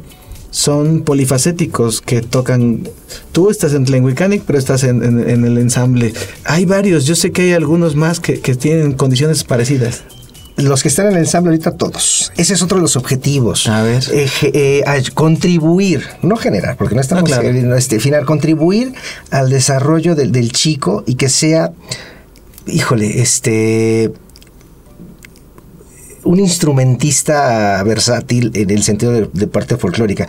son 0.54 1.02
polifacéticos 1.02 2.00
que 2.02 2.22
tocan. 2.22 2.88
Tú 3.32 3.50
estás 3.50 3.74
en 3.74 3.86
Tlenguicanic, 3.86 4.44
pero 4.46 4.60
estás 4.60 4.84
en, 4.84 5.02
el 5.04 5.58
ensamble. 5.58 6.14
Hay 6.46 6.66
varios, 6.66 7.06
yo 7.06 7.16
sé 7.16 7.32
que 7.32 7.42
hay 7.42 7.54
algunos 7.54 7.96
más 7.96 8.20
que, 8.20 8.40
que 8.40 8.56
tienen 8.56 8.94
condiciones 8.94 9.44
parecidas 9.44 10.04
los 10.56 10.84
que 10.84 10.88
están 10.88 11.08
en 11.08 11.14
el 11.14 11.20
ensamble 11.20 11.50
ahorita 11.50 11.72
todos. 11.78 12.32
Ese 12.38 12.54
es 12.54 12.62
otro 12.62 12.78
de 12.78 12.84
los 12.84 12.96
objetivos. 12.96 13.68
A 13.68 13.82
ver. 13.82 14.04
Eh, 14.12 14.30
eh, 14.44 15.04
contribuir, 15.16 16.06
no 16.22 16.38
generar, 16.38 16.78
porque 16.78 16.94
no 16.94 17.02
estamos 17.02 17.24
no, 17.24 17.36
claro. 17.42 17.76
este 17.76 18.00
final, 18.00 18.24
contribuir 18.26 18.94
al 19.32 19.50
desarrollo 19.50 20.14
del, 20.14 20.32
del, 20.32 20.52
chico 20.52 21.04
y 21.08 21.16
que 21.16 21.30
sea, 21.30 21.74
híjole, 22.68 23.22
este 23.24 24.14
un 26.24 26.40
instrumentista 26.40 27.82
versátil 27.84 28.52
en 28.56 28.70
el 28.70 28.84
sentido 28.84 29.12
de, 29.12 29.48
parte 29.48 29.78
folclórica. 29.78 30.28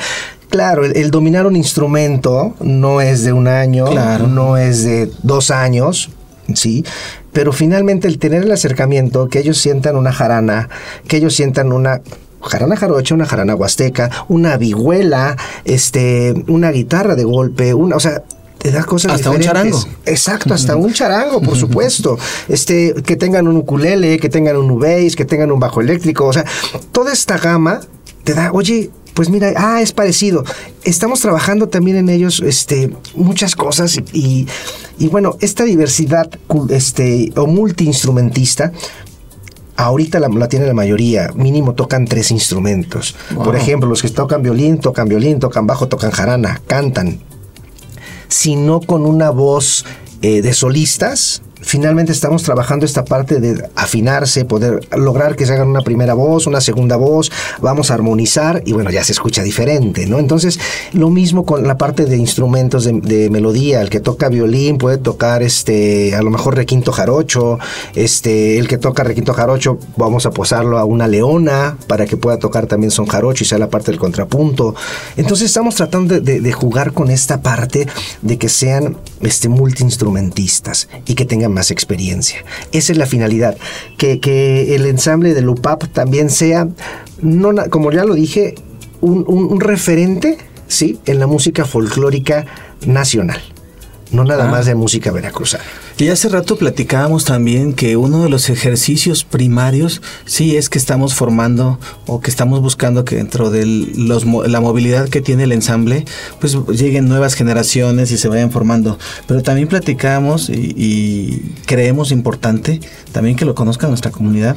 Claro, 0.51 0.85
el, 0.85 1.11
dominar 1.11 1.47
un 1.47 1.57
instrumento 1.57 2.55
no 2.61 3.01
es 3.01 3.25
de 3.25 3.33
un 3.33 3.49
año, 3.49 3.87
claro. 3.87 4.27
no 4.27 4.57
es 4.57 4.85
de 4.85 5.11
dos 5.23 5.51
años, 5.51 6.11
¿sí? 6.55 6.85
Pero 7.33 7.53
finalmente 7.53 8.07
el 8.07 8.19
tener 8.19 8.43
el 8.45 8.53
acercamiento, 8.53 9.29
que 9.29 9.41
ellos 9.41 9.59
sientan 9.59 9.97
una 9.97 10.13
jarana, 10.13 10.69
que 11.09 11.17
ellos 11.17 11.35
sientan 11.35 11.73
una 11.73 12.01
jarana 12.41 12.77
jarocha, 12.77 13.15
una 13.15 13.27
jarana 13.27 13.55
huasteca, 13.55 14.11
una 14.29 14.57
vihuela, 14.57 15.37
este, 15.65 16.35
una 16.47 16.71
guitarra 16.71 17.15
de 17.15 17.25
golpe, 17.25 17.75
una, 17.75 17.97
o 17.97 18.01
sea, 18.01 18.23
te 18.65 18.71
da 18.71 18.83
cosas 18.83 19.13
hasta 19.13 19.29
un 19.29 19.41
charango. 19.41 19.79
Exacto, 20.07 20.55
hasta 20.55 20.75
un 20.75 20.91
charango, 20.91 21.43
por 21.43 21.55
supuesto. 21.55 22.17
Este, 22.49 22.95
que 23.05 23.15
tengan 23.15 23.47
un 23.47 23.59
ukulele, 23.59 24.19
que 24.19 24.31
tengan 24.31 24.57
un 24.57 24.81
bass, 24.81 25.15
que 25.15 25.27
tengan 25.27 25.53
un 25.53 25.61
bajo 25.61 25.83
eléctrico, 25.83 26.25
o 26.25 26.33
sea, 26.33 26.47
toda 26.91 27.13
esta 27.13 27.37
gama 27.37 27.81
te 28.25 28.33
da, 28.33 28.53
oye, 28.53 28.91
pues 29.13 29.29
mira, 29.29 29.53
ah, 29.55 29.83
es 29.83 29.93
parecido. 29.93 30.45
Estamos 30.83 31.21
trabajando 31.21 31.69
también 31.69 31.99
en 31.99 32.09
ellos 32.09 32.41
este, 32.41 32.91
muchas 33.15 33.55
cosas 33.55 34.01
y, 34.15 34.49
y 34.99 35.09
bueno, 35.09 35.37
esta 35.41 35.65
diversidad 35.65 36.31
este, 36.71 37.35
o 37.37 37.47
multiinstrumentista, 37.47 38.73
ahorita 39.77 40.21
la, 40.21 40.49
tiene 40.49 40.67
la 40.67 40.73
mayoría, 40.73 41.31
mínimo 41.35 41.75
tocan 41.75 42.07
tres 42.07 42.31
instrumentos. 42.31 43.15
Por 43.35 43.57
ejemplo, 43.57 43.91
los 43.91 44.01
que 44.01 44.09
tocan 44.09 44.43
violín, 44.43 44.79
tocan 44.79 45.07
violín, 45.07 45.39
tocan 45.39 45.67
bajo, 45.67 45.87
tocan 45.87 46.13
jarana, 46.13 46.63
cantan. 46.67 47.21
Si 48.29 48.57
no 48.57 48.81
con 48.81 49.07
una 49.07 49.31
voz 49.31 49.85
eh, 50.23 50.43
de 50.43 50.53
solistas, 50.55 51.43
finalmente 51.65 52.13
estamos 52.13 52.43
trabajando 52.43 52.87
esta 52.87 53.05
parte 53.05 53.41
de 53.41 53.69
afinarse, 53.75 54.45
poder 54.45 54.87
lograr 54.97 55.37
que 55.37 55.47
se 55.47 55.55
hagan 55.55 55.69
una 55.69 55.81
primera 55.81 56.15
voz, 56.15 56.47
una 56.47 56.61
segunda 56.61 56.97
voz, 56.97 57.33
vamos 57.61 57.91
a 57.91 57.95
armonizar 57.95 58.63
y 58.65 58.73
bueno, 58.73 58.91
ya 58.91 59.03
se 59.03 59.13
escucha 59.13 59.43
diferente, 59.43 60.07
¿no? 60.07 60.19
Entonces, 60.19 60.61
lo 60.93 61.11
mismo 61.11 61.45
con 61.45 61.67
la 61.67 61.79
parte 61.79 62.05
de 62.05 62.17
instrumentos 62.17 62.85
de, 62.85 63.31
melodía, 63.31 63.81
el 63.81 63.91
que 63.91 64.01
toca 64.01 64.29
violín 64.29 64.79
puede 64.79 64.99
tocar 64.99 65.43
este, 65.43 66.15
a 66.15 66.23
lo 66.23 66.31
mejor 66.31 66.57
requinto 66.57 66.93
jarocho, 66.93 67.59
este, 67.95 68.59
el 68.59 68.69
que 68.69 68.79
toca 68.79 69.03
requinto 69.03 69.33
jarocho, 69.33 69.79
vamos 69.97 70.27
a 70.27 70.31
posarlo 70.31 70.79
a 70.79 70.85
una 70.85 71.09
leona 71.09 71.77
para 71.87 72.07
que 72.07 72.17
pueda 72.17 72.39
tocar 72.39 72.67
también 72.67 72.91
son 72.91 73.07
jarocho 73.07 73.45
y 73.45 73.47
sea 73.47 73.59
la 73.59 73.71
parte 73.71 73.91
del 73.91 73.99
contrapunto. 73.99 74.75
Entonces 75.17 75.47
estamos 75.47 75.75
tratando 75.75 76.21
de, 76.21 76.53
jugar 76.53 76.93
con 76.93 77.11
esta 77.11 77.41
parte 77.41 77.89
de 78.23 78.39
que 78.39 78.49
sean 78.49 78.97
este, 79.21 79.49
multiinstrumentistas 79.49 80.89
y 81.07 81.15
que 81.15 81.25
tengan 81.25 81.54
más 81.55 81.71
experiencia. 81.71 82.45
Esa 82.73 82.93
es 82.93 82.99
la 82.99 83.07
finalidad, 83.07 83.57
que, 83.97 84.21
que 84.21 84.75
el 84.75 84.85
ensamble 84.87 85.33
de 85.33 85.41
Lupap 85.41 85.85
también 85.93 86.29
sea, 86.29 86.69
no, 87.23 87.53
como 87.71 87.91
ya 87.93 88.05
lo 88.05 88.15
dije, 88.15 88.55
un, 89.01 89.25
un 89.27 89.61
referente 89.61 90.39
¿sí? 90.69 90.99
en 91.07 91.21
la 91.21 91.27
música 91.27 91.65
folclórica 91.65 92.45
nacional 92.87 93.41
no 94.15 94.25
nada 94.25 94.49
ah. 94.49 94.51
más 94.51 94.67
de 94.67 94.75
música 94.75 95.11
veracruzana. 95.11 95.65
Y 95.99 96.09
hace 96.09 96.29
rato 96.29 96.57
platicábamos 96.57 97.25
también 97.25 97.73
que 97.73 97.97
uno 97.97 98.23
de 98.23 98.29
los 98.29 98.49
ejercicios 98.49 99.25
primarios 99.25 100.03
sí 100.25 100.57
es 100.57 100.69
que 100.69 100.79
estamos 100.79 101.15
formando 101.15 101.79
o 102.07 102.21
que 102.21 102.31
estamos 102.31 102.61
buscando 102.61 103.05
que 103.05 103.17
dentro 103.17 103.51
de 103.51 103.67
los, 103.67 104.25
la 104.25 104.61
movilidad 104.61 105.09
que 105.09 105.21
tiene 105.21 105.45
el 105.45 105.53
ensamble, 105.53 106.05
pues 106.41 106.57
lleguen 106.69 107.09
nuevas 107.09 107.35
generaciones 107.35 108.11
y 108.11 108.19
se 108.19 108.29
vayan 108.29 108.51
formando. 108.51 108.99
Pero 109.27 109.43
también 109.43 109.69
platicábamos 109.69 110.49
y, 110.49 110.75
y 110.77 111.53
creemos 111.67 112.11
importante 112.11 112.81
también 113.13 113.37
que 113.37 113.45
lo 113.45 113.55
conozca 113.55 113.89
nuestra 113.89 114.11
comunidad 114.11 114.57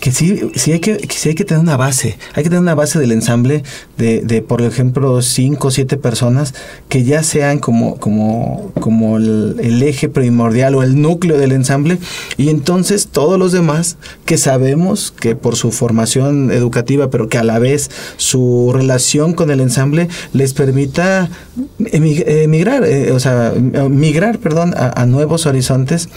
que 0.00 0.12
sí, 0.12 0.50
sí 0.54 0.72
hay 0.72 0.80
que, 0.80 0.98
sí 1.10 1.30
hay 1.30 1.34
que 1.34 1.44
tener 1.44 1.62
una 1.62 1.76
base, 1.76 2.18
hay 2.34 2.42
que 2.42 2.50
tener 2.50 2.60
una 2.60 2.74
base 2.74 2.98
del 2.98 3.12
ensamble 3.12 3.62
de, 3.96 4.20
de 4.20 4.42
por 4.42 4.60
ejemplo, 4.62 5.22
cinco 5.22 5.68
o 5.68 5.70
siete 5.70 5.96
personas 5.96 6.54
que 6.88 7.04
ya 7.04 7.22
sean 7.22 7.58
como, 7.58 7.96
como, 7.96 8.72
como 8.80 9.16
el, 9.16 9.82
eje 9.82 10.08
primordial 10.08 10.74
o 10.74 10.82
el 10.82 11.00
núcleo 11.00 11.38
del 11.38 11.52
ensamble. 11.52 11.98
Y 12.36 12.50
entonces 12.50 13.08
todos 13.08 13.38
los 13.38 13.52
demás 13.52 13.96
que 14.24 14.36
sabemos 14.36 15.12
que 15.12 15.34
por 15.34 15.56
su 15.56 15.72
formación 15.72 16.50
educativa, 16.50 17.08
pero 17.10 17.28
que 17.28 17.38
a 17.38 17.44
la 17.44 17.58
vez 17.58 17.90
su 18.16 18.72
relación 18.74 19.32
con 19.32 19.50
el 19.50 19.60
ensamble 19.60 20.08
les 20.32 20.52
permita 20.52 21.30
emigrar, 21.78 22.84
eh, 22.84 23.12
o 23.12 23.20
sea, 23.20 23.52
migrar, 23.88 24.38
perdón, 24.38 24.74
a 24.76 25.06
nuevos 25.06 25.46
horizontes, 25.46 26.08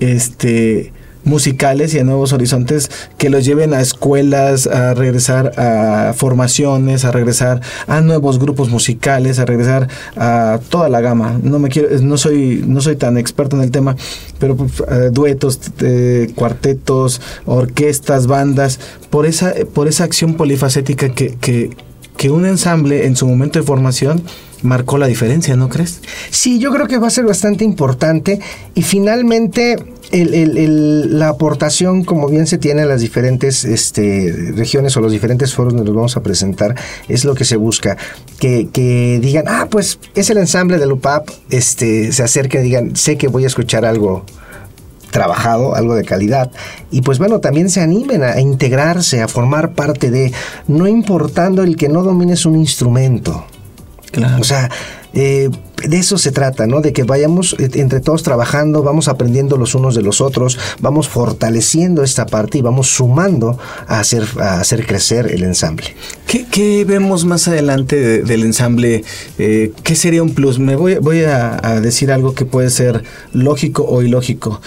este 0.00 0.92
musicales 1.26 1.92
y 1.92 1.98
a 1.98 2.04
nuevos 2.04 2.32
horizontes 2.32 2.90
que 3.18 3.28
los 3.28 3.44
lleven 3.44 3.74
a 3.74 3.80
escuelas, 3.80 4.66
a 4.66 4.94
regresar 4.94 5.52
a 5.58 6.14
formaciones, 6.14 7.04
a 7.04 7.12
regresar 7.12 7.60
a 7.86 8.00
nuevos 8.00 8.38
grupos 8.38 8.70
musicales, 8.70 9.38
a 9.38 9.44
regresar 9.44 9.88
a 10.16 10.60
toda 10.70 10.88
la 10.88 11.00
gama. 11.00 11.38
No 11.42 11.58
me 11.58 11.68
quiero, 11.68 11.88
no 12.00 12.16
soy, 12.16 12.64
no 12.66 12.80
soy 12.80 12.96
tan 12.96 13.18
experto 13.18 13.56
en 13.56 13.62
el 13.62 13.70
tema, 13.70 13.96
pero 14.38 14.56
pues, 14.56 14.72
eh, 14.88 15.10
duetos, 15.12 15.60
eh, 15.80 16.30
cuartetos, 16.34 17.20
orquestas, 17.44 18.26
bandas, 18.26 18.78
por 19.10 19.26
esa, 19.26 19.52
por 19.74 19.88
esa 19.88 20.04
acción 20.04 20.34
polifacética 20.34 21.08
que, 21.10 21.34
que, 21.36 21.70
que 22.16 22.30
un 22.30 22.46
ensamble 22.46 23.06
en 23.06 23.16
su 23.16 23.26
momento 23.26 23.58
de 23.58 23.64
formación 23.64 24.22
marcó 24.62 24.98
la 24.98 25.06
diferencia, 25.06 25.56
¿no 25.56 25.68
crees? 25.68 26.00
Sí, 26.30 26.58
yo 26.58 26.72
creo 26.72 26.86
que 26.86 26.98
va 26.98 27.08
a 27.08 27.10
ser 27.10 27.24
bastante 27.24 27.64
importante 27.64 28.40
y 28.74 28.82
finalmente 28.82 29.76
la 30.12 31.28
aportación, 31.28 32.04
como 32.04 32.28
bien 32.28 32.46
se 32.46 32.58
tiene 32.58 32.82
en 32.82 32.88
las 32.88 33.00
diferentes 33.00 33.64
este, 33.64 34.52
regiones 34.54 34.96
o 34.96 35.00
los 35.00 35.12
diferentes 35.12 35.54
foros 35.54 35.74
donde 35.74 35.86
nos 35.86 35.96
vamos 35.96 36.16
a 36.16 36.22
presentar, 36.22 36.74
es 37.08 37.24
lo 37.24 37.34
que 37.34 37.44
se 37.44 37.56
busca. 37.56 37.96
Que, 38.38 39.18
digan, 39.20 39.44
ah, 39.48 39.68
pues 39.70 39.98
es 40.14 40.30
el 40.30 40.38
ensamble 40.38 40.78
de 40.78 40.86
Lupap, 40.86 41.28
este, 41.50 42.12
se 42.12 42.22
acerquen 42.22 42.62
y 42.62 42.64
digan, 42.64 42.96
sé 42.96 43.16
que 43.16 43.28
voy 43.28 43.44
a 43.44 43.48
escuchar 43.48 43.84
algo 43.84 44.24
trabajado, 45.10 45.74
algo 45.74 45.94
de 45.94 46.04
calidad. 46.04 46.50
Y 46.90 47.02
pues 47.02 47.18
bueno, 47.18 47.40
también 47.40 47.70
se 47.70 47.80
animen 47.80 48.22
a, 48.22 48.40
integrarse, 48.40 49.22
a 49.22 49.28
formar 49.28 49.72
parte 49.72 50.10
de, 50.10 50.32
no 50.68 50.86
importando 50.86 51.62
el 51.62 51.76
que 51.76 51.88
no 51.88 52.02
domines 52.02 52.46
un 52.46 52.56
instrumento. 52.56 53.46
Claro. 54.10 54.40
O 54.40 54.44
sea, 54.44 54.70
eh, 55.16 55.48
de 55.82 55.96
eso 55.98 56.18
se 56.18 56.30
trata, 56.30 56.66
¿no? 56.66 56.82
De 56.82 56.92
que 56.92 57.02
vayamos 57.02 57.56
eh, 57.58 57.70
entre 57.74 58.00
todos 58.00 58.22
trabajando, 58.22 58.82
vamos 58.82 59.08
aprendiendo 59.08 59.56
los 59.56 59.74
unos 59.74 59.94
de 59.94 60.02
los 60.02 60.20
otros, 60.20 60.58
vamos 60.80 61.08
fortaleciendo 61.08 62.02
esta 62.02 62.26
parte 62.26 62.58
y 62.58 62.62
vamos 62.62 62.88
sumando 62.88 63.58
a 63.86 64.00
hacer, 64.00 64.26
a 64.38 64.60
hacer 64.60 64.86
crecer 64.86 65.30
el 65.32 65.42
ensamble. 65.42 65.96
¿Qué, 66.26 66.84
vemos 66.86 67.24
más 67.24 67.48
adelante 67.48 68.22
del 68.22 68.42
ensamble? 68.42 69.04
Eh, 69.38 69.72
¿Qué 69.82 69.96
sería 69.96 70.22
un 70.22 70.34
plus? 70.34 70.58
Me 70.58 70.76
voy, 70.76 70.96
voy 70.96 71.22
a, 71.22 71.80
decir 71.80 72.12
algo 72.12 72.34
que 72.34 72.44
puede 72.44 72.70
ser 72.70 73.02
lógico 73.32 73.84
o 73.84 74.02
ilógico. 74.02 74.60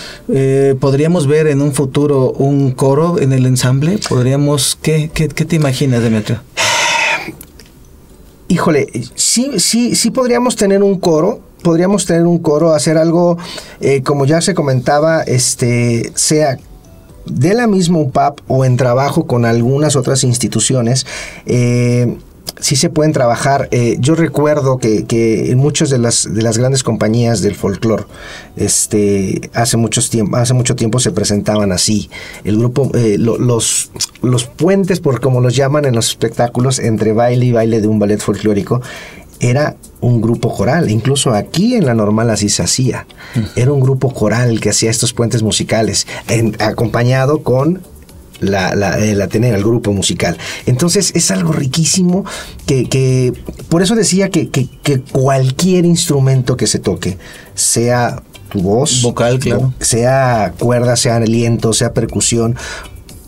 ¿Podríamos 0.79 1.27
ver 1.27 1.47
en 1.47 1.61
un 1.61 1.73
futuro 1.73 2.31
un 2.31 2.71
coro 2.71 3.19
en 3.19 3.33
el 3.33 3.45
ensamble? 3.45 3.99
¿Podríamos, 4.07 4.77
qué, 4.81 5.11
qué, 5.13 5.27
qué 5.27 5.45
te 5.45 5.55
imaginas, 5.55 6.01
Demetrio? 6.01 6.39
Híjole, 8.49 8.87
sí, 9.15 9.59
sí, 9.59 9.95
sí 9.95 10.11
podríamos 10.11 10.57
tener 10.57 10.83
un 10.83 10.99
coro, 10.99 11.39
podríamos 11.63 12.05
tener 12.05 12.23
un 12.23 12.39
coro, 12.39 12.73
hacer 12.73 12.97
algo, 12.97 13.37
eh, 13.79 14.01
como 14.03 14.25
ya 14.25 14.41
se 14.41 14.53
comentaba, 14.53 15.21
este, 15.21 16.11
sea 16.15 16.57
de 17.25 17.53
la 17.53 17.67
misma 17.67 17.99
UPAP 17.99 18.39
o 18.47 18.65
en 18.65 18.75
trabajo 18.75 19.27
con 19.27 19.45
algunas 19.45 19.95
otras 19.95 20.23
instituciones. 20.23 21.05
Eh, 21.45 22.17
sí 22.59 22.75
se 22.75 22.89
pueden 22.89 23.13
trabajar. 23.13 23.67
Eh, 23.71 23.97
yo 23.99 24.15
recuerdo 24.15 24.77
que, 24.77 25.05
que, 25.05 25.51
en 25.51 25.57
muchas 25.57 25.89
de 25.89 25.97
las, 25.97 26.31
de 26.31 26.41
las 26.41 26.57
grandes 26.57 26.83
compañías 26.83 27.41
del 27.41 27.55
folclore, 27.55 28.05
este, 28.55 29.49
hace, 29.53 29.77
muchos 29.77 30.09
tiempo, 30.09 30.37
hace 30.37 30.53
mucho 30.53 30.75
tiempo 30.75 30.99
se 30.99 31.11
presentaban 31.11 31.71
así. 31.71 32.09
El 32.43 32.57
grupo, 32.57 32.91
eh, 32.93 33.17
los, 33.17 33.91
los 34.21 34.45
puentes, 34.45 34.99
por 34.99 35.19
como 35.21 35.41
los 35.41 35.55
llaman 35.55 35.85
en 35.85 35.95
los 35.95 36.09
espectáculos, 36.09 36.79
entre 36.79 37.13
baile 37.13 37.45
y 37.45 37.51
baile 37.51 37.81
de 37.81 37.87
un 37.87 37.99
ballet 37.99 38.19
folclórico, 38.19 38.81
era 39.39 39.77
un 40.01 40.21
grupo 40.21 40.53
coral. 40.55 40.89
Incluso 40.89 41.31
aquí 41.33 41.75
en 41.75 41.85
la 41.85 41.93
normal 41.93 42.29
así 42.29 42.49
se 42.49 42.63
hacía. 42.63 43.07
Mm. 43.35 43.59
Era 43.59 43.71
un 43.71 43.79
grupo 43.79 44.13
coral 44.13 44.59
que 44.59 44.69
hacía 44.69 44.89
estos 44.89 45.13
puentes 45.13 45.43
musicales, 45.43 46.07
acompañado 46.59 47.43
con 47.43 47.81
la, 48.39 48.75
la, 48.75 48.97
el 48.99 49.21
Ateneo, 49.21 49.55
el 49.55 49.63
grupo 49.63 49.91
musical. 49.91 50.37
Entonces 50.65 51.11
es 51.15 51.31
algo 51.31 51.51
riquísimo 51.53 52.25
que, 52.65 53.33
por 53.69 53.81
eso 53.81 53.95
decía 53.95 54.29
que, 54.29 54.49
que, 54.49 54.67
cualquier 55.11 55.85
instrumento 55.85 56.57
que 56.57 56.67
se 56.67 56.79
toque, 56.79 57.17
sea 57.53 58.21
tu 58.49 58.61
voz, 58.61 59.01
vocal, 59.03 59.39
claro, 59.39 59.73
sea 59.79 60.53
cuerda, 60.57 60.95
sea 60.95 61.17
aliento, 61.17 61.73
sea 61.73 61.93
percusión, 61.93 62.55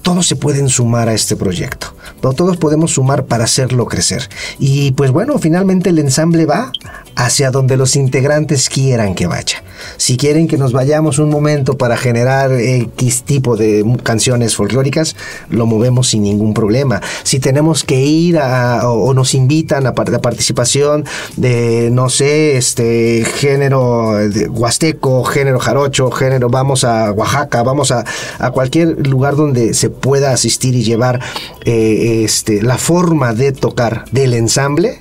todos 0.02 0.26
se 0.26 0.36
pueden 0.36 0.70
sumar 0.70 1.10
a 1.10 1.14
este 1.14 1.36
proyecto. 1.36 1.96
Todos 2.22 2.58
podemos 2.58 2.92
sumar 2.92 3.26
para 3.26 3.46
hacerlo 3.46 3.86
crecer. 3.86 4.30
Y 4.60 4.92
pues 4.92 5.12
bueno, 5.12 5.40
finalmente 5.40 5.90
el 5.90 6.00
ensamble 6.00 6.46
va 6.46 6.72
hacia 7.16 7.52
donde 7.52 7.78
los 7.78 7.96
integrantes 7.96 8.70
quieran 8.70 9.16
que 9.16 9.28
vaya. 9.28 9.64
Si 9.98 10.18
quieren 10.18 10.48
que 10.48 10.58
nos 10.58 10.72
vayamos 10.72 11.20
un 11.20 11.30
momento 11.30 11.78
para 11.78 11.98
generar 11.98 12.52
X 12.52 13.24
tipo 13.24 13.58
de 13.58 13.84
canciones 14.04 14.56
folclóricas, 14.56 15.16
lo 15.50 15.66
movemos 15.66 16.10
sin 16.10 16.24
ningún 16.24 16.54
problema. 16.54 17.02
Si 17.24 17.40
tenemos 17.40 17.84
que 17.84 18.02
ir 18.02 18.38
a, 18.38 18.88
o, 18.90 19.14
nos 19.14 19.34
invitan 19.34 19.88
a 19.88 19.94
la 19.94 20.22
participación 20.22 21.06
de, 21.38 21.90
no 21.92 22.10
sé, 22.10 22.58
este 22.58 23.26
género 23.36 24.18
huasteco, 24.50 25.24
género 25.24 25.60
jarocho, 25.60 26.12
género, 26.12 26.50
vamos 26.50 26.84
a 26.84 27.12
Oaxaca, 27.12 27.64
vamos 27.64 27.92
a, 27.92 28.06
a 28.40 28.52
cualquier 28.52 29.08
lugar 29.08 29.36
donde 29.36 29.74
se 29.74 29.90
pueda 29.90 30.32
asistir 30.32 30.76
y 30.76 30.84
llevar 30.84 31.20
eh, 31.66 31.91
este, 32.24 32.62
la 32.62 32.78
forma 32.78 33.34
de 33.34 33.52
tocar 33.52 34.06
del 34.12 34.34
ensamble, 34.34 35.00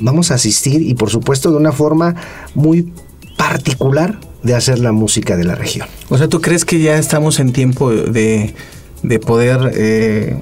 vamos 0.00 0.30
a 0.30 0.34
asistir 0.34 0.82
y 0.82 0.94
por 0.94 1.10
supuesto 1.10 1.50
de 1.50 1.56
una 1.56 1.72
forma 1.72 2.14
muy 2.54 2.92
particular 3.36 4.18
de 4.42 4.54
hacer 4.54 4.78
la 4.78 4.92
música 4.92 5.36
de 5.36 5.44
la 5.44 5.54
región. 5.54 5.86
O 6.08 6.18
sea, 6.18 6.28
¿tú 6.28 6.40
crees 6.40 6.64
que 6.64 6.80
ya 6.80 6.98
estamos 6.98 7.38
en 7.38 7.52
tiempo 7.52 7.90
de, 7.90 8.54
de 9.02 9.18
poder 9.18 9.72
eh, 9.74 10.40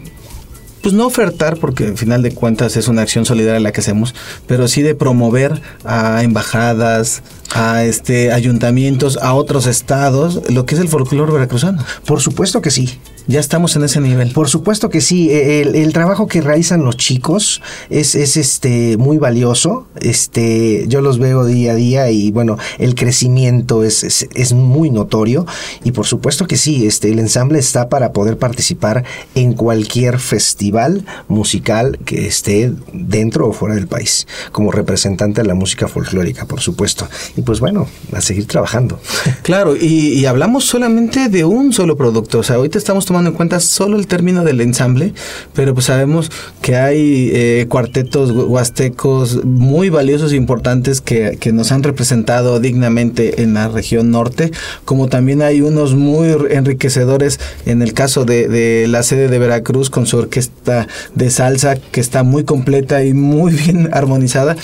pues 0.83 0.95
no 0.95 1.07
ofertar, 1.07 1.59
porque 1.59 1.87
al 1.87 1.99
final 1.99 2.23
de 2.23 2.33
cuentas 2.33 2.77
es 2.77 2.89
una 2.89 3.03
acción 3.03 3.25
solidaria 3.25 3.61
la 3.61 3.73
que 3.73 3.81
hacemos, 3.81 4.15
pero 4.47 4.69
sí 4.69 4.83
de 4.83 4.95
promover 4.95 5.61
a 5.85 6.23
embajadas, 6.23 7.23
a 7.55 7.85
este 7.85 8.33
ayuntamientos, 8.33 9.19
a 9.21 9.35
otros 9.35 9.67
estados, 9.67 10.41
lo 10.51 10.67
que 10.67 10.75
es 10.75 10.81
el 10.81 10.89
folclore 10.89 11.33
veracruzano. 11.33 11.85
Por 12.07 12.21
supuesto 12.21 12.63
que 12.63 12.71
sí. 12.71 12.99
Ya 13.27 13.41
estamos 13.41 13.77
en 13.77 13.85
ese 13.85 14.01
nivel. 14.01 14.33
Por 14.33 14.49
supuesto 14.49 14.91
que 14.91 15.01
sí. 15.01 15.31
E, 15.31 15.61
el, 15.61 15.93
trabajo 15.93 16.27
que 16.27 16.41
realizan 16.41 16.85
los 16.85 16.97
chicos 16.97 17.63
es, 17.89 18.15
es, 18.15 18.37
este 18.37 18.97
muy 18.97 19.19
valioso. 19.19 19.87
Este, 20.01 20.87
yo 20.89 21.01
los 21.01 21.19
veo 21.19 21.45
día 21.45 21.73
a 21.73 21.75
día 21.75 22.11
y 22.11 22.31
bueno, 22.31 22.59
el 22.79 22.95
crecimiento 22.95 23.85
es, 23.85 24.03
es, 24.05 24.53
muy 24.53 24.91
notorio. 24.91 25.47
Y 25.85 25.93
por 25.93 26.07
supuesto 26.07 26.47
que 26.47 26.57
sí, 26.57 26.87
este, 26.87 27.11
el 27.11 27.19
ensamble 27.19 27.59
está 27.59 27.89
para 27.89 28.13
poder 28.13 28.39
participar 28.39 29.05
en 29.35 29.53
cualquier 29.53 30.19
festival 30.19 31.05
musical 31.29 31.99
que 32.05 32.27
esté 32.27 32.73
dentro 32.93 33.49
o 33.49 33.53
fuera 33.53 33.75
del 33.75 33.87
país, 33.87 34.27
como 34.53 34.73
representante 34.73 35.43
de 35.43 35.49
la 35.49 35.55
música 35.55 35.89
folclórica, 35.89 36.47
por 36.47 36.61
supuesto. 36.61 37.09
Y 37.37 37.43
pues 37.43 37.61
bueno, 37.61 37.87
a 38.13 38.21
seguir 38.21 38.47
trabajando. 38.47 38.99
Claro, 39.43 39.77
y, 39.77 40.15
y 40.15 40.27
hablamos 40.27 40.65
solamente 40.65 41.29
de 41.29 41.45
un 41.45 41.73
solo 41.73 41.97
producto. 41.97 42.41
O 42.41 42.43
sea, 42.43 42.57
ahorita 42.57 42.79
estamos 42.79 43.07
tomando 43.07 43.20
en 43.29 43.35
cuenta 43.35 43.61
solo 43.61 43.99
el 43.99 44.07
término 44.07 44.45
del 44.45 44.61
ensamble, 44.61 45.13
pero 45.55 45.75
pues 45.75 45.87
sabemos 45.87 46.31
que 46.63 46.77
hay 46.77 47.31
eh, 47.33 47.67
cuartetos 47.69 48.31
huastecos 48.31 49.45
muy 49.45 49.91
valiosos 49.91 50.33
e 50.33 50.37
importantes 50.37 51.01
que, 51.01 51.37
que, 51.41 51.53
nos 51.53 51.73
han 51.73 51.83
representado 51.83 52.61
dignamente 52.61 53.43
en 53.43 53.55
la 53.55 53.69
región 53.69 54.11
norte, 54.11 54.53
como 54.85 55.09
también 55.09 55.43
hay 55.43 55.61
unos 55.61 55.95
muy 55.95 56.29
enriquecedores 56.51 57.41
en 57.67 57.83
el 57.83 57.93
caso 57.93 58.25
de, 58.25 58.49
de 58.49 58.87
la 58.89 59.03
sede 59.03 59.29
de 59.29 59.39
Veracruz 59.39 59.91
con 59.91 60.07
su 60.07 60.19
orquesta 60.19 60.87
de 61.15 61.31
salsa 61.31 61.77
que 61.77 62.01
está 62.01 62.23
muy 62.23 62.45
completa 62.45 63.05
y 63.05 63.15
muy 63.15 63.53
bien 63.65 63.91
armonizada 63.93 64.57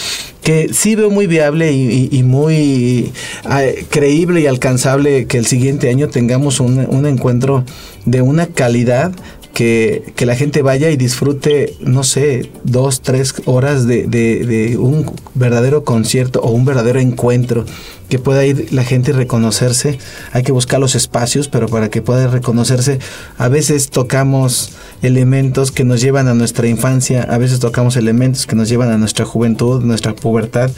que 0.46 0.72
sí 0.72 0.94
veo 0.94 1.10
muy 1.10 1.26
viable 1.26 1.72
y, 1.72 2.22
muy 2.22 3.12
ah, 3.46 3.62
creíble 3.90 4.42
y 4.42 4.46
alcanzable 4.46 5.26
que 5.26 5.38
el 5.38 5.46
siguiente 5.46 5.90
año 5.90 6.08
tengamos 6.08 6.60
un, 6.60 6.86
un 6.88 7.04
encuentro 7.04 7.64
de 8.04 8.22
una 8.22 8.35
calidad 8.44 9.14
que, 9.56 10.12
que, 10.16 10.26
la 10.26 10.36
gente 10.36 10.60
vaya 10.60 10.90
y 10.90 10.98
disfrute, 10.98 11.74
no 11.80 12.04
sé, 12.04 12.50
dos, 12.64 13.00
tres 13.00 13.34
horas 13.46 13.86
de, 13.86 14.06
de, 14.06 14.76
un 14.76 15.10
verdadero 15.32 15.82
concierto 15.82 16.40
o 16.42 16.50
un 16.50 16.66
verdadero 16.66 17.00
encuentro, 17.00 17.64
que 18.10 18.18
pueda 18.18 18.44
ir 18.44 18.70
la 18.74 18.84
gente 18.84 19.12
y 19.12 19.14
reconocerse. 19.14 19.98
Hay 20.32 20.42
que 20.42 20.52
buscar 20.52 20.78
los 20.78 20.94
espacios, 20.94 21.48
pero 21.48 21.68
para 21.68 21.88
que 21.88 22.02
pueda 22.02 22.26
reconocerse, 22.26 22.98
a 23.38 23.48
veces 23.48 23.88
tocamos 23.88 24.72
elementos 25.00 25.72
que 25.72 25.84
nos 25.84 26.02
llevan 26.02 26.28
a 26.28 26.34
nuestra 26.34 26.68
infancia, 26.68 27.22
a 27.22 27.38
veces 27.38 27.58
tocamos 27.58 27.96
elementos 27.96 28.46
que 28.46 28.56
nos 28.56 28.68
llevan 28.68 28.90
a 28.90 28.98
nuestra 28.98 29.24
juventud, 29.24 29.82
nuestra 29.82 30.14
pubertad, 30.14 30.70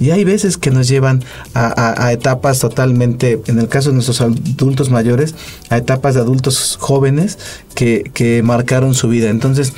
y 0.00 0.10
hay 0.10 0.24
veces 0.24 0.56
que 0.56 0.70
nos 0.70 0.88
llevan 0.88 1.22
a, 1.54 2.12
etapas 2.12 2.58
totalmente, 2.58 3.40
en 3.46 3.58
el 3.58 3.68
caso 3.68 3.90
de 3.90 3.94
nuestros 3.94 4.20
adultos 4.20 4.90
mayores, 4.90 5.34
a 5.70 5.78
etapas 5.78 6.14
de 6.14 6.20
adultos 6.20 6.76
jóvenes 6.80 7.38
que, 7.74 8.10
que 8.14 8.42
marcaron 8.42 8.94
su 8.94 9.08
vida. 9.08 9.30
Entonces, 9.30 9.72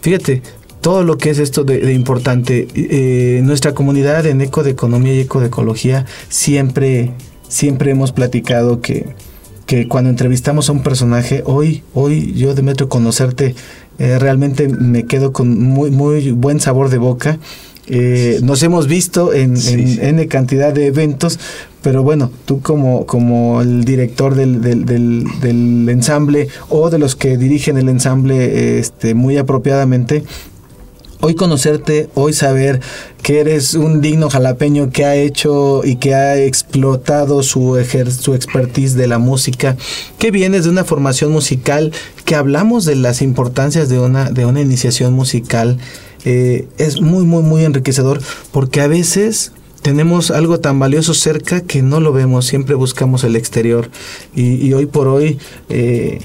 fíjate, 0.00 0.42
todo 0.80 1.04
lo 1.04 1.18
que 1.18 1.30
es 1.30 1.38
esto 1.38 1.64
de, 1.64 1.92
importante, 1.92 2.68
eh, 2.74 3.40
nuestra 3.42 3.74
comunidad 3.74 4.26
en 4.26 4.40
eco 4.40 4.62
de 4.62 4.70
economía 4.70 5.14
y 5.14 5.20
eco 5.20 5.40
de 5.40 5.48
ecología 5.48 6.06
siempre, 6.28 7.12
siempre 7.48 7.90
hemos 7.90 8.12
platicado 8.12 8.80
que 8.80 9.14
que 9.68 9.86
cuando 9.86 10.08
entrevistamos 10.08 10.70
a 10.70 10.72
un 10.72 10.82
personaje, 10.82 11.42
hoy, 11.44 11.82
hoy 11.92 12.32
yo 12.32 12.54
Demetrio 12.54 12.88
conocerte, 12.88 13.54
eh, 13.98 14.18
realmente 14.18 14.66
me 14.66 15.04
quedo 15.04 15.34
con 15.34 15.58
muy, 15.58 15.90
muy 15.90 16.30
buen 16.30 16.58
sabor 16.58 16.88
de 16.88 16.96
boca. 16.96 17.38
Eh, 17.90 18.40
nos 18.42 18.62
hemos 18.62 18.86
visto 18.86 19.32
en, 19.32 19.56
N 19.56 20.28
cantidad 20.28 20.72
de 20.72 20.86
eventos, 20.86 21.38
pero 21.82 22.02
bueno, 22.02 22.30
tú 22.44 22.60
como, 22.60 23.06
como 23.06 23.62
el 23.62 23.84
director 23.84 24.34
del, 24.34 24.60
del, 24.60 24.84
del, 24.84 25.88
ensamble 25.88 26.48
o 26.68 26.90
de 26.90 26.98
los 26.98 27.16
que 27.16 27.38
dirigen 27.38 27.78
el 27.78 27.88
ensamble 27.88 28.78
este, 28.78 29.14
muy 29.14 29.38
apropiadamente, 29.38 30.24
hoy 31.20 31.34
conocerte, 31.34 32.08
hoy 32.14 32.32
saber 32.32 32.80
que 33.22 33.40
eres 33.40 33.74
un 33.74 34.00
digno 34.00 34.30
jalapeño 34.30 34.90
que 34.90 35.04
ha 35.04 35.16
hecho 35.16 35.82
y 35.84 35.96
que 35.96 36.14
ha 36.14 36.38
explotado 36.38 37.42
su, 37.42 37.78
su 38.18 38.34
expertise 38.34 38.94
de 38.94 39.06
la 39.06 39.18
música, 39.18 39.76
que 40.18 40.30
vienes 40.30 40.64
de 40.64 40.70
una 40.70 40.84
formación 40.84 41.32
musical, 41.32 41.92
que 42.24 42.34
hablamos 42.34 42.84
de 42.84 42.96
las 42.96 43.22
importancias 43.22 43.88
de 43.88 43.98
una, 43.98 44.30
de 44.30 44.46
una 44.46 44.60
iniciación 44.60 45.12
musical, 45.12 45.78
eh, 46.24 46.68
es 46.78 47.00
muy, 47.00 47.24
muy, 47.24 47.42
muy 47.42 47.64
enriquecedor 47.64 48.20
porque 48.52 48.80
a 48.80 48.88
veces 48.88 49.52
tenemos 49.82 50.30
algo 50.30 50.58
tan 50.60 50.78
valioso 50.78 51.14
cerca 51.14 51.60
que 51.60 51.82
no 51.82 52.00
lo 52.00 52.12
vemos, 52.12 52.46
siempre 52.46 52.74
buscamos 52.74 53.24
el 53.24 53.36
exterior. 53.36 53.90
Y, 54.34 54.72
hoy 54.72 54.86
por 54.86 55.08
hoy... 55.08 55.38
Eh, 55.68 56.20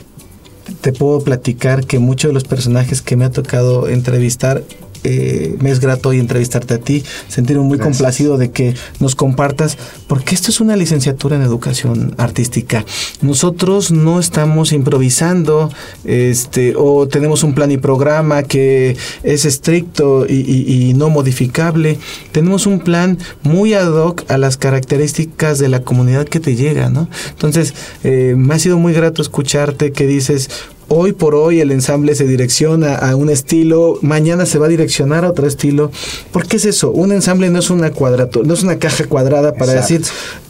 te 0.82 0.94
puedo 0.94 1.22
platicar 1.22 1.86
que 1.86 2.00
muchos 2.00 2.30
de 2.30 2.34
los 2.34 2.44
personajes 2.44 3.02
que 3.02 3.16
me 3.16 3.26
ha 3.26 3.32
tocado 3.32 3.88
entrevistar 3.88 4.64
eh, 5.04 5.56
me 5.60 5.70
es 5.70 5.80
grato 5.80 6.10
hoy 6.10 6.20
entrevistarte 6.20 6.76
a 6.76 6.78
ti, 6.78 7.04
sentirme 7.28 7.64
muy 7.64 7.78
complacido 7.78 8.38
de 8.38 8.52
que 8.52 8.76
nos 9.00 9.16
compartas, 9.16 9.78
porque 10.08 10.36
esto 10.36 10.50
es 10.50 10.62
una 10.62 10.76
licenciatura 10.76 11.36
en 11.36 11.42
educación 11.42 12.16
artística. 12.18 12.86
Nosotros 13.22 13.92
no 13.92 14.20
estamos 14.20 14.72
improvisando, 14.72 15.72
este, 16.06 16.74
o 16.78 17.08
tenemos 17.08 17.44
un 17.44 17.54
plan 17.54 17.72
y 17.72 17.78
programa 17.78 18.44
que 18.44 18.96
es 19.24 19.46
estricto 19.46 20.26
y, 20.28 20.94
no 20.96 21.10
modificable. 21.10 21.98
Tenemos 22.32 22.68
un 22.68 22.80
plan 22.80 23.18
muy 23.42 23.74
ad 23.74 23.92
hoc 23.92 24.30
a 24.30 24.38
las 24.38 24.58
características 24.58 25.60
de 25.60 25.70
la 25.70 25.82
comunidad 25.82 26.28
que 26.28 26.40
te 26.40 26.56
llega, 26.56 26.90
¿no? 26.90 27.10
Entonces, 27.30 27.74
eh, 28.04 28.36
me 28.38 28.54
ha 28.54 28.60
sido 28.60 28.78
muy 28.78 28.94
grato 28.94 29.22
escucharte 29.22 29.92
que 29.92 30.06
dices, 30.06 30.50
Hoy 30.90 31.14
por 31.14 31.36
hoy 31.36 31.60
el 31.60 31.72
ensamble 31.72 32.16
se 32.16 32.28
direcciona 32.28 32.96
a 32.96 33.16
un 33.16 33.30
estilo, 33.30 34.00
mañana 34.02 34.46
se 34.46 34.60
va 34.60 34.68
a 34.68 34.70
direccionar 34.70 35.26
a 35.26 35.30
otro 35.30 35.48
estilo. 35.48 35.92
¿Por 36.32 36.48
qué 36.48 36.58
es 36.58 36.66
eso? 36.66 36.92
Un 36.92 37.12
ensamble 37.12 37.50
no 37.50 37.60
es 37.60 37.70
una 37.70 37.92
cuadratura, 37.92 38.48
no 38.48 38.54
es 38.54 38.64
una 38.64 38.78
caja 38.78 39.06
cuadrada 39.06 39.54
para 39.54 39.74
decir 39.74 40.02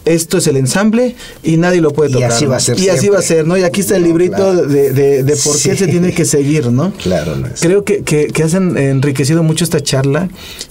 esto 0.05 0.37
es 0.37 0.47
el 0.47 0.57
ensamble 0.57 1.15
y 1.43 1.57
nadie 1.57 1.81
lo 1.81 1.91
puede 1.91 2.11
tocar. 2.11 2.29
Y 2.29 2.33
así 2.33 2.45
va 2.45 2.57
a 2.57 2.59
ser. 2.59 2.79
Y 2.79 2.89
así 2.89 3.09
va 3.09 3.19
a 3.19 3.21
ser, 3.21 3.47
¿no? 3.47 3.57
Y 3.57 3.63
aquí 3.63 3.81
está 3.81 3.95
el 3.95 4.03
librito 4.03 4.65
de, 4.65 5.37
por 5.43 5.59
qué 5.61 5.75
se 5.75 5.87
tiene 5.87 6.13
que 6.13 6.25
seguir, 6.25 6.71
¿no? 6.71 6.91
Claro. 7.01 7.35
No 7.35 7.47
Creo 7.59 7.83
que, 7.83 8.03
que, 8.03 8.27
que, 8.27 8.43
han 8.43 8.77
enriquecido 8.77 9.43
mucho 9.43 9.63
esta 9.63 9.81
charla 9.81 10.29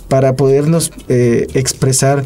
para 0.09 0.37
podernos 0.37 0.93
eh, 1.09 1.47
expresar 1.55 2.25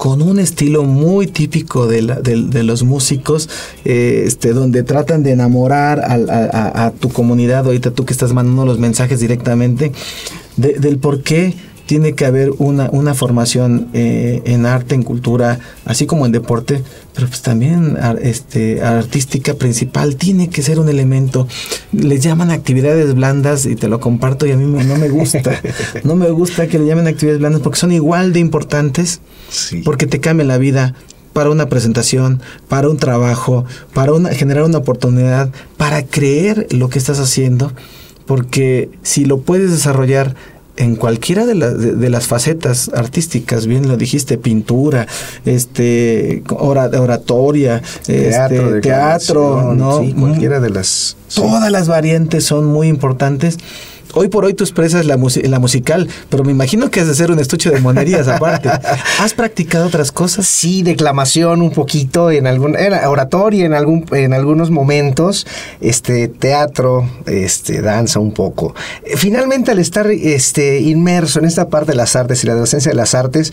con 0.00 0.22
un 0.22 0.38
estilo 0.38 0.84
muy 0.84 1.26
típico 1.26 1.86
de, 1.86 2.00
de, 2.00 2.62
los 2.62 2.84
músicos, 2.84 3.50
eh, 3.84 4.22
este, 4.24 4.54
donde 4.54 4.82
tratan 4.82 5.22
de 5.22 5.32
enamorar 5.32 6.00
a, 6.00 6.90
tu 6.98 7.10
comunidad, 7.10 7.66
ahorita 7.66 7.90
tú 7.90 8.06
que 8.06 8.14
estás 8.14 8.32
mandando 8.32 8.64
los 8.64 8.78
mensajes 8.78 9.20
directamente, 9.20 9.92
del 10.56 10.96
por 10.96 11.22
qué 11.22 11.52
tiene 11.90 12.12
que 12.12 12.24
haber 12.24 12.52
una, 12.58 12.88
una 12.92 13.14
formación 13.14 13.88
eh, 13.94 14.42
en 14.44 14.64
arte, 14.64 14.94
en 14.94 15.02
cultura, 15.02 15.58
así 15.84 16.06
como 16.06 16.24
en 16.24 16.30
deporte, 16.30 16.84
pero 17.16 17.26
pues 17.26 17.42
también 17.42 17.98
este, 18.22 18.80
artística 18.80 19.54
principal 19.54 20.14
tiene 20.14 20.50
que 20.50 20.62
ser 20.62 20.78
un 20.78 20.88
elemento. 20.88 21.48
Les 21.90 22.22
llaman 22.22 22.52
actividades 22.52 23.12
blandas 23.16 23.66
y 23.66 23.74
te 23.74 23.88
lo 23.88 23.98
comparto 23.98 24.46
y 24.46 24.52
a 24.52 24.56
mí 24.56 24.66
no 24.84 24.96
me 24.98 25.08
gusta. 25.08 25.60
no 26.04 26.14
me 26.14 26.30
gusta 26.30 26.68
que 26.68 26.78
le 26.78 26.86
llamen 26.86 27.08
actividades 27.08 27.40
blandas 27.40 27.60
porque 27.60 27.80
son 27.80 27.90
igual 27.90 28.32
de 28.32 28.38
importantes, 28.38 29.20
porque 29.84 30.06
te 30.06 30.20
cambian 30.20 30.46
la 30.46 30.58
vida 30.58 30.94
para 31.32 31.50
una 31.50 31.68
presentación, 31.68 32.40
para 32.68 32.88
un 32.88 32.98
trabajo, 32.98 33.64
para 33.94 34.12
una, 34.12 34.28
generar 34.28 34.62
una 34.62 34.78
oportunidad, 34.78 35.50
para 35.76 36.04
creer 36.04 36.68
lo 36.70 36.88
que 36.88 37.00
estás 37.00 37.18
haciendo, 37.18 37.72
porque 38.26 38.90
si 39.02 39.24
lo 39.24 39.40
puedes 39.40 39.72
desarrollar 39.72 40.36
en 40.80 40.96
cualquiera 40.96 41.44
de, 41.44 41.54
de, 41.54 42.10
las 42.10 42.26
facetas 42.26 42.90
artísticas, 42.94 43.66
bien 43.66 43.86
lo 43.86 43.98
dijiste, 43.98 44.38
pintura, 44.38 45.06
este, 45.44 46.42
oratoria, 46.48 47.82
teatro, 48.06 48.76
este, 48.76 48.80
teatro 48.80 49.74
¿no? 49.74 50.02
cualquiera 50.18 50.58
de 50.58 50.70
las... 50.70 51.18
Todas 51.34 51.70
las 51.70 51.86
variantes 51.86 52.44
son 52.44 52.64
muy 52.64 52.88
importantes 52.88 53.58
hoy 54.14 54.28
por 54.28 54.44
hoy 54.44 54.54
tú 54.54 54.64
expresas 54.64 55.06
la, 55.06 55.16
la 55.16 55.58
musical, 55.58 56.08
pero 56.28 56.44
me 56.44 56.52
imagino 56.52 56.90
que 56.90 57.00
has 57.00 57.06
de 57.06 57.12
hacer 57.12 57.30
un 57.30 57.38
estuche 57.38 57.70
de 57.70 57.80
monerías 57.80 58.28
aparte. 58.28 58.68
¿Has 59.18 59.34
practicado 59.34 59.86
otras 59.86 60.12
cosas? 60.12 60.46
Sí, 60.46 60.82
declamación 60.82 61.62
un 61.62 61.70
poquito, 61.70 62.30
en 62.30 62.46
algún 62.46 62.76
oratoria 63.06 63.64
en 63.64 63.74
algún 63.74 64.04
en 64.12 64.32
algunos 64.32 64.70
momentos, 64.70 65.46
este 65.80 66.28
teatro, 66.28 67.08
este 67.26 67.80
danza 67.80 68.20
un 68.20 68.32
poco. 68.32 68.74
Finalmente 69.16 69.70
al 69.70 69.78
estar 69.78 70.06
este 70.10 70.80
inmerso 70.80 71.38
en 71.38 71.46
esta 71.46 71.68
parte 71.68 71.92
de 71.92 71.96
las 71.96 72.16
artes 72.16 72.44
y 72.44 72.46
la 72.46 72.54
docencia 72.54 72.90
de 72.90 72.96
las 72.96 73.14
artes, 73.14 73.52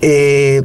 eh, 0.00 0.62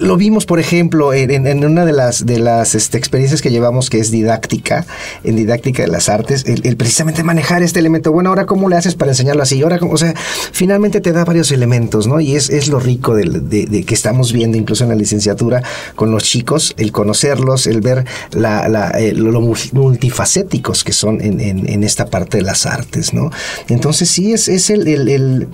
lo 0.00 0.16
vimos, 0.16 0.46
por 0.46 0.60
ejemplo, 0.60 1.12
en, 1.12 1.64
una 1.64 1.84
de 1.84 1.92
las, 1.92 2.26
de 2.26 2.38
las 2.38 2.74
este, 2.74 2.98
experiencias 2.98 3.42
que 3.42 3.50
llevamos, 3.50 3.90
que 3.90 3.98
es 3.98 4.10
didáctica, 4.10 4.86
en 5.22 5.36
didáctica 5.36 5.82
de 5.82 5.88
las 5.88 6.08
artes, 6.08 6.44
el, 6.46 6.76
precisamente 6.76 7.22
manejar 7.22 7.62
este 7.62 7.80
elemento. 7.80 8.12
Bueno, 8.12 8.30
ahora, 8.30 8.46
¿cómo 8.46 8.68
le 8.68 8.76
haces 8.76 8.94
para 8.94 9.12
enseñarlo 9.12 9.42
así? 9.42 9.62
Ahora, 9.62 9.78
o 9.82 9.96
sea, 9.96 10.14
finalmente 10.52 11.00
te 11.00 11.12
da 11.12 11.24
varios 11.24 11.50
elementos, 11.52 12.06
¿no? 12.06 12.20
Y 12.20 12.36
es, 12.36 12.50
es 12.50 12.68
lo 12.68 12.80
rico 12.80 13.14
de, 13.14 13.84
que 13.84 13.94
estamos 13.94 14.32
viendo, 14.32 14.58
incluso 14.58 14.84
en 14.84 14.90
la 14.90 14.96
licenciatura, 14.96 15.62
con 15.94 16.10
los 16.10 16.24
chicos, 16.24 16.74
el 16.76 16.92
conocerlos, 16.92 17.66
el 17.66 17.80
ver 17.80 18.04
la, 18.32 18.68
la, 18.68 18.90
eh, 18.90 19.12
lo 19.12 19.40
multifacéticos 19.40 20.84
que 20.84 20.92
son 20.92 21.20
en, 21.20 21.40
en, 21.40 21.84
esta 21.84 22.06
parte 22.06 22.38
de 22.38 22.42
las 22.42 22.66
artes, 22.66 23.12
¿no? 23.12 23.30
Entonces, 23.68 24.08
sí, 24.08 24.32
es, 24.32 24.48
es 24.48 24.70
el, 24.70 25.48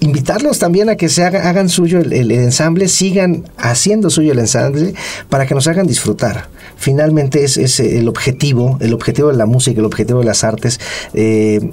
invitarlos 0.00 0.58
también 0.58 0.88
a 0.88 0.96
que 0.96 1.08
se 1.08 1.24
hagan 1.24 1.68
suyo 1.68 2.00
el 2.00 2.30
ensamble, 2.30 2.88
sigan 2.88 3.48
haciendo 3.56 4.10
suyo 4.10 4.32
el 4.32 4.38
ensamble 4.38 4.94
para 5.28 5.46
que 5.46 5.54
nos 5.54 5.66
hagan 5.68 5.86
disfrutar. 5.86 6.48
Finalmente 6.76 7.42
es, 7.44 7.80
el 7.80 8.08
objetivo, 8.08 8.78
el 8.80 8.92
objetivo 8.92 9.28
de 9.30 9.36
la 9.36 9.46
música, 9.46 9.80
el 9.80 9.86
objetivo 9.86 10.20
de 10.20 10.26
las 10.26 10.44
artes, 10.44 10.78
eh, 11.14 11.72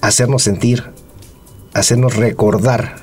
hacernos 0.00 0.42
sentir, 0.42 0.84
hacernos 1.72 2.16
recordar 2.16 2.96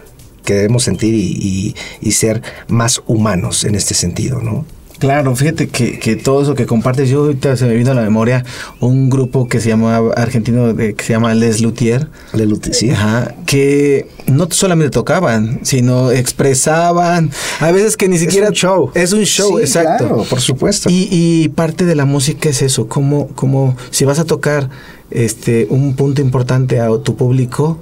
que 0.45 0.53
debemos 0.53 0.83
sentir 0.83 1.13
y, 1.13 1.75
ser 2.11 2.41
más 2.67 3.01
humanos 3.07 3.63
en 3.63 3.75
este 3.75 3.93
sentido, 3.93 4.41
¿no? 4.41 4.65
Claro, 5.01 5.35
fíjate 5.35 5.67
que, 5.67 5.97
que, 5.97 6.15
todo 6.15 6.43
eso 6.43 6.53
que 6.53 6.67
compartes, 6.67 7.09
yo 7.09 7.21
ahorita 7.21 7.57
se 7.57 7.65
me 7.65 7.73
vino 7.73 7.89
a 7.89 7.95
la 7.95 8.03
memoria 8.03 8.45
un 8.79 9.09
grupo 9.09 9.47
que 9.47 9.59
se 9.59 9.69
llama 9.69 9.97
argentino 10.15 10.75
que 10.75 10.95
se 10.99 11.13
llama 11.13 11.33
Les 11.33 11.59
Luthier. 11.59 12.07
Les 12.33 12.47
Luthier, 12.47 12.75
sí. 12.75 12.91
Ajá, 12.91 13.33
que 13.47 14.07
no 14.27 14.47
solamente 14.51 14.91
tocaban, 14.91 15.61
sino 15.63 16.11
expresaban, 16.11 17.31
a 17.61 17.71
veces 17.71 17.97
que 17.97 18.07
ni 18.07 18.19
siquiera... 18.19 18.45
Es 18.45 18.51
un 18.51 18.55
show. 18.55 18.91
Es 18.93 19.13
un 19.13 19.23
show, 19.23 19.57
exacto. 19.57 20.07
Claro, 20.07 20.23
por 20.29 20.39
supuesto. 20.39 20.87
Y, 20.91 21.07
y, 21.09 21.49
parte 21.49 21.85
de 21.85 21.95
la 21.95 22.05
música 22.05 22.49
es 22.49 22.61
eso, 22.61 22.87
como, 22.87 23.29
como 23.29 23.75
si 23.89 24.05
vas 24.05 24.19
a 24.19 24.25
tocar 24.25 24.69
este 25.09 25.65
un 25.71 25.95
punto 25.95 26.21
importante 26.21 26.79
a 26.79 26.89
tu 26.99 27.15
público, 27.15 27.79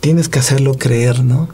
tienes 0.00 0.28
que 0.28 0.40
hacerlo 0.40 0.74
creer, 0.74 1.24
¿no? 1.24 1.48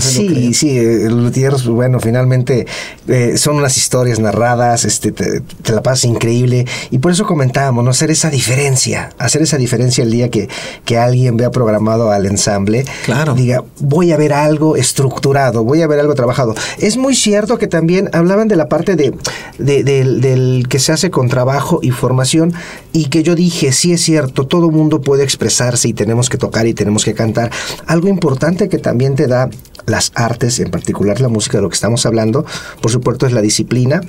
Sí, 0.00 0.54
sí, 0.54 0.78
los 1.08 1.32
tierros, 1.32 1.66
bueno, 1.66 2.00
finalmente 2.00 2.66
eh, 3.08 3.36
son 3.36 3.56
unas 3.56 3.76
historias 3.76 4.18
narradas, 4.18 4.84
este, 4.84 5.12
te, 5.12 5.42
la 5.72 5.82
pasas 5.82 6.04
increíble 6.04 6.66
y 6.90 6.98
por 6.98 7.12
eso 7.12 7.26
comentábamos, 7.26 7.84
¿no? 7.84 7.90
Hacer 7.90 8.10
esa 8.10 8.30
diferencia, 8.30 9.10
hacer 9.18 9.42
esa 9.42 9.56
diferencia 9.56 10.04
el 10.04 10.10
día 10.10 10.30
que, 10.30 10.48
que 10.84 10.98
alguien 10.98 11.36
vea 11.36 11.50
programado 11.50 12.10
al 12.10 12.26
ensamble, 12.26 12.84
claro. 13.04 13.34
diga, 13.34 13.64
voy 13.78 14.12
a 14.12 14.16
ver 14.16 14.32
algo 14.32 14.76
estructurado, 14.76 15.64
voy 15.64 15.82
a 15.82 15.86
ver 15.86 16.00
algo 16.00 16.14
trabajado. 16.14 16.54
Es 16.78 16.96
muy 16.96 17.14
cierto 17.14 17.58
que 17.58 17.66
también 17.66 18.10
hablaban 18.12 18.48
de 18.48 18.56
la 18.56 18.68
parte 18.68 18.96
de, 18.96 19.14
del 19.58 20.66
que 20.68 20.78
se 20.78 20.92
hace 20.92 21.10
con 21.10 21.28
trabajo 21.28 21.80
y 21.82 21.90
formación 21.90 22.52
y 22.92 23.06
que 23.06 23.22
yo 23.22 23.34
dije, 23.34 23.72
sí 23.72 23.92
es 23.92 24.02
cierto, 24.02 24.46
todo 24.46 24.70
mundo 24.70 25.00
puede 25.00 25.24
expresarse 25.24 25.88
y 25.88 25.92
tenemos 25.92 26.28
que 26.28 26.38
tocar 26.38 26.66
y 26.66 26.74
tenemos 26.74 27.04
que 27.04 27.14
cantar. 27.14 27.50
Algo 27.86 28.08
importante 28.08 28.68
que 28.68 28.78
también 28.78 29.14
te 29.14 29.26
da 29.26 29.48
las 29.86 30.12
artes, 30.14 30.58
en 30.60 30.70
particular 30.70 31.20
la 31.20 31.28
música 31.28 31.58
de 31.58 31.62
lo 31.62 31.68
que 31.68 31.74
estamos 31.74 32.06
hablando, 32.06 32.44
por 32.80 32.90
supuesto 32.90 33.26
es 33.26 33.32
la 33.32 33.42
disciplina 33.42 34.00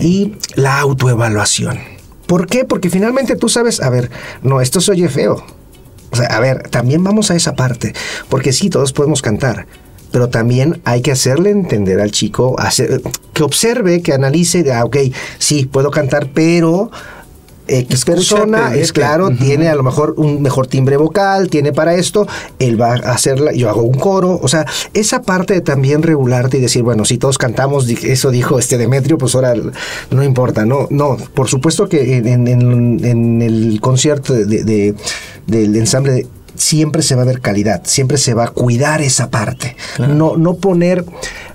y 0.00 0.34
la 0.54 0.80
autoevaluación. 0.80 1.78
¿Por 2.26 2.46
qué? 2.46 2.64
Porque 2.64 2.90
finalmente 2.90 3.36
tú 3.36 3.48
sabes, 3.48 3.80
a 3.80 3.90
ver, 3.90 4.10
no, 4.42 4.60
esto 4.60 4.80
se 4.80 4.92
oye 4.92 5.08
feo. 5.08 5.44
O 6.12 6.16
sea, 6.16 6.26
a 6.26 6.40
ver, 6.40 6.68
también 6.68 7.02
vamos 7.04 7.30
a 7.30 7.36
esa 7.36 7.54
parte, 7.54 7.94
porque 8.28 8.52
sí, 8.52 8.68
todos 8.68 8.92
podemos 8.92 9.22
cantar, 9.22 9.66
pero 10.10 10.28
también 10.28 10.80
hay 10.84 11.02
que 11.02 11.12
hacerle 11.12 11.50
entender 11.50 12.00
al 12.00 12.10
chico, 12.10 12.56
que 13.32 13.42
observe, 13.42 14.02
que 14.02 14.12
analice, 14.12 14.72
ah, 14.72 14.84
ok, 14.84 14.96
sí, 15.38 15.66
puedo 15.66 15.90
cantar, 15.90 16.30
pero 16.34 16.90
X 17.70 18.04
persona, 18.04 18.74
es 18.74 18.92
claro, 18.92 19.30
tiene 19.30 19.68
a 19.68 19.74
lo 19.74 19.82
mejor 19.82 20.14
un 20.16 20.42
mejor 20.42 20.66
timbre 20.66 20.96
vocal, 20.96 21.48
tiene 21.48 21.72
para 21.72 21.94
esto, 21.94 22.26
él 22.58 22.80
va 22.80 22.94
a 22.94 23.12
hacerla, 23.12 23.52
yo 23.52 23.68
hago 23.68 23.82
un 23.82 23.98
coro, 23.98 24.38
o 24.42 24.48
sea, 24.48 24.66
esa 24.92 25.22
parte 25.22 25.54
de 25.54 25.60
también 25.60 26.02
regularte 26.02 26.58
y 26.58 26.60
decir, 26.60 26.82
bueno, 26.82 27.04
si 27.04 27.18
todos 27.18 27.38
cantamos, 27.38 27.88
eso 27.88 28.30
dijo 28.30 28.58
este 28.58 28.76
Demetrio, 28.76 29.18
pues 29.18 29.34
ahora 29.34 29.54
no 30.10 30.24
importa, 30.24 30.64
no, 30.64 30.88
no, 30.90 31.16
por 31.34 31.48
supuesto 31.48 31.88
que 31.88 32.16
en, 32.16 33.42
el 33.42 33.80
concierto 33.80 34.34
de, 34.34 34.94
del 35.46 35.76
ensamble 35.76 36.26
siempre 36.56 37.02
se 37.02 37.14
va 37.14 37.22
a 37.22 37.26
ver 37.26 37.40
calidad, 37.40 37.82
siempre 37.84 38.18
se 38.18 38.34
va 38.34 38.44
a 38.44 38.48
cuidar 38.48 39.00
esa 39.00 39.30
parte, 39.30 39.76
no, 39.98 40.36
no 40.36 40.54
poner 40.54 41.04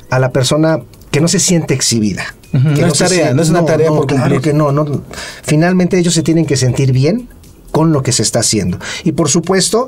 a 0.10 0.20
la 0.20 0.32
persona 0.32 0.80
que 1.12 1.22
no 1.22 1.28
se 1.28 1.40
siente 1.40 1.74
exhibida 1.74 2.24
no, 2.64 2.88
es 2.88 2.98
tarea, 2.98 3.34
no 3.34 3.42
es 3.42 3.50
una 3.50 3.66
tarea 3.66 3.90
por 3.90 4.08
Claro 4.08 4.42
que 4.42 4.54
no, 4.54 4.72
no. 4.72 4.86
Finalmente 5.44 5.98
ellos 5.98 6.14
se 6.14 6.24
tienen 6.24 6.46
que 6.46 6.58
sentir 6.58 6.92
bien 6.92 7.28
con 7.72 7.92
lo 7.92 8.04
que 8.04 8.12
se 8.12 8.24
está 8.24 8.40
haciendo. 8.40 8.80
Y 9.04 9.12
por 9.12 9.30
supuesto, 9.30 9.88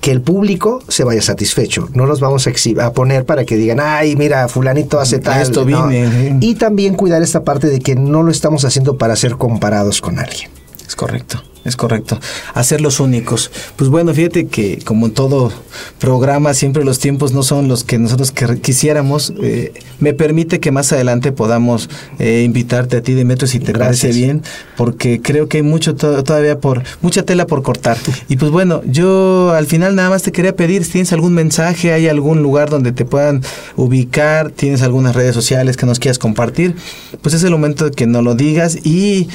que 0.00 0.10
el 0.10 0.20
público 0.20 0.82
se 0.88 1.04
vaya 1.04 1.22
satisfecho. 1.22 1.88
No 1.94 2.06
los 2.06 2.20
vamos 2.20 2.46
a, 2.46 2.84
a 2.84 2.92
poner 2.92 3.24
para 3.24 3.44
que 3.44 3.56
digan, 3.56 3.78
ay, 3.80 4.16
mira, 4.16 4.48
fulanito 4.48 4.98
hace 4.98 5.18
tal. 5.18 5.40
Esto 5.40 5.64
vine. 5.64 6.38
Y 6.40 6.56
también 6.56 6.94
cuidar 6.94 7.22
esta 7.22 7.44
parte 7.44 7.68
de 7.68 7.78
que 7.78 7.94
no 7.94 8.22
lo 8.22 8.30
estamos 8.32 8.64
haciendo 8.64 8.98
para 8.98 9.14
ser 9.14 9.36
comparados 9.36 10.00
con 10.00 10.18
alguien. 10.18 10.50
Es 10.86 10.96
correcto. 10.96 11.42
Es 11.64 11.76
correcto. 11.76 12.18
Hacerlos 12.54 12.98
únicos. 12.98 13.52
Pues 13.76 13.88
bueno, 13.88 14.12
fíjate 14.12 14.48
que 14.48 14.80
como 14.84 15.06
en 15.06 15.12
todo 15.12 15.52
programa, 16.00 16.54
siempre 16.54 16.84
los 16.84 16.98
tiempos 16.98 17.32
no 17.32 17.44
son 17.44 17.68
los 17.68 17.84
que 17.84 17.98
nosotros 17.98 18.32
quisiéramos. 18.62 19.32
Eh, 19.40 19.72
me 20.00 20.12
permite 20.12 20.58
que 20.58 20.72
más 20.72 20.92
adelante 20.92 21.30
podamos 21.30 21.88
eh, 22.18 22.42
invitarte 22.44 22.96
a 22.96 23.02
ti, 23.02 23.14
Demetrio, 23.14 23.46
si 23.46 23.60
te 23.60 23.72
parece 23.72 24.10
bien, 24.10 24.42
porque 24.76 25.20
creo 25.22 25.48
que 25.48 25.58
hay 25.58 25.62
mucho 25.62 25.94
todavía 25.94 26.58
por, 26.58 26.82
mucha 27.00 27.22
tela 27.22 27.46
por 27.46 27.62
cortar. 27.62 27.96
Y 28.28 28.36
pues 28.36 28.50
bueno, 28.50 28.82
yo 28.84 29.52
al 29.52 29.66
final 29.66 29.94
nada 29.94 30.10
más 30.10 30.24
te 30.24 30.32
quería 30.32 30.56
pedir 30.56 30.84
si 30.84 30.92
tienes 30.92 31.12
algún 31.12 31.32
mensaje, 31.32 31.92
hay 31.92 32.08
algún 32.08 32.42
lugar 32.42 32.70
donde 32.70 32.90
te 32.90 33.04
puedan 33.04 33.42
ubicar, 33.76 34.50
tienes 34.50 34.82
algunas 34.82 35.14
redes 35.14 35.34
sociales 35.34 35.76
que 35.76 35.86
nos 35.86 36.00
quieras 36.00 36.18
compartir, 36.18 36.74
pues 37.20 37.34
es 37.36 37.44
el 37.44 37.52
momento 37.52 37.84
de 37.84 37.90
que 37.92 38.08
nos 38.08 38.24
lo 38.24 38.34
digas 38.34 38.84
y 38.84 39.28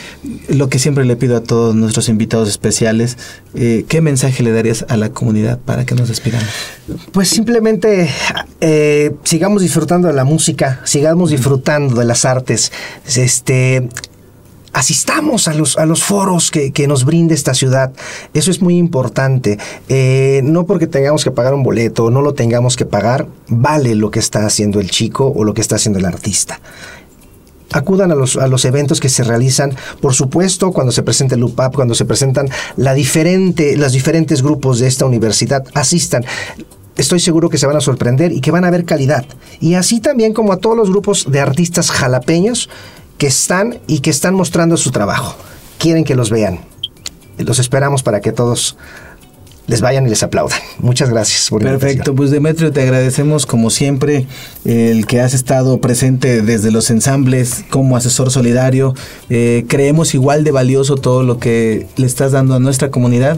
lo 0.49 0.67
que 0.67 0.79
siempre 0.79 1.05
le 1.05 1.15
pido 1.15 1.37
a 1.37 1.43
todos 1.43 1.73
nuestros 1.73 2.09
invitados 2.09 2.16
especiales, 2.49 3.17
eh, 3.55 3.85
¿qué 3.87 4.01
mensaje 4.01 4.43
le 4.43 4.51
darías 4.51 4.85
a 4.89 4.97
la 4.97 5.09
comunidad 5.09 5.59
para 5.59 5.85
que 5.85 5.95
nos 5.95 6.07
despidamos? 6.07 6.47
Pues 7.11 7.29
simplemente 7.29 8.09
eh, 8.61 9.13
sigamos 9.23 9.61
disfrutando 9.61 10.07
de 10.07 10.13
la 10.13 10.23
música, 10.23 10.81
sigamos 10.83 11.31
disfrutando 11.31 11.95
de 11.95 12.05
las 12.05 12.25
artes, 12.25 12.71
este, 13.15 13.89
asistamos 14.73 15.47
a 15.47 15.53
los, 15.53 15.77
a 15.77 15.85
los 15.85 16.03
foros 16.03 16.51
que, 16.51 16.87
nos 16.87 17.03
brinde 17.05 17.33
esta 17.33 17.53
ciudad. 17.53 17.91
Eso 18.33 18.51
es 18.51 18.61
muy 18.61 18.77
importante. 18.77 19.57
Eh, 19.89 20.41
no 20.43 20.65
porque 20.65 20.87
tengamos 20.87 21.23
que 21.23 21.31
pagar 21.31 21.53
un 21.53 21.63
boleto, 21.63 22.11
no 22.11 22.21
lo 22.21 22.33
tengamos 22.33 22.75
que 22.75 22.85
pagar, 22.85 23.27
vale 23.47 23.95
lo 23.95 24.11
que 24.11 24.19
está 24.19 24.45
haciendo 24.45 24.79
el 24.79 24.89
chico 24.89 25.31
o 25.35 25.43
lo 25.43 25.53
que 25.53 25.61
está 25.61 25.75
haciendo 25.75 25.99
el 25.99 26.05
artista 26.05 26.59
acudan 27.71 28.11
a 28.11 28.15
los, 28.15 28.37
a 28.37 28.47
los 28.47 28.65
eventos 28.65 28.99
que 28.99 29.09
se 29.09 29.23
realizan, 29.23 29.75
por 30.01 30.13
supuesto, 30.13 30.71
cuando 30.71 30.91
se 30.91 31.03
presenta 31.03 31.35
el 31.35 31.43
UPAP, 31.43 31.75
cuando 31.75 31.95
se 31.95 32.05
presentan 32.05 32.49
la 32.75 32.93
diferente, 32.93 33.77
los 33.77 33.91
diferentes 33.91 34.41
grupos 34.41 34.79
de 34.79 34.87
esta 34.87 35.05
universidad, 35.05 35.63
asistan 35.73 36.25
estoy 36.97 37.19
seguro 37.19 37.49
que 37.49 37.57
se 37.57 37.67
van 37.67 37.77
a 37.77 37.81
sorprender 37.81 38.31
y 38.31 38.41
que 38.41 38.51
van 38.51 38.65
a 38.65 38.71
ver 38.71 38.85
calidad. 38.85 39.25
Y 39.59 39.75
así 39.75 39.99
también 39.99 40.33
como 40.33 40.51
a 40.51 40.57
todos 40.57 40.75
los 40.75 40.89
grupos 40.89 41.31
de 41.31 41.39
artistas 41.39 41.91
jalapeños 41.91 42.69
que 43.17 43.27
están 43.27 43.79
y 43.87 43.99
que 43.99 44.09
están 44.09 44.35
mostrando 44.35 44.77
su 44.77 44.91
trabajo. 44.91 45.35
Quieren 45.77 46.03
que 46.03 46.15
los 46.15 46.29
vean. 46.29 46.59
Los 47.37 47.59
esperamos 47.59 48.01
para 48.01 48.19
que 48.19 48.31
todos 48.31 48.77
les 49.67 49.81
vayan 49.81 50.07
y 50.07 50.09
les 50.09 50.23
aplaudan. 50.23 50.59
Muchas 50.79 51.09
gracias. 51.09 51.49
Por 51.49 51.61
Perfecto, 51.61 52.15
pues 52.15 52.31
Demetrio, 52.31 52.71
te 52.71 52.81
agradecemos 52.81 53.45
como 53.45 53.69
siempre 53.69 54.25
el 54.65 55.05
que 55.05 55.19
has 55.19 55.33
estado 55.33 55.79
presente 55.81 56.41
desde 56.41 56.71
los 56.71 56.89
ensambles 56.89 57.65
como 57.69 57.97
asesor 57.97 58.31
solidario. 58.31 58.95
Eh, 59.29 59.65
creemos 59.67 60.13
igual 60.13 60.43
de 60.43 60.51
valioso 60.51 60.95
todo 60.95 61.23
lo 61.23 61.37
que 61.37 61.87
le 61.97 62.05
estás 62.05 62.31
dando 62.31 62.55
a 62.55 62.59
nuestra 62.59 62.89
comunidad. 62.89 63.37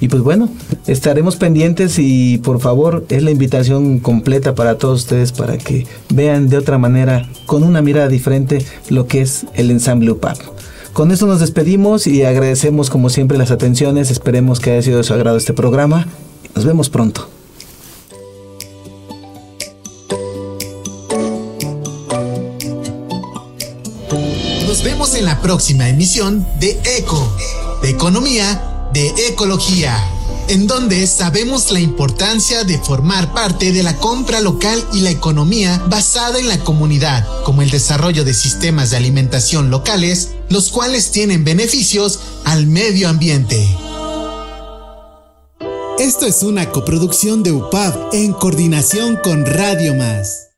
Y 0.00 0.08
pues 0.08 0.22
bueno, 0.22 0.48
estaremos 0.86 1.36
pendientes 1.36 1.98
y 1.98 2.38
por 2.38 2.60
favor 2.60 3.04
es 3.08 3.22
la 3.22 3.30
invitación 3.30 3.98
completa 3.98 4.54
para 4.54 4.78
todos 4.78 5.00
ustedes 5.00 5.32
para 5.32 5.58
que 5.58 5.86
vean 6.08 6.48
de 6.48 6.56
otra 6.56 6.78
manera, 6.78 7.28
con 7.46 7.62
una 7.62 7.82
mirada 7.82 8.08
diferente, 8.08 8.64
lo 8.88 9.06
que 9.06 9.22
es 9.22 9.46
el 9.54 9.70
ensamble 9.70 10.12
UPAP. 10.12 10.38
Con 10.92 11.12
esto 11.12 11.26
nos 11.26 11.40
despedimos 11.40 12.06
y 12.06 12.24
agradecemos 12.24 12.90
como 12.90 13.10
siempre 13.10 13.38
las 13.38 13.50
atenciones. 13.50 14.10
Esperemos 14.10 14.60
que 14.60 14.72
haya 14.72 14.82
sido 14.82 14.98
de 14.98 15.04
su 15.04 15.14
agrado 15.14 15.36
este 15.36 15.52
programa. 15.52 16.06
Nos 16.54 16.64
vemos 16.64 16.90
pronto. 16.90 17.28
Nos 24.66 24.84
vemos 24.84 25.14
en 25.14 25.24
la 25.24 25.40
próxima 25.40 25.88
emisión 25.88 26.46
de 26.58 26.78
ECO, 26.98 27.36
de 27.82 27.90
Economía, 27.90 28.88
de 28.92 29.08
Ecología 29.28 29.96
en 30.50 30.66
donde 30.66 31.06
sabemos 31.06 31.70
la 31.70 31.78
importancia 31.78 32.64
de 32.64 32.76
formar 32.76 33.32
parte 33.32 33.72
de 33.72 33.84
la 33.84 33.96
compra 33.96 34.40
local 34.40 34.84
y 34.92 35.00
la 35.00 35.10
economía 35.10 35.80
basada 35.88 36.40
en 36.40 36.48
la 36.48 36.58
comunidad, 36.58 37.24
como 37.44 37.62
el 37.62 37.70
desarrollo 37.70 38.24
de 38.24 38.34
sistemas 38.34 38.90
de 38.90 38.96
alimentación 38.96 39.70
locales, 39.70 40.30
los 40.48 40.70
cuales 40.70 41.12
tienen 41.12 41.44
beneficios 41.44 42.18
al 42.44 42.66
medio 42.66 43.08
ambiente. 43.08 43.64
Esto 46.00 46.26
es 46.26 46.42
una 46.42 46.70
coproducción 46.70 47.44
de 47.44 47.52
UPAV 47.52 48.12
en 48.12 48.32
coordinación 48.32 49.18
con 49.22 49.46
Radio 49.46 49.94
Más. 49.94 50.49